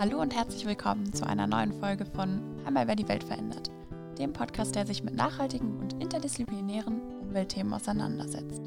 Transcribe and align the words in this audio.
Hallo 0.00 0.20
und 0.20 0.32
herzlich 0.32 0.64
willkommen 0.64 1.12
zu 1.12 1.26
einer 1.26 1.48
neuen 1.48 1.72
Folge 1.80 2.06
von 2.06 2.40
Einmal 2.64 2.86
wer 2.86 2.94
die 2.94 3.08
Welt 3.08 3.24
verändert, 3.24 3.68
dem 4.16 4.32
Podcast, 4.32 4.76
der 4.76 4.86
sich 4.86 5.02
mit 5.02 5.16
nachhaltigen 5.16 5.76
und 5.80 5.94
interdisziplinären 5.94 7.00
Umweltthemen 7.20 7.74
auseinandersetzt. 7.74 8.62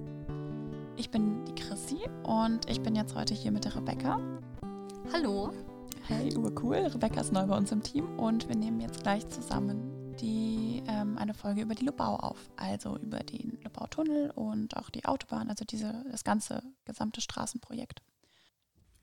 Ich 0.98 1.10
bin 1.10 1.46
die 1.46 1.56
Chrissy 1.56 2.00
und 2.24 2.70
ich 2.70 2.82
bin 2.82 2.98
jetzt 2.98 3.16
heute 3.16 3.34
hier 3.34 3.54
mit 3.54 3.64
der 3.64 3.78
Rebecca. 3.78 4.20
Hallo. 5.14 5.54
Hey, 6.04 6.36
urcool. 6.36 6.76
Rebecca 6.76 7.22
ist 7.22 7.32
neu 7.32 7.46
bei 7.46 7.56
uns 7.56 7.72
im 7.72 7.82
Team 7.82 8.20
und 8.20 8.50
wir 8.50 8.58
nehmen 8.58 8.82
jetzt 8.82 9.02
gleich 9.02 9.26
zusammen 9.30 10.14
die, 10.20 10.84
ähm, 10.90 11.18
eine 11.18 11.34
Folge 11.34 11.62
über 11.62 11.76
die 11.76 11.86
Lobau 11.86 12.18
auf, 12.18 12.50
also 12.58 12.98
über 12.98 13.20
den 13.20 13.58
Lobau-Tunnel 13.64 14.32
und 14.32 14.76
auch 14.76 14.90
die 14.90 15.06
Autobahn, 15.06 15.50
also 15.50 15.64
diese, 15.64 16.04
das 16.12 16.26
ganze 16.26 16.62
gesamte 16.84 17.22
Straßenprojekt. 17.22 18.02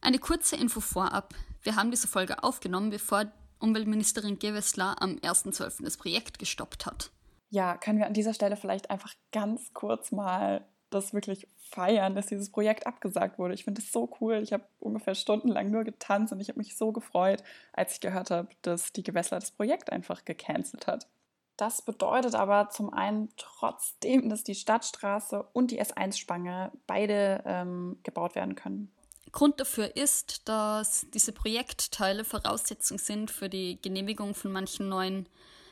Eine 0.00 0.18
kurze 0.18 0.56
Info 0.56 0.80
vorab. 0.80 1.34
Wir 1.62 1.76
haben 1.76 1.90
diese 1.90 2.08
Folge 2.08 2.42
aufgenommen, 2.42 2.90
bevor 2.90 3.26
Umweltministerin 3.58 4.38
Gewessler 4.38 5.00
am 5.02 5.16
1.12. 5.16 5.84
das 5.84 5.96
Projekt 5.96 6.38
gestoppt 6.38 6.86
hat. 6.86 7.10
Ja, 7.50 7.76
können 7.76 7.98
wir 7.98 8.06
an 8.06 8.14
dieser 8.14 8.34
Stelle 8.34 8.56
vielleicht 8.56 8.90
einfach 8.90 9.14
ganz 9.32 9.72
kurz 9.74 10.12
mal 10.12 10.66
das 10.90 11.12
wirklich 11.12 11.48
feiern, 11.58 12.14
dass 12.14 12.26
dieses 12.26 12.50
Projekt 12.50 12.86
abgesagt 12.86 13.38
wurde. 13.38 13.54
Ich 13.54 13.64
finde 13.64 13.80
es 13.80 13.92
so 13.92 14.10
cool. 14.20 14.36
Ich 14.42 14.52
habe 14.52 14.64
ungefähr 14.78 15.14
stundenlang 15.14 15.70
nur 15.70 15.84
getanzt 15.84 16.32
und 16.32 16.40
ich 16.40 16.48
habe 16.48 16.58
mich 16.58 16.76
so 16.76 16.92
gefreut, 16.92 17.42
als 17.72 17.94
ich 17.94 18.00
gehört 18.00 18.30
habe, 18.30 18.48
dass 18.62 18.92
die 18.92 19.02
Gewässer 19.02 19.38
das 19.38 19.50
Projekt 19.50 19.92
einfach 19.92 20.24
gecancelt 20.24 20.86
hat. 20.86 21.08
Das 21.56 21.82
bedeutet 21.82 22.36
aber 22.36 22.70
zum 22.70 22.92
einen 22.92 23.30
trotzdem, 23.36 24.28
dass 24.28 24.44
die 24.44 24.54
Stadtstraße 24.54 25.42
und 25.52 25.72
die 25.72 25.82
S1-Spange 25.82 26.70
beide 26.86 27.42
ähm, 27.44 27.98
gebaut 28.04 28.36
werden 28.36 28.54
können. 28.54 28.92
Grund 29.32 29.60
dafür 29.60 29.96
ist, 29.96 30.48
dass 30.48 31.06
diese 31.12 31.32
Projektteile 31.32 32.24
Voraussetzung 32.24 32.98
sind 32.98 33.30
für 33.30 33.48
die 33.48 33.80
Genehmigung 33.80 34.34
von 34.34 34.52
manchen 34.52 34.88
neuen 34.88 35.28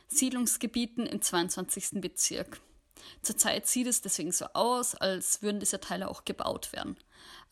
Siedlungsgebieten 0.07 1.05
im 1.05 1.21
22. 1.21 2.01
Bezirk. 2.01 2.59
Zurzeit 3.21 3.67
sieht 3.67 3.87
es 3.87 4.01
deswegen 4.01 4.31
so 4.31 4.45
aus, 4.53 4.95
als 4.95 5.41
würden 5.41 5.59
diese 5.59 5.79
Teile 5.79 6.09
auch 6.09 6.25
gebaut 6.25 6.73
werden. 6.73 6.97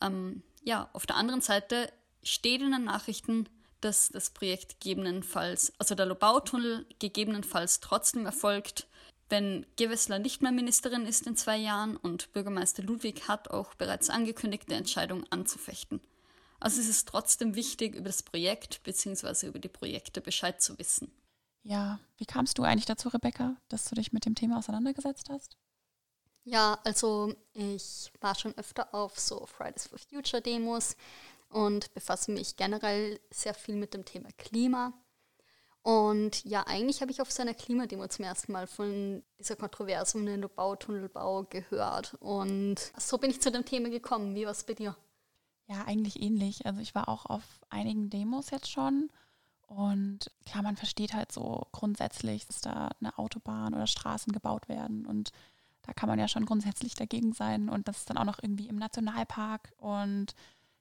Ähm, 0.00 0.42
ja, 0.64 0.88
auf 0.92 1.06
der 1.06 1.16
anderen 1.16 1.40
Seite 1.40 1.92
steht 2.22 2.60
in 2.60 2.72
den 2.72 2.84
Nachrichten, 2.84 3.48
dass 3.80 4.08
das 4.08 4.30
Projekt 4.30 4.80
gegebenenfalls, 4.80 5.72
also 5.78 5.94
der 5.94 6.06
Lobautunnel 6.06 6.86
gegebenenfalls 6.98 7.80
trotzdem 7.80 8.26
erfolgt, 8.26 8.86
wenn 9.28 9.66
Gewessler 9.76 10.18
nicht 10.18 10.42
mehr 10.42 10.52
Ministerin 10.52 11.06
ist 11.06 11.26
in 11.26 11.36
zwei 11.36 11.56
Jahren 11.56 11.96
und 11.96 12.32
Bürgermeister 12.32 12.82
Ludwig 12.82 13.28
hat 13.28 13.50
auch 13.50 13.74
bereits 13.74 14.10
angekündigt, 14.10 14.68
die 14.70 14.74
Entscheidung 14.74 15.24
anzufechten. 15.30 16.00
Also 16.60 16.80
es 16.80 16.88
ist 16.88 17.08
trotzdem 17.08 17.54
wichtig, 17.54 17.94
über 17.94 18.08
das 18.08 18.22
Projekt 18.22 18.82
bzw. 18.82 19.48
über 19.48 19.58
die 19.58 19.68
Projekte 19.68 20.20
Bescheid 20.20 20.62
zu 20.62 20.78
wissen. 20.78 21.12
Ja, 21.62 21.98
wie 22.16 22.26
kamst 22.26 22.58
du 22.58 22.62
eigentlich 22.62 22.86
dazu, 22.86 23.08
Rebecca, 23.08 23.56
dass 23.68 23.88
du 23.88 23.96
dich 23.96 24.12
mit 24.12 24.24
dem 24.24 24.34
Thema 24.34 24.58
auseinandergesetzt 24.58 25.28
hast? 25.30 25.56
Ja, 26.44 26.78
also 26.84 27.34
ich 27.54 28.12
war 28.20 28.36
schon 28.36 28.56
öfter 28.56 28.94
auf 28.94 29.18
so 29.18 29.46
Fridays 29.46 29.88
for 29.88 29.98
Future 29.98 30.40
Demos 30.40 30.96
und 31.48 31.92
befasse 31.92 32.30
mich 32.30 32.56
generell 32.56 33.18
sehr 33.30 33.54
viel 33.54 33.74
mit 33.74 33.94
dem 33.94 34.04
Thema 34.04 34.28
Klima. 34.38 34.92
Und 35.86 36.44
ja, 36.44 36.64
eigentlich 36.66 37.00
habe 37.00 37.12
ich 37.12 37.20
auf 37.20 37.30
seiner 37.30 37.54
Klimademo 37.54 38.08
zum 38.08 38.24
ersten 38.24 38.50
Mal 38.50 38.66
von 38.66 39.22
dieser 39.38 39.54
Kontroverse 39.54 40.18
um 40.18 40.26
den 40.26 40.40
Bautunnelbau 40.40 41.44
gehört. 41.44 42.14
Und 42.14 42.90
so 42.98 43.18
bin 43.18 43.30
ich 43.30 43.40
zu 43.40 43.52
dem 43.52 43.64
Thema 43.64 43.88
gekommen. 43.88 44.34
Wie 44.34 44.46
war 44.46 44.50
es 44.50 44.64
bei 44.64 44.74
dir? 44.74 44.96
Ja, 45.68 45.84
eigentlich 45.86 46.20
ähnlich. 46.20 46.66
Also 46.66 46.80
ich 46.80 46.96
war 46.96 47.08
auch 47.08 47.26
auf 47.26 47.44
einigen 47.68 48.10
Demos 48.10 48.50
jetzt 48.50 48.68
schon. 48.68 49.12
Und 49.68 50.32
klar, 50.44 50.64
man 50.64 50.76
versteht 50.76 51.14
halt 51.14 51.30
so 51.30 51.68
grundsätzlich, 51.70 52.48
dass 52.48 52.62
da 52.62 52.90
eine 53.00 53.16
Autobahn 53.16 53.72
oder 53.72 53.86
Straßen 53.86 54.32
gebaut 54.32 54.68
werden. 54.68 55.06
Und 55.06 55.30
da 55.82 55.92
kann 55.92 56.08
man 56.08 56.18
ja 56.18 56.26
schon 56.26 56.46
grundsätzlich 56.46 56.96
dagegen 56.96 57.32
sein. 57.32 57.68
Und 57.68 57.86
das 57.86 57.98
ist 57.98 58.10
dann 58.10 58.18
auch 58.18 58.24
noch 58.24 58.42
irgendwie 58.42 58.66
im 58.66 58.74
Nationalpark. 58.74 59.72
Und 59.76 60.34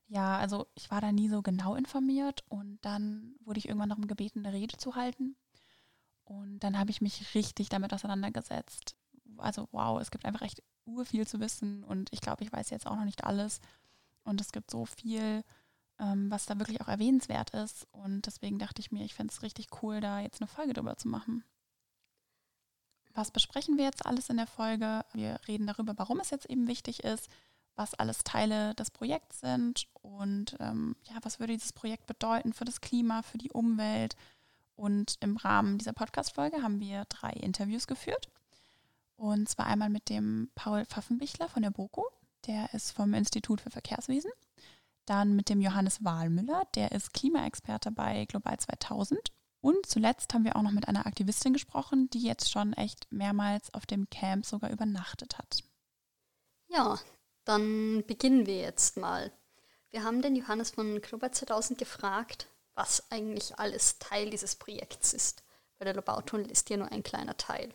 ja, 0.07 0.37
also 0.37 0.67
ich 0.75 0.91
war 0.91 1.01
da 1.01 1.11
nie 1.11 1.29
so 1.29 1.41
genau 1.41 1.75
informiert 1.75 2.43
und 2.49 2.77
dann 2.81 3.35
wurde 3.43 3.57
ich 3.57 3.67
irgendwann 3.67 3.89
darum 3.89 4.07
gebeten, 4.07 4.45
eine 4.45 4.55
Rede 4.55 4.77
zu 4.77 4.95
halten. 4.95 5.35
Und 6.25 6.59
dann 6.59 6.77
habe 6.77 6.91
ich 6.91 7.01
mich 7.01 7.33
richtig 7.35 7.69
damit 7.69 7.93
auseinandergesetzt. 7.93 8.95
Also 9.37 9.67
wow, 9.71 9.99
es 9.99 10.11
gibt 10.11 10.25
einfach 10.25 10.41
echt 10.41 10.61
urviel 10.85 11.25
zu 11.25 11.39
wissen 11.39 11.83
und 11.83 12.09
ich 12.11 12.21
glaube, 12.21 12.43
ich 12.43 12.51
weiß 12.51 12.69
jetzt 12.69 12.85
auch 12.87 12.95
noch 12.95 13.05
nicht 13.05 13.23
alles. 13.23 13.59
Und 14.23 14.41
es 14.41 14.51
gibt 14.51 14.71
so 14.71 14.85
viel, 14.85 15.43
ähm, 15.99 16.29
was 16.31 16.45
da 16.45 16.57
wirklich 16.59 16.81
auch 16.81 16.87
erwähnenswert 16.87 17.51
ist. 17.51 17.87
Und 17.91 18.25
deswegen 18.25 18.59
dachte 18.59 18.81
ich 18.81 18.91
mir, 18.91 19.05
ich 19.05 19.13
fände 19.13 19.33
es 19.33 19.41
richtig 19.41 19.67
cool, 19.81 20.01
da 20.01 20.19
jetzt 20.19 20.41
eine 20.41 20.47
Folge 20.47 20.73
drüber 20.73 20.97
zu 20.97 21.07
machen. 21.07 21.43
Was 23.13 23.31
besprechen 23.31 23.77
wir 23.77 23.85
jetzt 23.85 24.05
alles 24.05 24.29
in 24.29 24.37
der 24.37 24.47
Folge? 24.47 25.05
Wir 25.13 25.39
reden 25.47 25.67
darüber, 25.67 25.93
warum 25.97 26.19
es 26.19 26.31
jetzt 26.31 26.49
eben 26.49 26.67
wichtig 26.67 27.03
ist, 27.03 27.29
was 27.75 27.93
alles 27.93 28.23
Teile 28.23 28.75
des 28.75 28.91
Projekts 28.91 29.39
sind 29.39 29.87
und 30.05 30.55
ähm, 30.59 30.95
ja, 31.03 31.15
was 31.23 31.39
würde 31.39 31.53
dieses 31.53 31.73
Projekt 31.73 32.05
bedeuten 32.05 32.53
für 32.53 32.65
das 32.65 32.81
Klima, 32.81 33.21
für 33.21 33.37
die 33.37 33.51
Umwelt. 33.51 34.15
Und 34.75 35.15
im 35.21 35.37
Rahmen 35.37 35.77
dieser 35.77 35.93
Podcast-Folge 35.93 36.61
haben 36.61 36.79
wir 36.79 37.05
drei 37.05 37.31
Interviews 37.31 37.87
geführt. 37.87 38.29
Und 39.15 39.47
zwar 39.47 39.67
einmal 39.67 39.89
mit 39.89 40.09
dem 40.09 40.49
Paul 40.55 40.85
Pfaffenbichler 40.85 41.47
von 41.47 41.63
der 41.63 41.69
BOKO, 41.69 42.05
der 42.47 42.73
ist 42.73 42.91
vom 42.91 43.13
Institut 43.13 43.61
für 43.61 43.69
Verkehrswesen. 43.69 44.31
Dann 45.05 45.35
mit 45.35 45.49
dem 45.49 45.61
Johannes 45.61 46.03
Wahlmüller, 46.03 46.63
der 46.75 46.91
ist 46.91 47.13
Klimaexperte 47.13 47.91
bei 47.91 48.25
Global 48.25 48.59
2000. 48.59 49.31
Und 49.61 49.85
zuletzt 49.85 50.33
haben 50.33 50.43
wir 50.43 50.55
auch 50.55 50.61
noch 50.61 50.71
mit 50.71 50.87
einer 50.87 51.07
Aktivistin 51.07 51.53
gesprochen, 51.53 52.09
die 52.11 52.21
jetzt 52.21 52.51
schon 52.51 52.73
echt 52.73 53.07
mehrmals 53.11 53.73
auf 53.73 53.85
dem 53.85 54.09
Camp 54.09 54.45
sogar 54.45 54.71
übernachtet 54.71 55.37
hat. 55.37 55.63
Ja, 56.67 56.99
dann 57.45 58.03
beginnen 58.05 58.45
wir 58.45 58.57
jetzt 58.57 58.97
mal. 58.97 59.31
Wir 59.91 60.03
haben 60.03 60.21
den 60.21 60.35
Johannes 60.35 60.71
von 60.71 61.01
Global 61.01 61.31
2000 61.31 61.79
gefragt, 61.79 62.47
was 62.75 63.09
eigentlich 63.11 63.57
alles 63.57 63.99
Teil 63.99 64.29
dieses 64.29 64.55
Projekts 64.55 65.13
ist. 65.13 65.43
Weil 65.77 65.85
der 65.85 65.95
Lobautunnel 65.95 66.49
ist 66.51 66.69
ja 66.69 66.77
nur 66.77 66.91
ein 66.91 67.03
kleiner 67.03 67.37
Teil. 67.37 67.73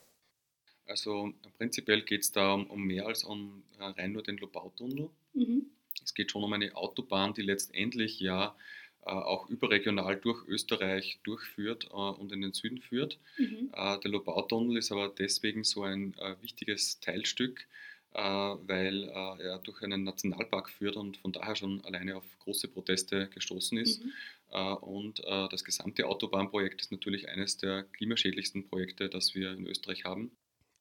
Also 0.86 1.32
prinzipiell 1.56 2.02
geht 2.02 2.22
es 2.22 2.32
da 2.32 2.54
um, 2.54 2.82
mehr 2.84 3.06
als 3.06 3.22
um 3.22 3.62
äh, 3.78 3.84
rein 3.84 4.12
nur 4.12 4.22
den 4.22 4.38
Lobautunnel. 4.38 5.08
Mhm. 5.34 5.66
Es 6.02 6.14
geht 6.14 6.32
schon 6.32 6.42
um 6.42 6.52
eine 6.52 6.74
Autobahn, 6.74 7.32
die 7.32 7.42
letztendlich 7.42 8.18
ja 8.18 8.56
äh, 9.02 9.10
auch 9.10 9.48
überregional 9.48 10.16
durch 10.16 10.44
Österreich 10.48 11.20
durchführt 11.22 11.84
äh, 11.90 11.94
und 11.94 12.32
in 12.32 12.40
den 12.40 12.52
Süden 12.52 12.78
führt. 12.78 13.18
Mhm. 13.38 13.70
Der 13.72 14.10
Lobautunnel 14.10 14.78
ist 14.78 14.90
aber 14.90 15.08
deswegen 15.08 15.62
so 15.62 15.84
ein 15.84 16.16
wichtiges 16.40 16.98
Teilstück, 17.00 17.66
weil 18.12 19.04
äh, 19.04 19.42
er 19.42 19.58
durch 19.58 19.82
einen 19.82 20.04
Nationalpark 20.04 20.70
führt 20.70 20.96
und 20.96 21.18
von 21.18 21.32
daher 21.32 21.56
schon 21.56 21.84
alleine 21.84 22.16
auf 22.16 22.24
große 22.40 22.68
Proteste 22.68 23.28
gestoßen 23.28 23.78
ist. 23.78 24.02
Mhm. 24.02 24.12
Äh, 24.50 24.72
und 24.74 25.20
das 25.20 25.64
gesamte 25.64 26.06
Autobahnprojekt 26.06 26.80
ist 26.80 26.92
natürlich 26.92 27.28
eines 27.28 27.56
der 27.56 27.84
klimaschädlichsten 27.84 28.68
Projekte, 28.68 29.08
das 29.08 29.34
wir 29.34 29.52
in 29.52 29.66
Österreich 29.66 30.04
haben. 30.04 30.36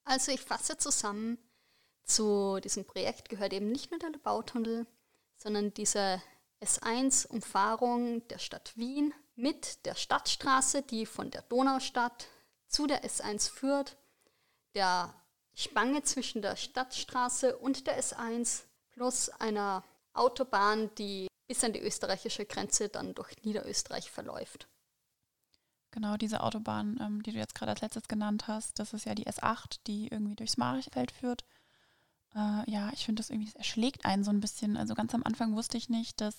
Also 0.05 0.31
ich 0.31 0.41
fasse 0.41 0.77
zusammen, 0.77 1.37
zu 2.03 2.59
diesem 2.63 2.85
Projekt 2.85 3.29
gehört 3.29 3.53
eben 3.53 3.71
nicht 3.71 3.91
nur 3.91 3.99
der 3.99 4.17
Bautunnel, 4.17 4.87
sondern 5.37 5.73
diese 5.73 6.21
S1-Umfahrung 6.61 8.27
der 8.27 8.39
Stadt 8.39 8.75
Wien 8.75 9.13
mit 9.35 9.85
der 9.85 9.95
Stadtstraße, 9.95 10.81
die 10.81 11.05
von 11.05 11.31
der 11.31 11.43
Donaustadt 11.43 12.27
zu 12.67 12.87
der 12.87 13.03
S1 13.03 13.51
führt, 13.51 13.97
der 14.73 15.13
Spange 15.59 16.03
zwischen 16.03 16.41
der 16.41 16.55
Stadtstraße 16.55 17.57
und 17.57 17.85
der 17.85 18.01
S1 18.01 18.63
plus 18.91 19.27
einer 19.27 19.83
Autobahn, 20.13 20.89
die 20.97 21.27
bis 21.47 21.63
an 21.65 21.73
die 21.73 21.81
österreichische 21.81 22.45
Grenze 22.45 22.87
dann 22.87 23.13
durch 23.13 23.35
Niederösterreich 23.43 24.09
verläuft. 24.09 24.69
Genau, 25.91 26.15
diese 26.15 26.43
Autobahn, 26.43 26.97
ähm, 27.01 27.23
die 27.23 27.33
du 27.33 27.39
jetzt 27.39 27.55
gerade 27.55 27.71
als 27.71 27.81
letztes 27.81 28.07
genannt 28.07 28.47
hast, 28.47 28.79
das 28.79 28.93
ist 28.93 29.05
ja 29.05 29.15
die 29.15 29.27
S8, 29.27 29.79
die 29.85 30.07
irgendwie 30.07 30.35
durchs 30.35 30.55
Marichfeld 30.55 31.11
führt. 31.11 31.43
Äh, 32.35 32.71
ja, 32.71 32.91
ich 32.93 33.05
finde 33.05 33.19
das 33.19 33.29
irgendwie, 33.29 33.51
das 33.51 33.55
erschlägt 33.55 34.05
einen 34.05 34.23
so 34.23 34.31
ein 34.31 34.39
bisschen. 34.39 34.77
Also 34.77 34.93
ganz 34.93 35.13
am 35.13 35.23
Anfang 35.23 35.55
wusste 35.55 35.77
ich 35.77 35.89
nicht, 35.89 36.21
dass 36.21 36.35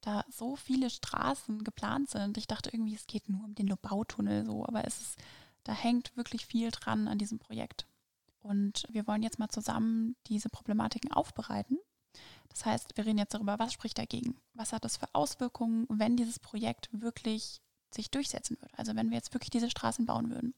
da 0.00 0.24
so 0.28 0.54
viele 0.54 0.90
Straßen 0.90 1.64
geplant 1.64 2.10
sind. 2.10 2.36
Ich 2.36 2.46
dachte 2.46 2.70
irgendwie, 2.72 2.94
es 2.94 3.08
geht 3.08 3.28
nur 3.28 3.42
um 3.42 3.54
den 3.56 3.66
Lobautunnel 3.66 4.44
so, 4.44 4.64
aber 4.64 4.84
es 4.84 5.00
ist, 5.00 5.18
da 5.64 5.72
hängt 5.72 6.16
wirklich 6.16 6.46
viel 6.46 6.70
dran 6.70 7.08
an 7.08 7.18
diesem 7.18 7.40
Projekt. 7.40 7.86
Und 8.40 8.84
wir 8.88 9.06
wollen 9.06 9.22
jetzt 9.22 9.38
mal 9.38 9.48
zusammen 9.48 10.16
diese 10.26 10.48
Problematiken 10.48 11.12
aufbereiten. 11.12 11.78
Das 12.48 12.64
heißt, 12.64 12.96
wir 12.96 13.06
reden 13.06 13.18
jetzt 13.18 13.34
darüber, 13.34 13.58
was 13.58 13.72
spricht 13.72 13.98
dagegen? 13.98 14.36
Was 14.54 14.72
hat 14.72 14.84
das 14.84 14.96
für 14.96 15.08
Auswirkungen, 15.12 15.86
wenn 15.88 16.16
dieses 16.16 16.38
Projekt 16.38 16.88
wirklich 16.92 17.60
sich 17.94 18.10
durchsetzen 18.10 18.56
würde? 18.60 18.76
Also 18.76 18.96
wenn 18.96 19.10
wir 19.10 19.16
jetzt 19.16 19.32
wirklich 19.34 19.50
diese 19.50 19.70
Straßen 19.70 20.06
bauen 20.06 20.30
würden. 20.30 20.54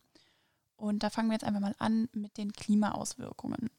Und 0.77 1.03
da 1.03 1.11
fangen 1.11 1.29
wir 1.29 1.35
jetzt 1.35 1.45
einfach 1.45 1.61
mal 1.61 1.77
an 1.79 2.09
mit 2.13 2.39
den 2.39 2.53
Klimaauswirkungen. 2.53 3.71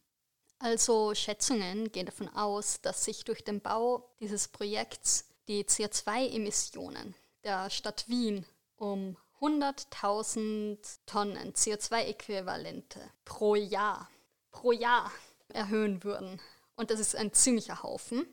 Also 0.60 1.14
Schätzungen 1.14 1.92
gehen 1.92 2.06
davon 2.06 2.30
aus, 2.30 2.80
dass 2.82 3.04
sich 3.04 3.26
durch 3.26 3.44
den 3.44 3.60
Bau 3.60 4.10
dieses 4.22 4.48
Projekts 4.48 5.28
die 5.50 5.66
CO2-Emissionen 5.66 7.16
der 7.44 7.70
Stadt 7.70 8.08
Wien 8.08 8.46
um 8.78 9.18
100.000 9.44 10.78
Tonnen 11.06 11.52
CO2-Äquivalente 11.52 13.02
pro 13.26 13.56
Jahr, 13.56 14.10
pro 14.52 14.72
Jahr 14.72 15.12
erhöhen 15.50 16.06
würden. 16.06 16.40
Und 16.78 16.92
das 16.92 17.02
ist 17.02 17.14
ein 17.14 17.34
ziemlicher 17.34 17.84
Haufen. 17.84 18.26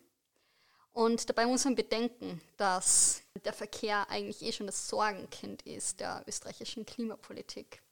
Und 0.92 1.28
dabei 1.28 1.46
muss 1.46 1.64
man 1.64 1.74
bedenken, 1.74 2.40
dass 2.56 3.22
der 3.44 3.52
Verkehr 3.52 4.08
eigentlich 4.08 4.42
eh 4.42 4.52
schon 4.52 4.66
das 4.66 4.88
Sorgenkind 4.88 5.62
ist 5.62 5.98
der 5.98 6.22
österreichischen 6.28 6.86
Klimapolitik. 6.86 7.82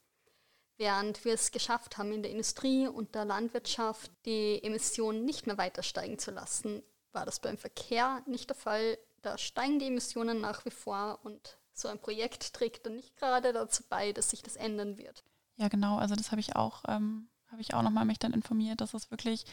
Während 0.76 1.25
wir 1.25 1.35
es 1.35 1.50
geschafft 1.50 1.99
haben, 1.99 2.12
in 2.12 2.23
der 2.23 2.31
Industrie 2.31 2.87
und 2.87 3.17
der 3.17 3.25
Landwirtschaft 3.25 4.12
die 4.26 4.62
Emissionen 4.62 5.25
nicht 5.25 5.49
mehr 5.49 5.59
weiter 5.59 5.82
steigen 5.82 6.21
zu 6.21 6.31
lassen, 6.31 6.85
war 7.11 7.26
das 7.26 7.41
beim 7.41 7.59
Verkehr 7.59 8.23
nicht 8.26 8.49
der 8.49 8.56
Fall. 8.56 8.97
Da 9.23 9.38
steigen 9.38 9.81
die 9.81 9.88
Emissionen 9.88 10.41
nach 10.41 10.64
wie 10.64 10.71
vor 10.71 11.19
und 11.25 11.58
so 11.79 11.89
ein 11.89 11.99
Projekt 11.99 12.55
trägt 12.55 12.87
dann 12.87 12.97
nicht 12.97 13.17
gerade 13.17 13.53
dazu 13.53 13.83
bei, 13.89 14.13
dass 14.13 14.31
sich 14.31 14.43
das 14.43 14.57
ändern 14.57 14.99
wird. 14.99 15.25
Ja, 15.57 15.69
genau. 15.69 15.99
Also 15.99 16.15
das 16.15 16.31
habe 16.31 16.41
ich 16.41 16.57
auch, 16.57 16.85
ähm, 16.89 17.29
habe 17.49 17.61
ich 17.61 17.75
auch 17.75 17.83
nochmal 17.83 18.05
mich 18.05 18.19
dann 18.19 18.33
informiert, 18.33 18.81
dass 18.81 18.95
es 18.95 19.11
wirklich 19.11 19.45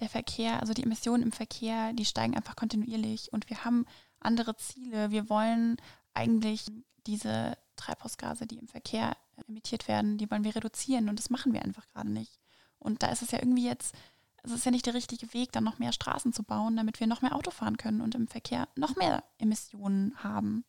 der 0.00 0.08
Verkehr, 0.08 0.60
also 0.60 0.74
die 0.74 0.82
Emissionen 0.82 1.22
im 1.22 1.32
Verkehr, 1.32 1.92
die 1.92 2.04
steigen 2.04 2.36
einfach 2.36 2.56
kontinuierlich 2.56 3.32
und 3.32 3.48
wir 3.48 3.64
haben 3.64 3.86
andere 4.20 4.56
Ziele. 4.56 5.10
Wir 5.10 5.28
wollen 5.28 5.76
eigentlich 6.14 6.66
diese 7.06 7.56
Treibhausgase, 7.76 8.46
die 8.46 8.58
im 8.58 8.68
Verkehr 8.68 9.16
emittiert 9.46 9.88
werden, 9.88 10.18
die 10.18 10.30
wollen 10.30 10.44
wir 10.44 10.56
reduzieren 10.56 11.08
und 11.08 11.18
das 11.18 11.30
machen 11.30 11.52
wir 11.52 11.62
einfach 11.62 11.86
gerade 11.88 12.10
nicht. 12.10 12.40
Und 12.78 13.02
da 13.02 13.08
ist 13.08 13.22
es 13.22 13.30
ja 13.30 13.38
irgendwie 13.38 13.66
jetzt, 13.66 13.94
es 14.42 14.52
ist 14.52 14.64
ja 14.64 14.70
nicht 14.70 14.86
der 14.86 14.94
richtige 14.94 15.32
Weg, 15.32 15.52
dann 15.52 15.64
noch 15.64 15.78
mehr 15.78 15.92
Straßen 15.92 16.32
zu 16.32 16.42
bauen, 16.42 16.76
damit 16.76 17.00
wir 17.00 17.06
noch 17.06 17.22
mehr 17.22 17.34
Auto 17.34 17.50
fahren 17.50 17.76
können 17.76 18.00
und 18.00 18.14
im 18.14 18.28
Verkehr 18.28 18.68
noch 18.76 18.96
mehr 18.96 19.24
Emissionen 19.38 20.22
haben. 20.22 20.64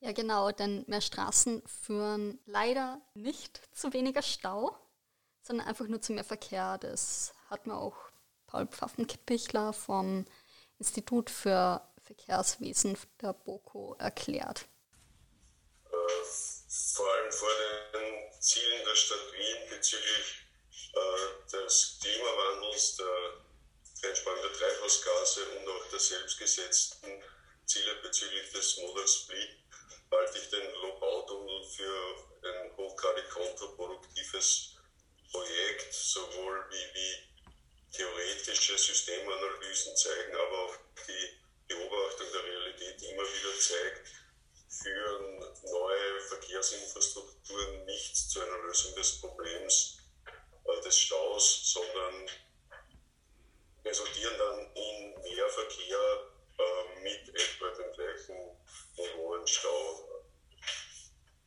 Ja, 0.00 0.12
genau, 0.12 0.52
denn 0.52 0.84
mehr 0.86 1.00
Straßen 1.00 1.62
führen 1.66 2.38
leider 2.46 3.00
nicht 3.14 3.60
zu 3.76 3.92
weniger 3.92 4.22
Stau, 4.22 4.78
sondern 5.42 5.66
einfach 5.66 5.88
nur 5.88 6.00
zu 6.00 6.12
mehr 6.12 6.24
Verkehr. 6.24 6.78
Das 6.78 7.34
hat 7.50 7.66
man 7.66 7.76
auch 7.76 7.96
Paul 8.46 8.66
Pfaffenpichler 8.66 9.72
vom 9.72 10.24
Institut 10.78 11.30
für 11.30 11.82
Verkehrswesen 12.04 12.96
der 13.20 13.32
BOKO 13.32 13.96
erklärt. 13.98 14.68
Äh, 15.84 16.24
vor 16.94 17.12
allem 17.12 17.32
vor 17.32 17.48
den 17.92 18.40
Zielen 18.40 18.84
der 18.84 18.94
Stadt 18.94 19.32
Wien 19.32 19.68
bezüglich 19.68 20.46
äh, 20.94 21.50
des 21.50 21.98
Klimawandels, 22.00 22.96
der 22.96 24.08
Einsparung 24.08 24.40
der 24.42 24.52
Treibhausgase 24.52 25.40
und 25.58 25.68
auch 25.68 25.90
der 25.90 25.98
selbstgesetzten 25.98 27.22
Ziele 27.66 27.96
bezüglich 28.02 28.52
des 28.52 28.76
Model 28.78 29.06
Split 29.08 29.67
halte 30.10 30.38
ich 30.38 30.50
den 30.50 30.72
Lobautunnel 30.82 31.64
für 31.64 32.16
ein 32.42 32.76
hochgradig 32.76 33.28
kontraproduktives 33.30 34.76
Projekt, 35.30 35.92
sowohl 35.92 36.64
wie, 36.70 36.94
wie 36.94 37.28
theoretische 37.96 38.78
Systemanalysen 38.78 39.96
zeigen, 39.96 40.34
aber 40.34 40.64
auch 40.64 40.76
die 41.06 41.74
Beobachtung 41.74 42.26
der 42.32 42.44
Realität 42.44 43.02
immer 43.02 43.22
wieder 43.22 43.58
zeigt, 43.60 44.08
führen 44.68 45.38
neue 45.64 46.20
Verkehrsinfrastrukturen 46.28 47.84
nicht 47.84 48.16
zu 48.16 48.40
einer 48.40 48.58
Lösung 48.58 48.94
des 48.94 49.20
Problems 49.20 49.98
äh, 50.26 50.80
des 50.82 50.98
Staus, 50.98 51.72
sondern 51.72 52.30
resultieren 53.84 54.38
dann 54.38 54.74
in 54.74 55.22
mehr 55.22 55.48
Verkehr 55.48 56.30
äh, 56.58 57.02
mit 57.02 57.28
etwa 57.28 57.70
dem 57.70 57.92
gleichen 57.92 58.56
Stau. 59.48 60.04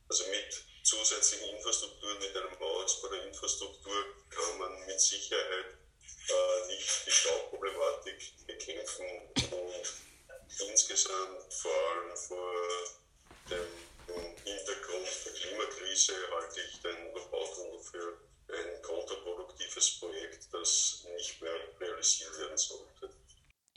Also 0.08 0.24
mit 0.26 0.64
zusätzlichen 0.82 1.50
Infrastrukturen, 1.50 2.18
mit 2.18 2.36
einem 2.36 2.60
Ausbau 2.60 3.08
der 3.08 3.26
Infrastruktur 3.26 4.04
kann 4.28 4.58
man 4.58 4.86
mit 4.86 5.00
Sicherheit 5.00 5.66
äh, 6.28 6.66
nicht 6.66 7.06
die 7.06 7.10
Stauproblematik 7.10 8.46
bekämpfen 8.46 9.06
und 9.52 10.68
insgesamt 10.68 11.52
vor 11.54 11.72
allem 11.72 12.16
vor 12.16 12.54
dem 13.50 14.36
Hintergrund 14.44 15.08
der 15.24 15.32
Klimakrise 15.32 16.14
halte 16.32 16.60
ich 16.60 16.80
den 16.82 17.14
Bautunnel 17.30 17.80
für 17.80 18.18
ein 18.48 18.82
kontraproduktives 18.82 20.00
Projekt, 20.00 20.48
das 20.52 21.06
nicht 21.16 21.40
mehr 21.40 21.54
realisiert 21.80 22.36
werden 22.38 22.58
sollte. 22.58 23.10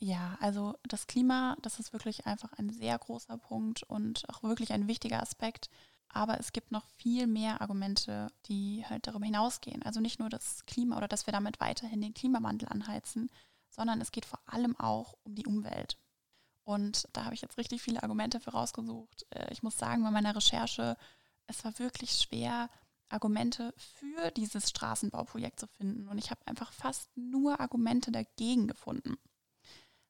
Ja, 0.06 0.38
also 0.40 0.76
das 0.84 1.08
Klima, 1.08 1.58
das 1.64 1.80
ist 1.80 1.92
wirklich 1.92 2.28
einfach 2.28 2.54
ein 2.60 2.70
sehr 2.70 2.96
großer 2.96 3.40
Punkt 3.40 3.82
und 3.82 4.30
auch 4.30 4.44
wirklich 4.44 4.72
ein 4.72 4.88
wichtiger 4.88 5.20
Aspekt. 5.20 5.68
Aber 6.10 6.40
es 6.40 6.54
gibt 6.54 6.72
noch 6.72 6.86
viel 6.90 7.26
mehr 7.26 7.60
Argumente, 7.60 8.32
die 8.46 8.86
halt 8.88 9.08
darüber 9.08 9.26
hinausgehen. 9.26 9.82
Also 9.82 10.02
nicht 10.02 10.20
nur 10.20 10.30
das 10.30 10.64
Klima 10.68 10.96
oder 10.96 11.08
dass 11.08 11.26
wir 11.26 11.34
damit 11.34 11.60
weiterhin 11.60 12.02
den 12.02 12.14
Klimawandel 12.14 12.70
anheizen, 12.70 13.32
sondern 13.72 14.00
es 14.00 14.12
geht 14.12 14.28
vor 14.28 14.38
allem 14.46 14.80
auch 14.80 15.16
um 15.24 15.34
die 15.34 15.48
Umwelt. 15.48 15.98
Und 16.64 17.08
da 17.14 17.26
habe 17.26 17.34
ich 17.34 17.42
jetzt 17.42 17.58
richtig 17.58 17.82
viele 17.82 18.04
Argumente 18.04 18.40
für 18.40 18.52
rausgesucht. 18.52 19.26
Äh, 19.32 19.52
ich 19.52 19.64
muss 19.64 19.80
sagen, 19.80 20.04
bei 20.04 20.12
meiner 20.12 20.36
Recherche, 20.36 20.98
es 21.48 21.66
war 21.66 21.80
wirklich 21.80 22.12
schwer, 22.12 22.70
Argumente 23.10 23.74
für 23.78 24.30
dieses 24.30 24.70
Straßenbauprojekt 24.70 25.60
zu 25.60 25.66
finden. 25.66 26.08
Und 26.08 26.20
ich 26.20 26.30
habe 26.30 26.46
einfach 26.46 26.72
fast 26.74 27.10
nur 27.18 27.60
Argumente 27.60 28.12
dagegen 28.12 28.68
gefunden. 28.68 29.18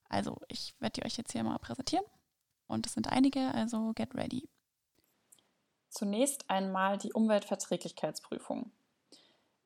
Also, 0.10 0.38
ich 0.48 0.76
werde 0.80 1.00
die 1.00 1.06
euch 1.06 1.18
jetzt 1.18 1.32
hier 1.32 1.44
mal 1.44 1.58
präsentieren. 1.60 2.06
Und 2.68 2.86
es 2.86 2.94
sind 2.94 3.12
einige, 3.12 3.54
also 3.54 3.94
get 3.94 4.16
ready. 4.16 4.50
Zunächst 5.90 6.50
einmal 6.50 6.98
die 6.98 7.14
Umweltverträglichkeitsprüfung. 7.14 8.72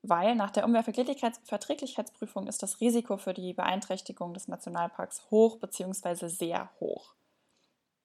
Weil 0.02 0.34
nach 0.34 0.50
der 0.50 0.64
Umweltverträglichkeitsprüfung 0.64 2.46
ist 2.46 2.62
das 2.62 2.80
Risiko 2.80 3.16
für 3.16 3.34
die 3.34 3.52
Beeinträchtigung 3.52 4.32
des 4.32 4.48
Nationalparks 4.48 5.30
hoch 5.30 5.58
bzw. 5.58 6.28
sehr 6.28 6.70
hoch. 6.80 7.14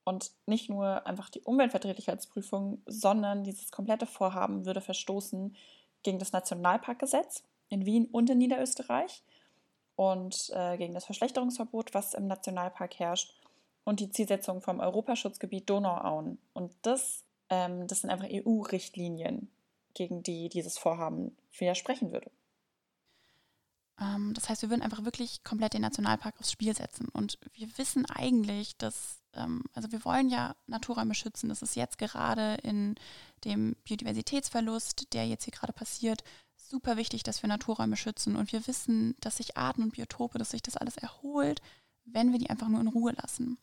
Und 0.04 0.32
nicht 0.46 0.70
nur 0.70 1.08
einfach 1.08 1.30
die 1.30 1.42
Umweltverträglichkeitsprüfung, 1.42 2.82
sondern 2.86 3.44
dieses 3.44 3.72
komplette 3.72 4.06
Vorhaben 4.06 4.66
würde 4.66 4.82
verstoßen 4.82 5.56
gegen 6.04 6.20
das 6.20 6.32
Nationalparkgesetz 6.32 7.44
in 7.70 7.86
Wien 7.86 8.06
und 8.06 8.30
in 8.30 8.38
Niederösterreich 8.38 9.24
und 9.96 10.52
äh, 10.54 10.78
gegen 10.78 10.94
das 10.94 11.06
Verschlechterungsverbot, 11.06 11.94
was 11.94 12.14
im 12.14 12.28
Nationalpark 12.28 13.00
herrscht 13.00 13.34
und 13.84 14.00
die 14.00 14.10
Zielsetzung 14.10 14.62
vom 14.62 14.80
Europaschutzgebiet 14.80 15.70
Donauauen. 15.70 16.40
Und 16.54 16.74
das 16.82 17.26
ähm, 17.50 17.88
das 17.88 18.02
sind 18.02 18.10
einfach 18.10 18.28
EU-Richtlinien, 18.30 19.52
gegen 19.94 20.24
die 20.24 20.50
dieses 20.50 20.78
Vorhaben 20.78 21.36
widersprechen 21.58 22.12
würde. 22.12 22.32
Ähm, 24.00 24.34
das 24.34 24.50
heißt, 24.50 24.62
wir 24.62 24.70
würden 24.70 24.82
einfach 24.82 25.06
wirklich 25.06 25.44
komplett 25.44 25.74
den 25.74 25.82
Nationalpark 25.82 26.40
aufs 26.40 26.52
Spiel 26.52 26.76
setzen. 26.76 27.08
Und 27.10 27.38
wir 27.54 27.78
wissen 27.78 28.06
eigentlich, 28.08 28.78
dass, 28.78 29.22
ähm, 29.34 29.64
also 29.74 29.92
wir 29.92 30.04
wollen 30.04 30.30
ja 30.30 30.56
Naturräume 30.68 31.14
schützen. 31.14 31.50
Das 31.50 31.62
ist 31.62 31.76
jetzt 31.76 31.98
gerade 31.98 32.56
in 32.64 32.96
dem 33.46 33.76
Biodiversitätsverlust, 33.84 35.14
der 35.14 35.28
jetzt 35.28 35.46
hier 35.46 35.54
gerade 35.54 35.74
passiert, 35.74 36.24
super 36.70 36.98
wichtig, 36.98 37.24
dass 37.24 37.42
wir 37.42 37.48
Naturräume 37.48 37.98
schützen. 37.98 38.36
Und 38.36 38.52
wir 38.52 38.68
wissen, 38.68 39.16
dass 39.20 39.38
sich 39.38 39.58
Arten 39.58 39.84
und 39.84 39.94
Biotope, 39.94 40.38
dass 40.38 40.52
sich 40.52 40.62
das 40.62 40.78
alles 40.78 40.98
erholt, 40.98 41.62
wenn 42.06 42.32
wir 42.32 42.40
die 42.40 42.50
einfach 42.50 42.68
nur 42.68 42.82
in 42.82 42.88
Ruhe 42.88 43.14
lassen 43.14 43.58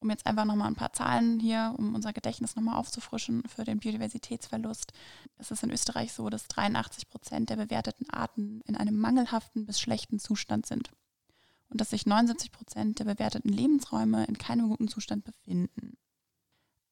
um 0.00 0.10
jetzt 0.10 0.26
einfach 0.26 0.44
nochmal 0.44 0.68
ein 0.68 0.76
paar 0.76 0.92
Zahlen 0.92 1.38
hier, 1.40 1.74
um 1.76 1.94
unser 1.94 2.12
Gedächtnis 2.12 2.56
nochmal 2.56 2.76
aufzufrischen 2.76 3.42
für 3.46 3.64
den 3.64 3.78
Biodiversitätsverlust. 3.78 4.92
Es 5.36 5.50
ist 5.50 5.62
in 5.62 5.70
Österreich 5.70 6.12
so, 6.12 6.30
dass 6.30 6.48
83 6.48 7.08
Prozent 7.08 7.50
der 7.50 7.56
bewerteten 7.56 8.08
Arten 8.08 8.62
in 8.62 8.76
einem 8.76 8.98
mangelhaften 8.98 9.66
bis 9.66 9.78
schlechten 9.78 10.18
Zustand 10.18 10.66
sind 10.66 10.90
und 11.68 11.80
dass 11.80 11.90
sich 11.90 12.06
79 12.06 12.50
Prozent 12.50 12.98
der 12.98 13.04
bewerteten 13.04 13.52
Lebensräume 13.52 14.24
in 14.24 14.38
keinem 14.38 14.68
guten 14.70 14.88
Zustand 14.88 15.24
befinden. 15.24 15.98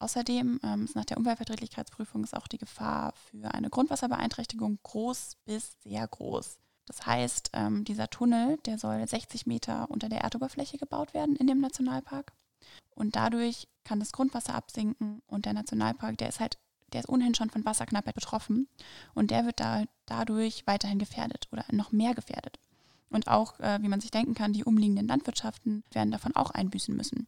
Außerdem 0.01 0.61
ähm, 0.63 0.85
ist 0.85 0.95
nach 0.95 1.05
der 1.05 1.19
Umweltverträglichkeitsprüfung 1.19 2.23
ist 2.23 2.37
auch 2.37 2.47
die 2.47 2.59
Gefahr 2.59 3.13
für 3.13 3.53
eine 3.53 3.69
Grundwasserbeeinträchtigung 3.69 4.79
groß 4.83 5.37
bis 5.45 5.77
sehr 5.83 6.07
groß. 6.07 6.59
Das 6.87 7.05
heißt, 7.05 7.51
ähm, 7.53 7.85
dieser 7.85 8.09
Tunnel, 8.09 8.59
der 8.65 8.79
soll 8.79 9.07
60 9.07 9.47
Meter 9.47 9.91
unter 9.91 10.09
der 10.09 10.23
Erdoberfläche 10.23 10.79
gebaut 10.79 11.15
werden 11.15 11.37
in 11.37 11.47
dem 11.47 11.61
Nationalpark. 11.61 12.33
Und 12.95 13.17
dadurch 13.17 13.69
kann 13.85 14.01
das 14.01 14.13
Grundwasser 14.13 14.55
absinken 14.55 15.23
und 15.27 15.47
der 15.47 15.53
Nationalpark, 15.53 16.17
der 16.19 16.29
ist 16.29 16.41
halt, 16.41 16.59
der 16.93 17.01
ist 17.01 17.09
ohnehin 17.09 17.35
schon 17.35 17.51
von 17.51 17.65
Wasserknappheit 17.65 18.15
betroffen 18.15 18.69
und 19.15 19.31
der 19.31 19.45
wird 19.45 19.61
da 19.61 19.85
dadurch 20.07 20.67
weiterhin 20.67 20.99
gefährdet 20.99 21.49
oder 21.53 21.65
noch 21.73 21.93
mehr 21.93 22.15
gefährdet. 22.15 22.59
Und 23.11 23.29
auch, 23.29 23.59
äh, 23.61 23.79
wie 23.83 23.89
man 23.89 24.01
sich 24.01 24.11
denken 24.11 24.35
kann, 24.35 24.53
die 24.53 24.65
umliegenden 24.65 25.09
Landwirtschaften 25.09 25.85
werden 25.91 26.11
davon 26.11 26.37
auch 26.37 26.51
einbüßen 26.51 26.97
müssen. 26.97 27.27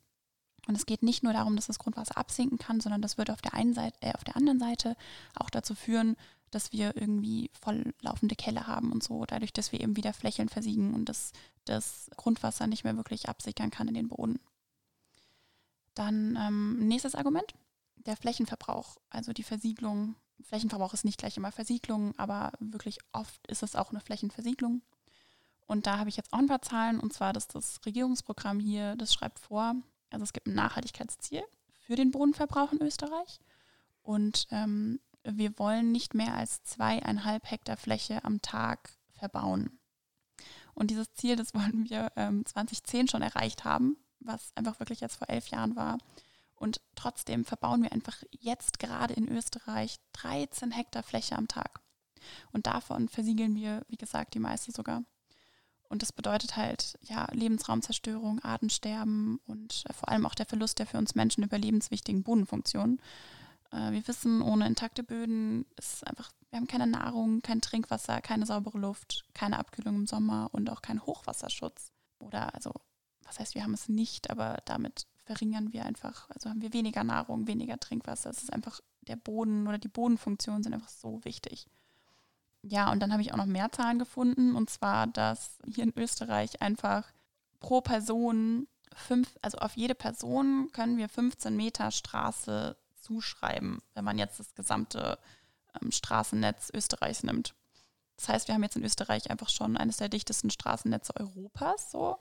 Und 0.67 0.77
es 0.77 0.87
geht 0.87 1.03
nicht 1.03 1.23
nur 1.23 1.33
darum, 1.33 1.57
dass 1.57 1.67
das 1.67 1.79
Grundwasser 1.79 2.17
absinken 2.17 2.59
kann, 2.59 2.81
sondern 2.81 3.03
das 3.03 3.19
wird 3.19 3.31
auf 3.31 3.43
der 3.43 3.55
einen 3.55 3.75
Seite, 3.75 3.97
äh, 4.01 4.13
auf 4.15 4.25
der 4.25 4.37
anderen 4.37 4.59
Seite 4.59 4.97
auch 5.35 5.51
dazu 5.51 5.75
führen, 5.75 6.17
dass 6.51 6.73
wir 6.73 6.97
irgendwie 6.97 7.51
volllaufende 7.61 8.35
Keller 8.35 8.67
haben 8.67 8.91
und 8.93 9.03
so, 9.05 9.25
dadurch, 9.25 9.53
dass 9.53 9.73
wir 9.73 9.81
eben 9.81 9.97
wieder 9.97 10.13
Flächeln 10.13 10.49
versiegen 10.49 10.95
und 10.95 11.09
dass 11.09 11.33
das 11.65 12.11
Grundwasser 12.17 12.67
nicht 12.67 12.85
mehr 12.85 12.97
wirklich 12.97 13.29
absickern 13.29 13.71
kann 13.71 13.89
in 13.89 13.95
den 13.95 14.09
Boden. 14.09 14.41
Dann 15.95 16.37
ähm, 16.37 16.89
nächstes 16.89 17.15
Argument. 17.15 17.55
der 18.07 18.17
Flächenverbrauch, 18.17 18.97
also 19.11 19.33
die 19.33 19.43
Versiegelung. 19.43 20.15
Flächenverbrauch 20.43 20.95
ist 20.95 21.05
nicht 21.05 21.19
gleich 21.19 21.37
immer 21.37 21.53
Versiegelung, 21.53 22.19
aber 22.19 22.53
wirklich 22.61 22.99
oft 23.13 23.47
ist 23.47 23.63
es 23.63 23.77
auch 23.77 23.91
eine 23.91 24.01
Flächenversiegelung. 24.01 24.83
Und 25.67 25.87
da 25.87 25.99
habe 25.99 26.09
ich 26.09 26.17
jetzt 26.17 26.33
auch 26.33 26.39
ein 26.39 26.49
paar 26.49 26.63
Zahlen, 26.63 26.99
und 26.99 27.13
zwar, 27.13 27.33
dass 27.33 27.47
das 27.47 27.81
Regierungsprogramm 27.87 28.59
hier, 28.59 28.97
das 28.97 29.15
schreibt 29.15 29.39
vor, 29.39 29.77
also 30.11 30.25
es 30.25 30.33
gibt 30.33 30.47
ein 30.47 30.55
Nachhaltigkeitsziel 30.55 31.43
für 31.79 31.97
den 31.97 32.11
Bodenverbrauch 32.11 32.73
in 32.73 32.83
Österreich. 32.83 33.41
Und 34.03 34.47
ähm, 34.51 35.01
wir 35.25 35.59
wollen 35.59 35.93
nicht 35.93 36.15
mehr 36.15 36.35
als 36.35 36.63
zweieinhalb 36.65 37.51
Hektar 37.51 37.77
Fläche 37.77 38.25
am 38.25 38.41
Tag 38.43 38.91
verbauen. 39.15 39.79
Und 40.75 40.91
dieses 40.91 41.13
Ziel, 41.15 41.37
das 41.37 41.55
wollten 41.55 41.89
wir 41.91 42.13
ähm, 42.17 42.45
2010 42.47 43.09
schon 43.09 43.23
erreicht 43.23 43.65
haben, 43.65 43.97
was 44.21 44.53
einfach 44.55 44.81
wirklich 44.81 45.01
jetzt 45.01 45.17
vor 45.17 45.29
elf 45.29 45.49
Jahren 45.49 45.77
war. 45.77 45.99
Und 46.55 46.81
trotzdem 46.95 47.45
verbauen 47.45 47.83
wir 47.83 47.93
einfach 47.93 48.23
jetzt 48.31 48.79
gerade 48.79 49.15
in 49.15 49.29
Österreich 49.29 49.97
13 50.13 50.71
Hektar 50.71 51.03
Fläche 51.03 51.37
am 51.37 51.49
Tag. 51.49 51.81
Und 52.53 52.67
davon 52.67 53.09
versiegeln 53.09 53.55
wir, 53.55 53.85
wie 53.89 53.97
gesagt, 53.97 54.35
die 54.35 54.41
meiste 54.41 54.71
sogar. 54.73 55.05
Und 55.91 56.03
das 56.03 56.13
bedeutet 56.13 56.57
halt, 56.57 56.97
ja, 57.03 57.27
Lebensraumzerstörung, 57.33 58.39
Artensterben 58.45 59.41
und 59.47 59.83
äh, 59.89 59.93
vor 59.93 60.09
allem 60.09 60.25
auch 60.25 60.37
der 60.37 60.47
Verlust 60.47 60.79
der 60.79 60.87
für 60.87 60.99
uns 60.99 61.17
Menschen 61.17 61.43
überlebenswichtigen 61.43 62.23
Bodenfunktionen. 62.23 63.03
Äh, 63.73 63.91
wir 63.91 64.07
wissen, 64.07 64.41
ohne 64.41 64.69
intakte 64.69 65.03
Böden 65.03 65.67
ist 65.77 66.07
einfach, 66.07 66.31
wir 66.51 66.59
haben 66.59 66.69
keine 66.69 66.87
Nahrung, 66.87 67.43
kein 67.43 67.61
Trinkwasser, 67.61 68.21
keine 68.21 68.47
saubere 68.47 68.79
Luft, 68.79 69.25
keine 69.35 69.59
Abkühlung 69.59 69.97
im 69.97 70.07
Sommer 70.07 70.49
und 70.53 70.71
auch 70.71 70.81
keinen 70.81 71.05
Hochwasserschutz. 71.05 71.91
Oder 72.21 72.55
also, 72.55 72.73
was 73.25 73.41
heißt, 73.41 73.57
wir 73.57 73.65
haben 73.65 73.75
es 73.75 73.89
nicht, 73.89 74.31
aber 74.31 74.59
damit 74.67 75.09
verringern 75.25 75.73
wir 75.73 75.85
einfach, 75.85 76.31
also 76.31 76.51
haben 76.51 76.63
wir 76.63 76.73
weniger 76.73 77.03
Nahrung, 77.03 77.49
weniger 77.49 77.81
Trinkwasser. 77.81 78.31
Es 78.31 78.45
ist 78.45 78.53
einfach, 78.53 78.81
der 79.03 79.17
Boden 79.17 79.67
oder 79.67 79.79
die 79.79 79.89
Bodenfunktionen 79.89 80.63
sind 80.63 80.73
einfach 80.73 80.89
so 80.89 81.25
wichtig. 81.25 81.67
Ja, 82.63 82.93
und 82.93 83.01
dann 83.01 83.13
habe 83.13 83.23
ich 83.23 83.33
auch 83.33 83.39
noch 83.39 83.47
mehr 83.47 83.73
Zahlen 83.73 83.99
gefunden, 83.99 84.55
und 84.55 84.69
zwar, 84.69 85.07
dass 85.07 85.59
hier 85.67 85.85
in 85.85 85.97
Österreich 85.97 86.61
einfach 86.61 87.11
pro 87.59 87.81
Person 87.81 88.69
fünf, 88.95 89.39
also 89.43 89.59
auf 89.59 89.77
jede 89.77 89.95
Person 89.95 90.71
können 90.73 90.99
wir 90.99 91.09
15 91.09 91.57
Meter 91.57 91.91
Straße 91.91 92.77
zuschreiben, 93.01 93.81
wenn 93.95 94.05
man 94.05 94.19
jetzt 94.19 94.41
das 94.41 94.55
gesamte 94.55 95.19
ähm, 95.81 95.91
Straßennetz 95.91 96.71
Österreichs 96.75 97.23
nimmt. 97.23 97.55
Das 98.17 98.29
heißt, 98.29 98.49
wir 98.49 98.55
haben 98.55 98.63
jetzt 98.63 98.77
in 98.77 98.85
Österreich 98.85 99.31
einfach 99.31 99.49
schon 99.49 99.77
eines 99.77 99.97
der 99.97 100.11
dichtesten 100.11 100.51
Straßennetze 100.51 101.15
Europas, 101.17 101.91
so. 101.91 102.19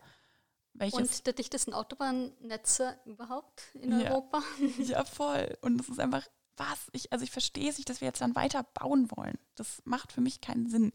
und 0.79 1.25
der 1.25 1.33
dichtesten 1.33 1.73
Autobahnnetze 1.73 2.97
überhaupt 3.05 3.63
in 3.73 3.99
ja. 3.99 4.11
Europa. 4.11 4.41
Ja, 4.77 5.03
voll. 5.03 5.57
Und 5.61 5.81
es 5.81 5.89
ist 5.89 5.99
einfach 5.99 6.25
was? 6.59 6.89
Ich, 6.91 7.11
also 7.11 7.23
ich 7.23 7.31
verstehe 7.31 7.69
es 7.69 7.77
nicht, 7.77 7.89
dass 7.89 8.01
wir 8.01 8.07
jetzt 8.07 8.21
dann 8.21 8.35
weiter 8.35 8.63
bauen 8.63 9.09
wollen. 9.15 9.37
Das 9.55 9.81
macht 9.85 10.11
für 10.11 10.21
mich 10.21 10.41
keinen 10.41 10.69
Sinn. 10.69 10.91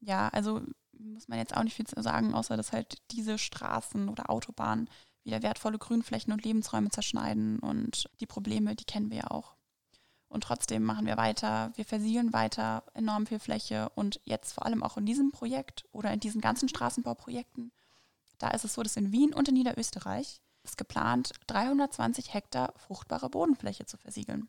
Ja, 0.00 0.28
also 0.28 0.62
muss 0.92 1.28
man 1.28 1.38
jetzt 1.38 1.56
auch 1.56 1.62
nicht 1.62 1.74
viel 1.74 1.86
sagen, 1.88 2.34
außer 2.34 2.56
dass 2.56 2.72
halt 2.72 2.98
diese 3.10 3.38
Straßen 3.38 4.08
oder 4.08 4.30
Autobahnen 4.30 4.88
wieder 5.24 5.42
wertvolle 5.42 5.78
Grünflächen 5.78 6.32
und 6.32 6.44
Lebensräume 6.44 6.90
zerschneiden 6.90 7.58
und 7.58 8.08
die 8.20 8.26
Probleme, 8.26 8.74
die 8.74 8.84
kennen 8.84 9.10
wir 9.10 9.18
ja 9.18 9.30
auch. 9.30 9.56
Und 10.28 10.44
trotzdem 10.44 10.84
machen 10.84 11.06
wir 11.06 11.16
weiter, 11.16 11.72
wir 11.76 11.84
versiegeln 11.84 12.32
weiter 12.32 12.84
enorm 12.94 13.26
viel 13.26 13.38
Fläche 13.38 13.88
und 13.94 14.20
jetzt 14.24 14.52
vor 14.52 14.66
allem 14.66 14.82
auch 14.82 14.98
in 14.98 15.06
diesem 15.06 15.32
Projekt 15.32 15.86
oder 15.90 16.12
in 16.12 16.20
diesen 16.20 16.40
ganzen 16.40 16.68
Straßenbauprojekten, 16.68 17.72
da 18.38 18.50
ist 18.50 18.64
es 18.64 18.74
so, 18.74 18.82
dass 18.82 18.96
in 18.96 19.12
Wien 19.12 19.34
und 19.34 19.48
in 19.48 19.54
Niederösterreich 19.54 20.40
ist 20.62 20.78
geplant, 20.78 21.32
320 21.46 22.34
Hektar 22.34 22.72
fruchtbare 22.76 23.30
Bodenfläche 23.30 23.86
zu 23.86 23.96
versiegeln. 23.96 24.48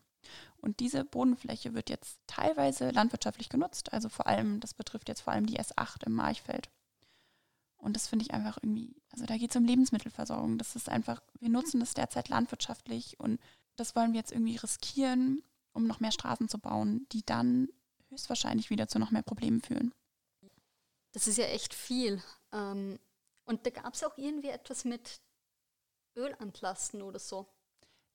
Und 0.57 0.79
diese 0.79 1.05
Bodenfläche 1.05 1.73
wird 1.73 1.89
jetzt 1.89 2.19
teilweise 2.27 2.89
landwirtschaftlich 2.89 3.49
genutzt. 3.49 3.93
Also 3.93 4.09
vor 4.09 4.27
allem, 4.27 4.59
das 4.59 4.73
betrifft 4.73 5.07
jetzt 5.07 5.21
vor 5.21 5.33
allem 5.33 5.45
die 5.45 5.59
S8 5.59 6.05
im 6.05 6.13
Marchfeld. 6.13 6.69
Und 7.77 7.95
das 7.95 8.07
finde 8.07 8.25
ich 8.25 8.33
einfach 8.33 8.57
irgendwie, 8.61 8.93
also 9.11 9.25
da 9.25 9.37
geht 9.37 9.51
es 9.51 9.55
um 9.55 9.63
Lebensmittelversorgung. 9.63 10.57
Das 10.57 10.75
ist 10.75 10.89
einfach, 10.89 11.21
wir 11.39 11.49
nutzen 11.49 11.79
das 11.79 11.93
derzeit 11.93 12.27
landwirtschaftlich 12.27 13.19
und 13.19 13.39
das 13.77 13.95
wollen 13.95 14.11
wir 14.11 14.19
jetzt 14.19 14.33
irgendwie 14.33 14.57
riskieren, 14.57 15.41
um 15.71 15.87
noch 15.87 16.01
mehr 16.01 16.11
Straßen 16.11 16.49
zu 16.49 16.59
bauen, 16.59 17.07
die 17.13 17.25
dann 17.25 17.69
höchstwahrscheinlich 18.09 18.69
wieder 18.69 18.89
zu 18.89 18.99
noch 18.99 19.11
mehr 19.11 19.21
Problemen 19.21 19.61
führen. 19.61 19.93
Das 21.13 21.27
ist 21.27 21.37
ja 21.37 21.45
echt 21.45 21.73
viel. 21.73 22.21
Ähm, 22.51 22.99
und 23.45 23.65
da 23.65 23.69
gab 23.69 23.93
es 23.93 24.03
auch 24.03 24.17
irgendwie 24.17 24.49
etwas 24.49 24.83
mit 24.83 25.21
Ölantlasten 26.15 27.01
oder 27.01 27.19
so. 27.19 27.47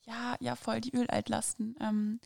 Ja, 0.04 0.36
ja, 0.40 0.54
voll, 0.56 0.80
die 0.80 0.94
Ölaltlasten. 0.94 1.76
Ähm, 1.80 2.20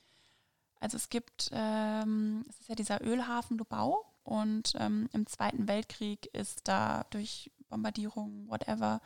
also 0.80 0.96
es 0.96 1.08
gibt, 1.08 1.50
ähm, 1.52 2.44
es 2.48 2.60
ist 2.60 2.68
ja 2.68 2.74
dieser 2.74 3.04
Ölhafen 3.04 3.58
Lubau 3.58 4.04
und 4.22 4.74
ähm, 4.78 5.08
im 5.12 5.26
Zweiten 5.26 5.68
Weltkrieg 5.68 6.26
ist 6.32 6.68
da 6.68 7.04
durch 7.10 7.50
Bombardierung, 7.68 8.48
whatever, 8.48 9.00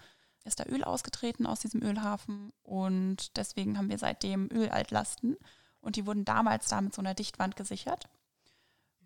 ist 0.44 0.60
da 0.60 0.64
Öl 0.66 0.84
ausgetreten 0.84 1.46
aus 1.46 1.60
diesem 1.60 1.82
Ölhafen 1.82 2.52
und 2.62 3.36
deswegen 3.36 3.78
haben 3.78 3.88
wir 3.88 3.98
seitdem 3.98 4.48
Ölaltlasten 4.50 5.36
und 5.80 5.96
die 5.96 6.06
wurden 6.06 6.24
damals 6.24 6.68
da 6.68 6.80
mit 6.80 6.94
so 6.94 7.00
einer 7.00 7.14
Dichtwand 7.14 7.56
gesichert. 7.56 8.08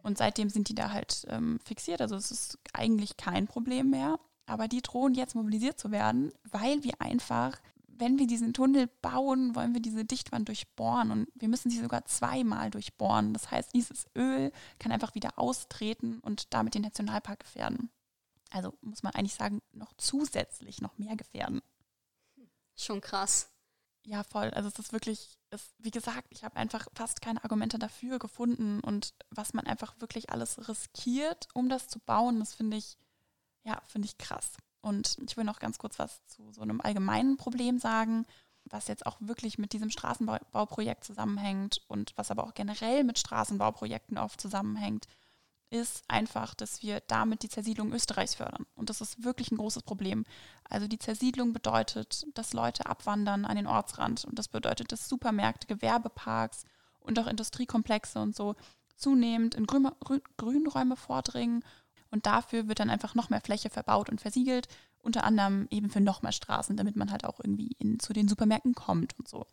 Und 0.02 0.18
seitdem 0.18 0.50
sind 0.50 0.68
die 0.68 0.74
da 0.74 0.92
halt 0.92 1.26
ähm, 1.30 1.58
fixiert. 1.64 2.00
Also 2.00 2.14
es 2.14 2.30
ist 2.30 2.58
eigentlich 2.72 3.16
kein 3.16 3.48
Problem 3.48 3.90
mehr. 3.90 4.20
Aber 4.46 4.68
die 4.68 4.80
drohen 4.80 5.14
jetzt 5.14 5.34
mobilisiert 5.34 5.80
zu 5.80 5.90
werden, 5.90 6.32
weil 6.44 6.84
wir 6.84 7.00
einfach 7.00 7.58
wenn 7.98 8.18
wir 8.18 8.26
diesen 8.26 8.52
Tunnel 8.52 8.88
bauen, 9.02 9.54
wollen 9.54 9.74
wir 9.74 9.80
diese 9.80 10.04
Dichtwand 10.04 10.48
durchbohren 10.48 11.10
und 11.10 11.28
wir 11.34 11.48
müssen 11.48 11.70
sie 11.70 11.80
sogar 11.80 12.04
zweimal 12.04 12.70
durchbohren. 12.70 13.32
Das 13.32 13.50
heißt, 13.50 13.74
dieses 13.74 14.06
Öl 14.16 14.52
kann 14.78 14.92
einfach 14.92 15.14
wieder 15.14 15.38
austreten 15.38 16.20
und 16.20 16.52
damit 16.54 16.74
den 16.74 16.82
Nationalpark 16.82 17.40
gefährden. 17.40 17.90
Also 18.50 18.74
muss 18.80 19.02
man 19.02 19.14
eigentlich 19.14 19.34
sagen, 19.34 19.60
noch 19.72 19.92
zusätzlich 19.96 20.80
noch 20.80 20.98
mehr 20.98 21.16
gefährden. 21.16 21.62
Schon 22.76 23.00
krass. 23.00 23.50
Ja, 24.04 24.22
voll. 24.22 24.50
Also 24.50 24.68
es 24.68 24.78
ist 24.78 24.92
wirklich, 24.92 25.36
es, 25.50 25.74
wie 25.78 25.90
gesagt, 25.90 26.28
ich 26.30 26.44
habe 26.44 26.56
einfach 26.56 26.86
fast 26.94 27.20
keine 27.20 27.42
Argumente 27.42 27.78
dafür 27.78 28.18
gefunden 28.18 28.80
und 28.80 29.14
was 29.30 29.52
man 29.52 29.66
einfach 29.66 30.00
wirklich 30.00 30.30
alles 30.30 30.68
riskiert, 30.68 31.48
um 31.54 31.68
das 31.68 31.88
zu 31.88 31.98
bauen, 31.98 32.38
das 32.38 32.54
finde 32.54 32.76
ich, 32.76 32.96
ja, 33.64 33.82
finde 33.86 34.06
ich 34.06 34.16
krass. 34.16 34.52
Und 34.86 35.18
ich 35.26 35.36
will 35.36 35.42
noch 35.42 35.58
ganz 35.58 35.78
kurz 35.78 35.98
was 35.98 36.24
zu 36.28 36.52
so 36.52 36.60
einem 36.60 36.80
allgemeinen 36.80 37.36
Problem 37.38 37.80
sagen, 37.80 38.24
was 38.66 38.86
jetzt 38.86 39.04
auch 39.04 39.16
wirklich 39.18 39.58
mit 39.58 39.72
diesem 39.72 39.90
Straßenbauprojekt 39.90 41.02
zusammenhängt 41.02 41.80
und 41.88 42.12
was 42.14 42.30
aber 42.30 42.44
auch 42.44 42.54
generell 42.54 43.02
mit 43.02 43.18
Straßenbauprojekten 43.18 44.16
oft 44.16 44.40
zusammenhängt, 44.40 45.08
ist 45.70 46.04
einfach, 46.06 46.54
dass 46.54 46.82
wir 46.82 47.00
damit 47.00 47.42
die 47.42 47.48
Zersiedlung 47.48 47.92
Österreichs 47.92 48.36
fördern. 48.36 48.64
Und 48.76 48.88
das 48.88 49.00
ist 49.00 49.24
wirklich 49.24 49.50
ein 49.50 49.56
großes 49.56 49.82
Problem. 49.82 50.24
Also 50.70 50.86
die 50.86 51.00
Zersiedlung 51.00 51.52
bedeutet, 51.52 52.24
dass 52.34 52.52
Leute 52.52 52.86
abwandern 52.86 53.44
an 53.44 53.56
den 53.56 53.66
Ortsrand. 53.66 54.24
Und 54.24 54.38
das 54.38 54.46
bedeutet, 54.46 54.92
dass 54.92 55.08
Supermärkte, 55.08 55.66
Gewerbeparks 55.66 56.64
und 57.00 57.18
auch 57.18 57.26
Industriekomplexe 57.26 58.20
und 58.20 58.36
so 58.36 58.54
zunehmend 58.94 59.56
in 59.56 59.66
Grünräume 59.66 60.94
vordringen 60.94 61.64
und 62.10 62.26
dafür 62.26 62.68
wird 62.68 62.80
dann 62.80 62.90
einfach 62.90 63.14
noch 63.14 63.30
mehr 63.30 63.40
Fläche 63.40 63.70
verbaut 63.70 64.08
und 64.08 64.20
versiegelt, 64.20 64.68
unter 64.98 65.24
anderem 65.24 65.68
eben 65.70 65.88
für 65.88 66.00
noch 66.00 66.22
mehr 66.22 66.32
Straßen, 66.32 66.76
damit 66.76 66.96
man 66.96 67.10
halt 67.10 67.24
auch 67.24 67.38
irgendwie 67.38 67.76
in, 67.78 68.00
zu 68.00 68.12
den 68.12 68.28
Supermärkten 68.28 68.74
kommt 68.74 69.18
und 69.18 69.28
so. 69.28 69.46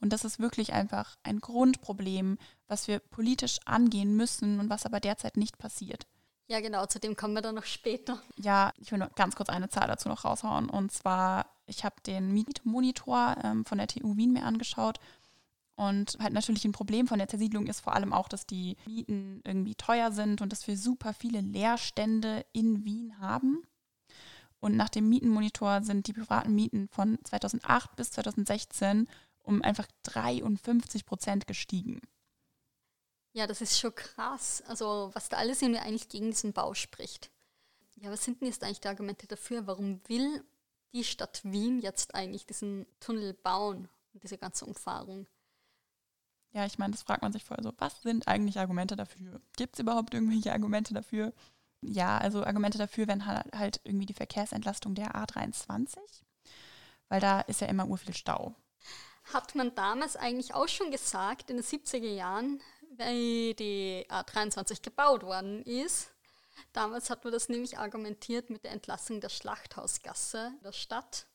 Und 0.00 0.12
das 0.12 0.24
ist 0.24 0.38
wirklich 0.38 0.72
einfach 0.72 1.16
ein 1.24 1.40
Grundproblem, 1.40 2.38
was 2.68 2.86
wir 2.86 3.00
politisch 3.00 3.58
angehen 3.64 4.16
müssen 4.16 4.60
und 4.60 4.70
was 4.70 4.86
aber 4.86 5.00
derzeit 5.00 5.36
nicht 5.36 5.58
passiert. 5.58 6.06
Ja, 6.46 6.60
genau, 6.60 6.86
zu 6.86 6.98
dem 6.98 7.14
kommen 7.14 7.34
wir 7.34 7.42
dann 7.42 7.54
noch 7.54 7.64
später. 7.64 8.20
Ja, 8.36 8.72
ich 8.78 8.90
will 8.90 8.98
nur 8.98 9.10
ganz 9.14 9.36
kurz 9.36 9.48
eine 9.48 9.68
Zahl 9.68 9.86
dazu 9.86 10.08
noch 10.08 10.24
raushauen. 10.24 10.68
Und 10.68 10.90
zwar, 10.90 11.46
ich 11.66 11.84
habe 11.84 11.94
den 12.04 12.32
Mietmonitor 12.32 13.36
ähm, 13.44 13.64
von 13.64 13.78
der 13.78 13.86
TU 13.86 14.16
Wien 14.16 14.32
mir 14.32 14.44
angeschaut 14.44 14.98
und 15.80 16.18
halt 16.20 16.34
natürlich 16.34 16.66
ein 16.66 16.72
Problem 16.72 17.06
von 17.06 17.18
der 17.18 17.28
Zersiedlung 17.28 17.66
ist 17.66 17.80
vor 17.80 17.94
allem 17.94 18.12
auch, 18.12 18.28
dass 18.28 18.46
die 18.46 18.76
Mieten 18.84 19.40
irgendwie 19.46 19.74
teuer 19.74 20.12
sind 20.12 20.42
und 20.42 20.52
dass 20.52 20.66
wir 20.66 20.76
super 20.76 21.14
viele 21.14 21.40
Leerstände 21.40 22.44
in 22.52 22.84
Wien 22.84 23.18
haben. 23.18 23.62
Und 24.60 24.76
nach 24.76 24.90
dem 24.90 25.08
Mietenmonitor 25.08 25.80
sind 25.82 26.06
die 26.06 26.12
privaten 26.12 26.54
Mieten 26.54 26.86
von 26.88 27.18
2008 27.24 27.96
bis 27.96 28.10
2016 28.10 29.08
um 29.42 29.62
einfach 29.62 29.86
53 30.02 31.06
Prozent 31.06 31.46
gestiegen. 31.46 32.02
Ja, 33.32 33.46
das 33.46 33.62
ist 33.62 33.80
schon 33.80 33.94
krass. 33.94 34.62
Also 34.66 35.08
was 35.14 35.30
da 35.30 35.38
alles 35.38 35.62
irgendwie 35.62 35.80
eigentlich 35.80 36.10
gegen 36.10 36.26
diesen 36.26 36.52
Bau 36.52 36.74
spricht. 36.74 37.30
Ja, 37.94 38.10
was 38.10 38.22
sind 38.22 38.42
denn 38.42 38.48
jetzt 38.48 38.62
eigentlich 38.62 38.82
die 38.82 38.88
Argumente 38.88 39.26
dafür? 39.26 39.66
Warum 39.66 40.02
will 40.08 40.44
die 40.92 41.04
Stadt 41.04 41.40
Wien 41.42 41.80
jetzt 41.80 42.14
eigentlich 42.14 42.44
diesen 42.44 42.84
Tunnel 43.00 43.32
bauen 43.32 43.88
und 44.12 44.22
diese 44.22 44.36
ganze 44.36 44.66
Umfahrung? 44.66 45.26
Ja, 46.52 46.66
ich 46.66 46.78
meine, 46.78 46.92
das 46.92 47.02
fragt 47.02 47.22
man 47.22 47.32
sich 47.32 47.44
vorher 47.44 47.62
so, 47.62 47.72
was 47.78 48.02
sind 48.02 48.26
eigentlich 48.26 48.58
Argumente 48.58 48.96
dafür? 48.96 49.40
Gibt 49.56 49.74
es 49.74 49.80
überhaupt 49.80 50.14
irgendwelche 50.14 50.52
Argumente 50.52 50.94
dafür? 50.94 51.32
Ja, 51.82 52.18
also 52.18 52.44
Argumente 52.44 52.78
dafür 52.78 53.08
wären 53.08 53.24
halt 53.26 53.80
irgendwie 53.84 54.06
die 54.06 54.14
Verkehrsentlastung 54.14 54.94
der 54.94 55.14
A23, 55.14 55.98
weil 57.08 57.20
da 57.20 57.40
ist 57.42 57.60
ja 57.60 57.68
immer 57.68 57.86
urviel 57.86 58.14
Stau. 58.14 58.54
hat 59.32 59.54
man 59.54 59.74
damals 59.74 60.16
eigentlich 60.16 60.54
auch 60.54 60.68
schon 60.68 60.90
gesagt, 60.90 61.50
in 61.50 61.56
den 61.56 61.64
70er 61.64 62.12
Jahren, 62.12 62.60
weil 62.96 63.54
die 63.54 64.06
A23 64.10 64.82
gebaut 64.82 65.22
worden 65.22 65.62
ist. 65.62 66.10
Damals 66.72 67.08
hat 67.10 67.24
man 67.24 67.32
das 67.32 67.48
nämlich 67.48 67.78
argumentiert 67.78 68.50
mit 68.50 68.64
der 68.64 68.72
Entlassung 68.72 69.20
der 69.20 69.30
Schlachthausgasse 69.30 70.52
der 70.62 70.72
Stadt. 70.72 71.26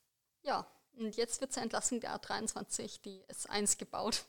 Ja, 0.44 0.68
und 0.98 1.16
jetzt 1.16 1.42
wird 1.42 1.54
zur 1.54 1.64
Entlassung 1.64 2.00
der 2.00 2.16
A23 2.16 3.02
die 3.02 3.24
S1 3.26 3.78
gebaut. 3.78 4.26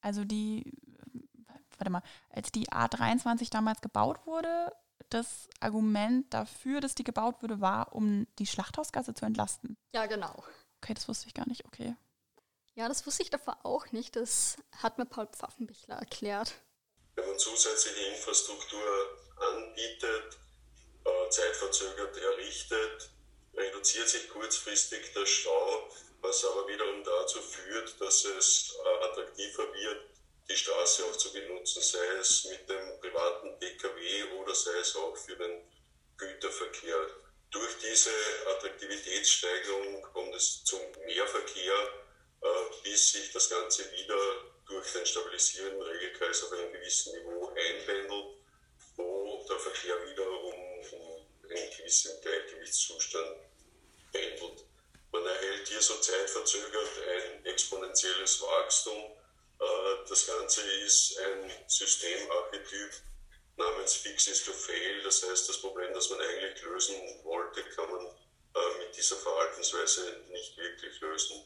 Also 0.00 0.24
die, 0.24 0.72
warte 1.76 1.90
mal, 1.90 2.02
als 2.30 2.52
die 2.52 2.68
A23 2.68 3.50
damals 3.50 3.80
gebaut 3.80 4.26
wurde, 4.26 4.72
das 5.10 5.48
Argument 5.60 6.32
dafür, 6.32 6.80
dass 6.80 6.94
die 6.94 7.04
gebaut 7.04 7.42
wurde, 7.42 7.60
war, 7.60 7.94
um 7.94 8.26
die 8.38 8.46
Schlachthausgasse 8.46 9.14
zu 9.14 9.24
entlasten. 9.24 9.76
Ja, 9.92 10.06
genau. 10.06 10.44
Okay, 10.82 10.94
das 10.94 11.08
wusste 11.08 11.26
ich 11.26 11.34
gar 11.34 11.48
nicht. 11.48 11.64
Okay. 11.64 11.96
Ja, 12.74 12.88
das 12.88 13.06
wusste 13.06 13.22
ich 13.22 13.30
davor 13.30 13.58
auch 13.64 13.90
nicht. 13.90 14.14
Das 14.16 14.56
hat 14.76 14.98
mir 14.98 15.06
Paul 15.06 15.26
Pfaffenbichler 15.26 15.96
erklärt. 15.96 16.54
Wenn 17.16 17.26
man 17.26 17.38
zusätzliche 17.38 18.14
Infrastruktur 18.14 18.80
anbietet, 19.36 20.38
äh, 21.04 21.30
zeitverzögert 21.30 22.16
errichtet, 22.16 23.10
reduziert 23.56 24.08
sich 24.08 24.28
kurzfristig 24.28 25.12
der 25.12 25.26
Stau, 25.26 25.90
was 26.20 26.44
aber 26.44 26.66
wiederum 26.68 27.02
dazu 27.04 27.40
führt, 27.40 28.00
dass 28.00 28.24
es 28.24 28.76
äh, 28.84 29.04
attraktiver 29.04 29.72
wird, 29.74 30.02
die 30.48 30.56
Straße 30.56 31.04
auch 31.04 31.16
zu 31.16 31.32
benutzen, 31.32 31.82
sei 31.82 32.06
es 32.20 32.44
mit 32.44 32.68
dem 32.68 33.00
privaten 33.00 33.58
Pkw 33.58 34.24
oder 34.40 34.54
sei 34.54 34.78
es 34.78 34.96
auch 34.96 35.16
für 35.16 35.36
den 35.36 35.62
Güterverkehr. 36.16 37.06
Durch 37.50 37.78
diese 37.78 38.10
Attraktivitätssteigerung 38.56 40.02
kommt 40.12 40.34
es 40.34 40.64
zum 40.64 40.80
Mehrverkehr 41.06 41.74
äh, 42.40 42.46
bis 42.82 43.12
sich 43.12 43.32
das 43.32 43.48
Ganze 43.48 43.90
wieder 43.92 44.18
durch 44.66 44.92
den 44.92 45.06
stabilisierenden 45.06 45.82
Regelkreis 45.82 46.44
auf 46.44 46.52
einem 46.52 46.72
gewissen 46.72 47.16
Niveau 47.16 47.37
so 56.48 56.58
zeitverzögert 56.58 56.90
ein 57.08 57.46
exponentielles 57.46 58.40
Wachstum. 58.40 59.16
Äh, 59.60 59.64
das 60.08 60.26
Ganze 60.26 60.62
ist 60.84 61.18
ein 61.18 61.50
Systemarchetyp 61.66 62.90
namens 63.56 63.94
Fix 63.94 64.28
is 64.28 64.44
to 64.44 64.52
Fail. 64.52 65.02
Das 65.02 65.28
heißt, 65.28 65.48
das 65.48 65.60
Problem, 65.60 65.92
das 65.92 66.10
man 66.10 66.20
eigentlich 66.20 66.62
lösen 66.62 66.96
wollte, 67.24 67.62
kann 67.74 67.90
man 67.90 68.06
äh, 68.06 68.78
mit 68.78 68.96
dieser 68.96 69.16
Verhaltensweise 69.16 70.20
nicht 70.30 70.56
wirklich 70.56 71.00
lösen. 71.00 71.44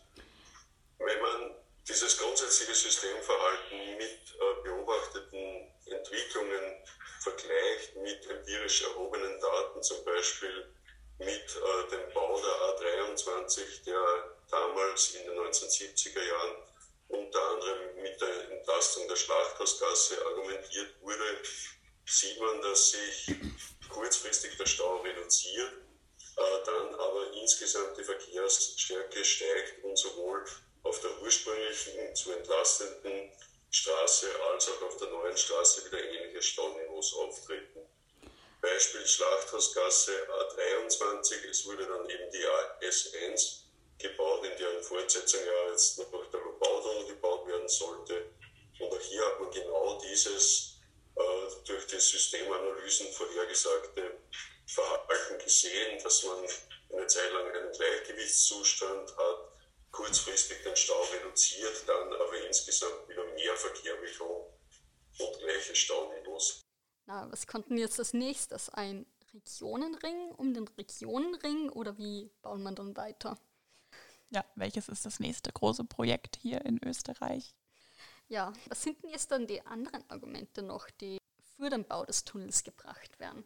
Wenn 0.98 1.20
man 1.20 1.54
dieses 1.88 2.16
grundsätzliche 2.18 2.74
Systemverhalten 2.74 3.96
mit 3.96 4.20
äh, 4.38 4.62
beobachteten 4.62 5.72
Entwicklungen 5.86 6.84
vergleicht, 7.20 7.96
mit 7.96 8.24
empirisch 8.30 8.82
erhobenen 8.82 9.40
Daten, 9.40 9.82
zum 9.82 10.04
Beispiel 10.04 10.72
mit 11.18 11.54
dem 11.92 12.12
Bau 12.12 12.40
der 12.40 13.28
A23, 13.30 13.84
der 13.84 14.31
damals 14.52 15.14
in 15.14 15.24
den 15.24 15.38
1970er 15.38 16.22
Jahren 16.22 16.56
unter 17.08 17.42
anderem 17.48 17.96
mit 17.96 18.20
der 18.20 18.50
Entlastung 18.50 19.08
der 19.08 19.16
Schlachthausgasse 19.16 20.24
argumentiert 20.24 20.94
wurde, 21.00 21.42
sieht 22.06 22.38
man, 22.40 22.60
dass 22.62 22.90
sich 22.90 23.34
kurzfristig 23.88 24.56
der 24.56 24.66
Stau 24.66 24.98
reduziert, 24.98 25.72
äh, 26.36 26.64
dann 26.64 26.94
aber 26.94 27.32
insgesamt 27.34 27.98
die 27.98 28.04
Verkehrsstärke 28.04 29.24
steigt 29.24 29.84
und 29.84 29.96
sowohl 29.98 30.44
auf 30.84 31.00
der 31.00 31.20
ursprünglichen 31.22 32.14
zu 32.14 32.32
entlastenden 32.32 33.32
Straße 33.70 34.28
als 34.52 34.68
auch 34.68 34.82
auf 34.82 34.96
der 34.98 35.08
neuen 35.08 35.36
Straße 35.36 35.84
wieder 35.86 36.02
ähnliche 36.02 36.42
Stauniveaus 36.42 37.14
auftreten. 37.14 37.80
Beispiel 38.60 39.06
Schlachthausgasse 39.06 40.12
A23, 40.28 41.48
es 41.50 41.66
wurde 41.66 41.86
dann 41.86 42.08
eben 42.08 42.30
die 42.30 42.46
S1 42.86 43.61
gebaut, 44.02 44.44
in 44.44 44.56
deren 44.58 44.82
Fortsetzung 44.82 45.40
ja 45.44 45.70
jetzt 45.70 45.98
noch 45.98 46.30
der 46.30 46.40
Lobautunnel 46.40 47.06
gebaut 47.06 47.46
werden 47.46 47.68
sollte. 47.68 48.26
Und 48.80 48.92
auch 48.92 49.00
hier 49.00 49.24
hat 49.24 49.40
man 49.40 49.50
genau 49.50 50.00
dieses 50.00 50.80
äh, 51.16 51.22
durch 51.64 51.86
die 51.86 52.00
Systemanalysen 52.00 53.12
vorhergesagte 53.12 54.18
Verhalten 54.66 55.38
gesehen, 55.38 56.02
dass 56.02 56.24
man 56.24 56.44
eine 56.92 57.06
Zeit 57.06 57.32
lang 57.32 57.50
einen 57.50 57.72
Gleichgewichtszustand 57.72 59.16
hat, 59.16 59.52
kurzfristig 59.90 60.62
den 60.62 60.76
Stau 60.76 61.02
reduziert, 61.14 61.84
dann 61.86 62.12
aber 62.12 62.46
insgesamt 62.46 63.08
wieder 63.08 63.24
mehr 63.24 63.56
Verkehr 63.56 63.96
bekommt 63.96 64.46
und 65.18 65.38
gleiche 65.38 65.74
Stauniveaus. 65.74 66.62
Na, 67.06 67.30
was 67.30 67.46
konnten 67.46 67.76
jetzt 67.76 67.98
als 67.98 68.14
nächstes? 68.14 68.70
Ein 68.70 69.06
Regionenring 69.34 70.32
um 70.32 70.54
den 70.54 70.68
Regionenring 70.68 71.70
oder 71.70 71.96
wie 71.98 72.30
bauen 72.42 72.62
man 72.62 72.74
dann 72.74 72.96
weiter? 72.96 73.38
Ja, 74.32 74.44
welches 74.54 74.88
ist 74.88 75.04
das 75.04 75.20
nächste 75.20 75.52
große 75.52 75.84
Projekt 75.84 76.38
hier 76.40 76.64
in 76.64 76.82
Österreich? 76.82 77.54
Ja, 78.28 78.52
was 78.68 78.82
sind 78.82 79.02
denn 79.02 79.10
jetzt 79.10 79.30
dann 79.30 79.46
die 79.46 79.64
anderen 79.66 80.08
Argumente 80.08 80.62
noch, 80.62 80.88
die 80.88 81.18
für 81.56 81.68
den 81.68 81.84
Bau 81.84 82.06
des 82.06 82.24
Tunnels 82.24 82.64
gebracht 82.64 83.20
werden? 83.20 83.44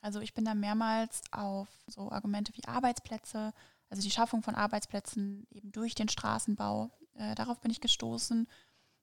Also 0.00 0.20
ich 0.20 0.32
bin 0.32 0.46
da 0.46 0.54
mehrmals 0.54 1.20
auf 1.30 1.68
so 1.86 2.10
Argumente 2.10 2.52
wie 2.56 2.64
Arbeitsplätze, 2.66 3.52
also 3.90 4.02
die 4.02 4.10
Schaffung 4.10 4.42
von 4.42 4.54
Arbeitsplätzen 4.54 5.46
eben 5.50 5.72
durch 5.72 5.94
den 5.94 6.08
Straßenbau. 6.08 6.90
Äh, 7.14 7.34
darauf 7.34 7.60
bin 7.60 7.70
ich 7.70 7.82
gestoßen. 7.82 8.48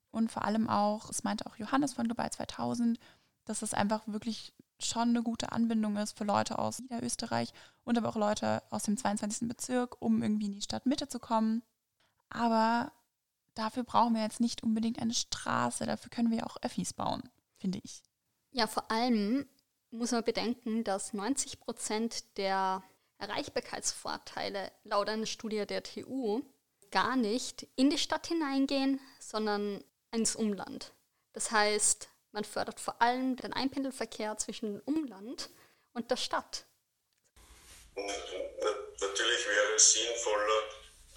Und 0.10 0.32
vor 0.32 0.43
allem 0.43 0.67
auch, 0.67 1.12
es 1.12 1.23
meinte 1.23 1.45
auch 1.45 1.56
Johannes 1.58 1.93
von 1.93 2.08
Global 2.08 2.32
2000, 2.32 2.99
dass 3.45 3.62
es 3.62 3.75
einfach 3.75 4.08
wirklich 4.08 4.56
schon 4.79 5.09
eine 5.09 5.23
gute 5.23 5.51
Anbindung 5.51 5.97
ist 5.97 6.17
für 6.17 6.23
Leute 6.23 6.59
aus 6.59 6.79
Niederösterreich 6.79 7.51
und 7.83 7.97
aber 7.97 8.09
auch 8.09 8.15
Leute 8.15 8.63
aus 8.69 8.83
dem 8.83 8.97
22. 8.97 9.47
Bezirk, 9.47 10.01
um 10.01 10.21
irgendwie 10.23 10.45
in 10.45 10.53
die 10.53 10.61
Stadtmitte 10.61 11.07
zu 11.07 11.19
kommen. 11.19 11.63
Aber 12.29 12.91
dafür 13.55 13.83
brauchen 13.83 14.15
wir 14.15 14.21
jetzt 14.21 14.39
nicht 14.39 14.63
unbedingt 14.63 14.99
eine 14.99 15.13
Straße, 15.13 15.85
dafür 15.85 16.09
können 16.09 16.31
wir 16.31 16.45
auch 16.45 16.57
Öffis 16.61 16.93
bauen, 16.93 17.23
finde 17.57 17.79
ich. 17.83 18.03
Ja, 18.51 18.67
vor 18.67 18.89
allem 18.89 19.45
muss 19.91 20.11
man 20.11 20.23
bedenken, 20.23 20.83
dass 20.83 21.13
90 21.13 21.59
Prozent 21.59 22.37
der 22.37 22.83
Erreichbarkeitsvorteile 23.17 24.71
laut 24.83 25.09
einer 25.09 25.25
Studie 25.25 25.65
der 25.65 25.83
TU 25.83 26.41
gar 26.91 27.15
nicht 27.15 27.67
in 27.75 27.89
die 27.89 27.97
Stadt 27.97 28.27
hineingehen, 28.27 28.99
sondern 29.19 29.83
ins 30.11 30.35
Umland. 30.35 30.93
Das 31.33 31.51
heißt, 31.51 32.09
man 32.31 32.43
fördert 32.43 32.79
vor 32.79 33.01
allem 33.01 33.35
den 33.35 33.53
Einpendelverkehr 33.53 34.37
zwischen 34.37 34.73
dem 34.73 34.81
Umland 34.85 35.49
und 35.93 36.09
der 36.11 36.17
Stadt. 36.17 36.65
natürlich 37.95 39.47
wäre 39.47 39.73
es 39.75 39.93
sinnvoller, 39.93 40.63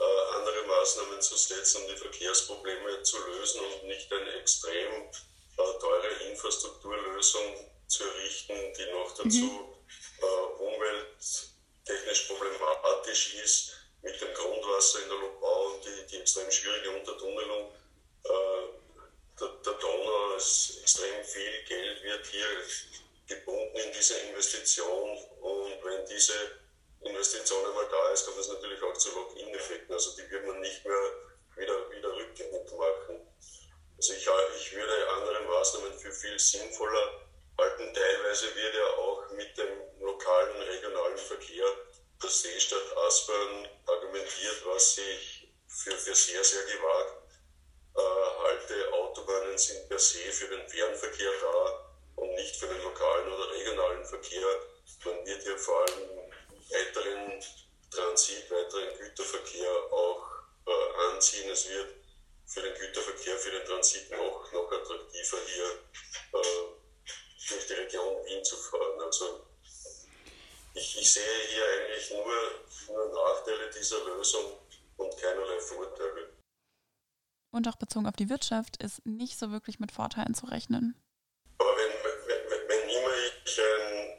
äh, 0.00 0.36
andere 0.36 0.66
Maßnahmen 0.66 1.20
zu 1.20 1.36
setzen, 1.36 1.82
um 1.82 1.88
die 1.88 1.96
Verkehrsprobleme 1.96 3.02
zu 3.02 3.18
lösen 3.26 3.60
und 3.60 3.84
nicht 3.86 4.12
eine 4.12 4.32
extrem 4.40 5.04
äh, 5.04 5.78
teure 5.80 6.08
Infrastrukturlösung 6.30 7.70
zu 7.86 8.04
errichten, 8.04 8.54
die 8.78 8.92
noch 8.92 9.10
dazu 9.16 9.38
mhm. 9.38 9.68
Äh, 10.22 10.62
Umwelt 10.62 11.52
technisch 11.84 12.28
problematisch 12.28 13.34
ist 13.34 13.72
mit 14.02 14.20
dem 14.20 14.32
Grundwasser 14.34 15.02
in 15.02 15.08
der 15.08 15.18
Lobau 15.18 15.72
und 15.72 15.84
die, 15.84 16.06
die 16.10 16.20
extrem 16.20 16.50
schwierige 16.50 16.90
Untertunnelung. 16.90 17.72
Äh, 18.24 18.81
der, 19.42 19.48
der 19.64 19.72
Donau 19.74 20.34
ist 20.36 20.78
extrem 20.80 21.24
viel 21.24 21.64
Geld 21.64 22.02
wird 22.02 22.26
hier 22.26 22.46
gebunden 23.26 23.76
in 23.76 23.92
diese 23.92 24.18
Investition 24.18 25.18
und 25.40 25.84
wenn 25.84 26.06
diese 26.06 26.34
Investition 27.00 27.66
einmal 27.66 27.88
da 27.90 28.10
ist, 28.12 28.24
kommt 28.24 28.38
es 28.38 28.48
natürlich 28.48 28.80
auch 28.82 28.96
zu 28.96 29.10
Login-Effekten. 29.14 29.92
Also 29.92 30.14
die 30.16 30.30
wird 30.30 30.46
man 30.46 30.60
nicht 30.60 30.84
mehr 30.84 31.12
wieder, 31.56 31.90
wieder 31.90 32.14
rückgängig 32.14 32.70
machen. 32.72 33.26
Also 33.96 34.12
ich, 34.12 34.28
ich 34.60 34.72
würde 34.72 35.10
andere 35.10 35.40
Maßnahmen 35.42 35.98
für 35.98 36.12
viel 36.12 36.38
sinnvoller 36.38 37.26
halten. 37.58 37.92
Teilweise 37.92 38.54
wird 38.54 38.74
ja 38.74 38.86
auch 38.98 39.30
mit 39.32 39.56
dem 39.58 39.68
lokalen, 40.00 40.62
regionalen 40.62 41.18
Verkehr 41.18 41.66
der 42.22 42.30
Seestadt 42.30 42.96
Aspern 42.96 43.68
argumentiert, 43.86 44.62
was 44.66 44.98
ich 44.98 45.48
für, 45.66 45.92
für 45.92 46.14
sehr, 46.14 46.44
sehr 46.44 46.62
gewagt 46.64 47.21
äh, 47.96 48.42
halte. 48.42 48.92
Autobahnen 48.92 49.58
sind 49.58 49.88
per 49.88 49.98
se 49.98 50.32
für 50.32 50.48
den 50.48 50.66
Fernverkehr 50.68 51.30
da 51.40 51.90
und 52.16 52.34
nicht 52.34 52.56
für 52.56 52.66
den 52.66 52.82
lokalen 52.82 53.32
oder 53.32 53.50
regionalen 53.52 54.04
Verkehr. 54.04 54.46
Man 55.04 55.26
wird 55.26 55.42
hier 55.42 55.58
vor 55.58 55.80
allem 55.82 56.08
weiteren 56.70 57.42
Transit, 57.90 58.50
weiteren 58.50 58.96
Güterverkehr 58.98 59.92
auch 59.92 60.24
äh, 60.66 61.12
anziehen. 61.12 61.50
Es 61.50 61.68
wird 61.68 61.94
für 62.46 62.62
den 62.62 62.74
Güterverkehr, 62.74 63.36
für 63.36 63.50
den 63.50 63.64
Transit 63.64 64.10
noch, 64.10 64.50
noch 64.52 64.72
attraktiver 64.72 65.38
hier 65.46 66.40
äh, 66.40 66.72
durch 67.48 67.66
die 67.66 67.72
Region 67.72 68.24
Wien 68.24 68.44
zu 68.44 68.56
fahren. 68.56 69.00
Also 69.00 69.46
ich, 70.74 71.00
ich 71.00 71.12
sehe 71.12 71.22
hier 71.48 71.64
eigentlich 71.64 72.10
nur, 72.10 72.26
nur 72.88 73.08
Nachteile 73.08 73.70
dieser 73.70 74.04
Lösung 74.04 74.51
und 77.52 77.68
auch 77.68 77.76
bezogen 77.76 78.06
auf 78.06 78.16
die 78.16 78.28
Wirtschaft 78.28 78.82
ist 78.82 79.04
nicht 79.06 79.38
so 79.38 79.52
wirklich 79.52 79.78
mit 79.78 79.92
Vorteilen 79.92 80.34
zu 80.34 80.46
rechnen. 80.46 80.96
Aber 81.58 81.76
wenn, 81.76 81.92
wenn, 82.26 82.68
wenn 82.68 82.88
ich 82.88 83.60
ein, 83.60 84.18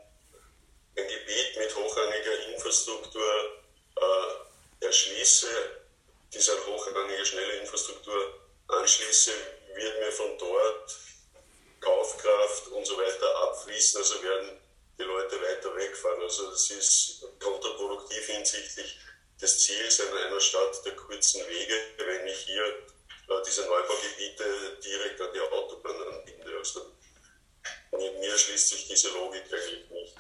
ein 0.98 1.08
Gebiet 1.08 1.58
mit 1.58 1.76
hochrangiger 1.76 2.54
Infrastruktur 2.54 3.24
äh, 3.98 4.86
erschließe, 4.86 5.48
diese 6.34 6.54
hochrangige, 6.66 7.26
schnelle 7.26 7.54
Infrastruktur 7.54 8.40
anschließe, 8.68 9.32
wird 9.76 10.00
mir 10.00 10.12
von 10.12 10.38
dort 10.38 10.98
Kaufkraft 11.80 12.68
und 12.68 12.86
so 12.86 12.98
weiter 12.98 13.36
abfließen, 13.50 14.00
also 14.00 14.24
werden 14.24 14.60
die 14.98 15.04
Leute 15.04 15.42
weiter 15.42 15.76
wegfahren. 15.76 16.22
Also 16.22 16.52
das 16.52 16.70
ist 16.70 17.26
kontraproduktiv 17.40 18.26
hinsichtlich 18.28 19.00
des 19.42 19.60
Ziels 19.60 20.00
einer 20.00 20.40
Stadt 20.40 20.86
der 20.86 20.96
kurzen 20.96 21.42
Wege, 21.48 21.74
wenn 21.98 22.28
ich 22.28 22.38
hier 22.46 22.64
diese 23.46 23.62
Neubaugebiete 23.62 24.80
direkt 24.84 25.22
an 25.22 25.28
die 25.34 25.40
Autobahn 25.40 25.96
anbinde. 26.14 26.58
Also 26.58 26.80
mir, 27.92 28.12
mir 28.20 28.38
schließt 28.38 28.70
sich 28.70 28.88
diese 28.88 29.10
Logik 29.10 29.44
eigentlich 29.52 29.90
nicht. 29.90 30.18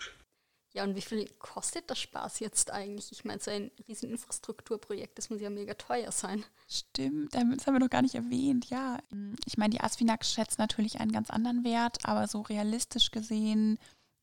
Ja, 0.75 0.83
und 0.83 0.95
wie 0.95 1.01
viel 1.01 1.29
kostet 1.37 1.87
der 1.89 1.95
Spaß 1.95 2.39
jetzt 2.39 2.71
eigentlich? 2.71 3.11
Ich 3.11 3.23
meine, 3.25 3.39
so 3.39 3.51
ein 3.51 3.69
Rieseninfrastrukturprojekt, 3.87 5.17
das 5.17 5.29
muss 5.29 5.39
ja 5.39 5.51
mega 5.51 5.75
teuer 5.75 6.11
sein. 6.11 6.43
Stimmt, 6.67 7.35
das 7.35 7.41
haben 7.41 7.75
wir 7.75 7.79
noch 7.79 7.91
gar 7.91 8.01
nicht 8.01 8.15
erwähnt, 8.15 8.71
ja. 8.71 8.97
Ich 9.45 9.57
meine, 9.57 9.69
die 9.69 9.81
Asfinag 9.81 10.25
schätzt 10.25 10.57
natürlich 10.57 10.99
einen 10.99 11.11
ganz 11.11 11.29
anderen 11.29 11.63
Wert, 11.63 11.99
aber 12.05 12.27
so 12.27 12.41
realistisch 12.41 13.11
gesehen 13.11 13.77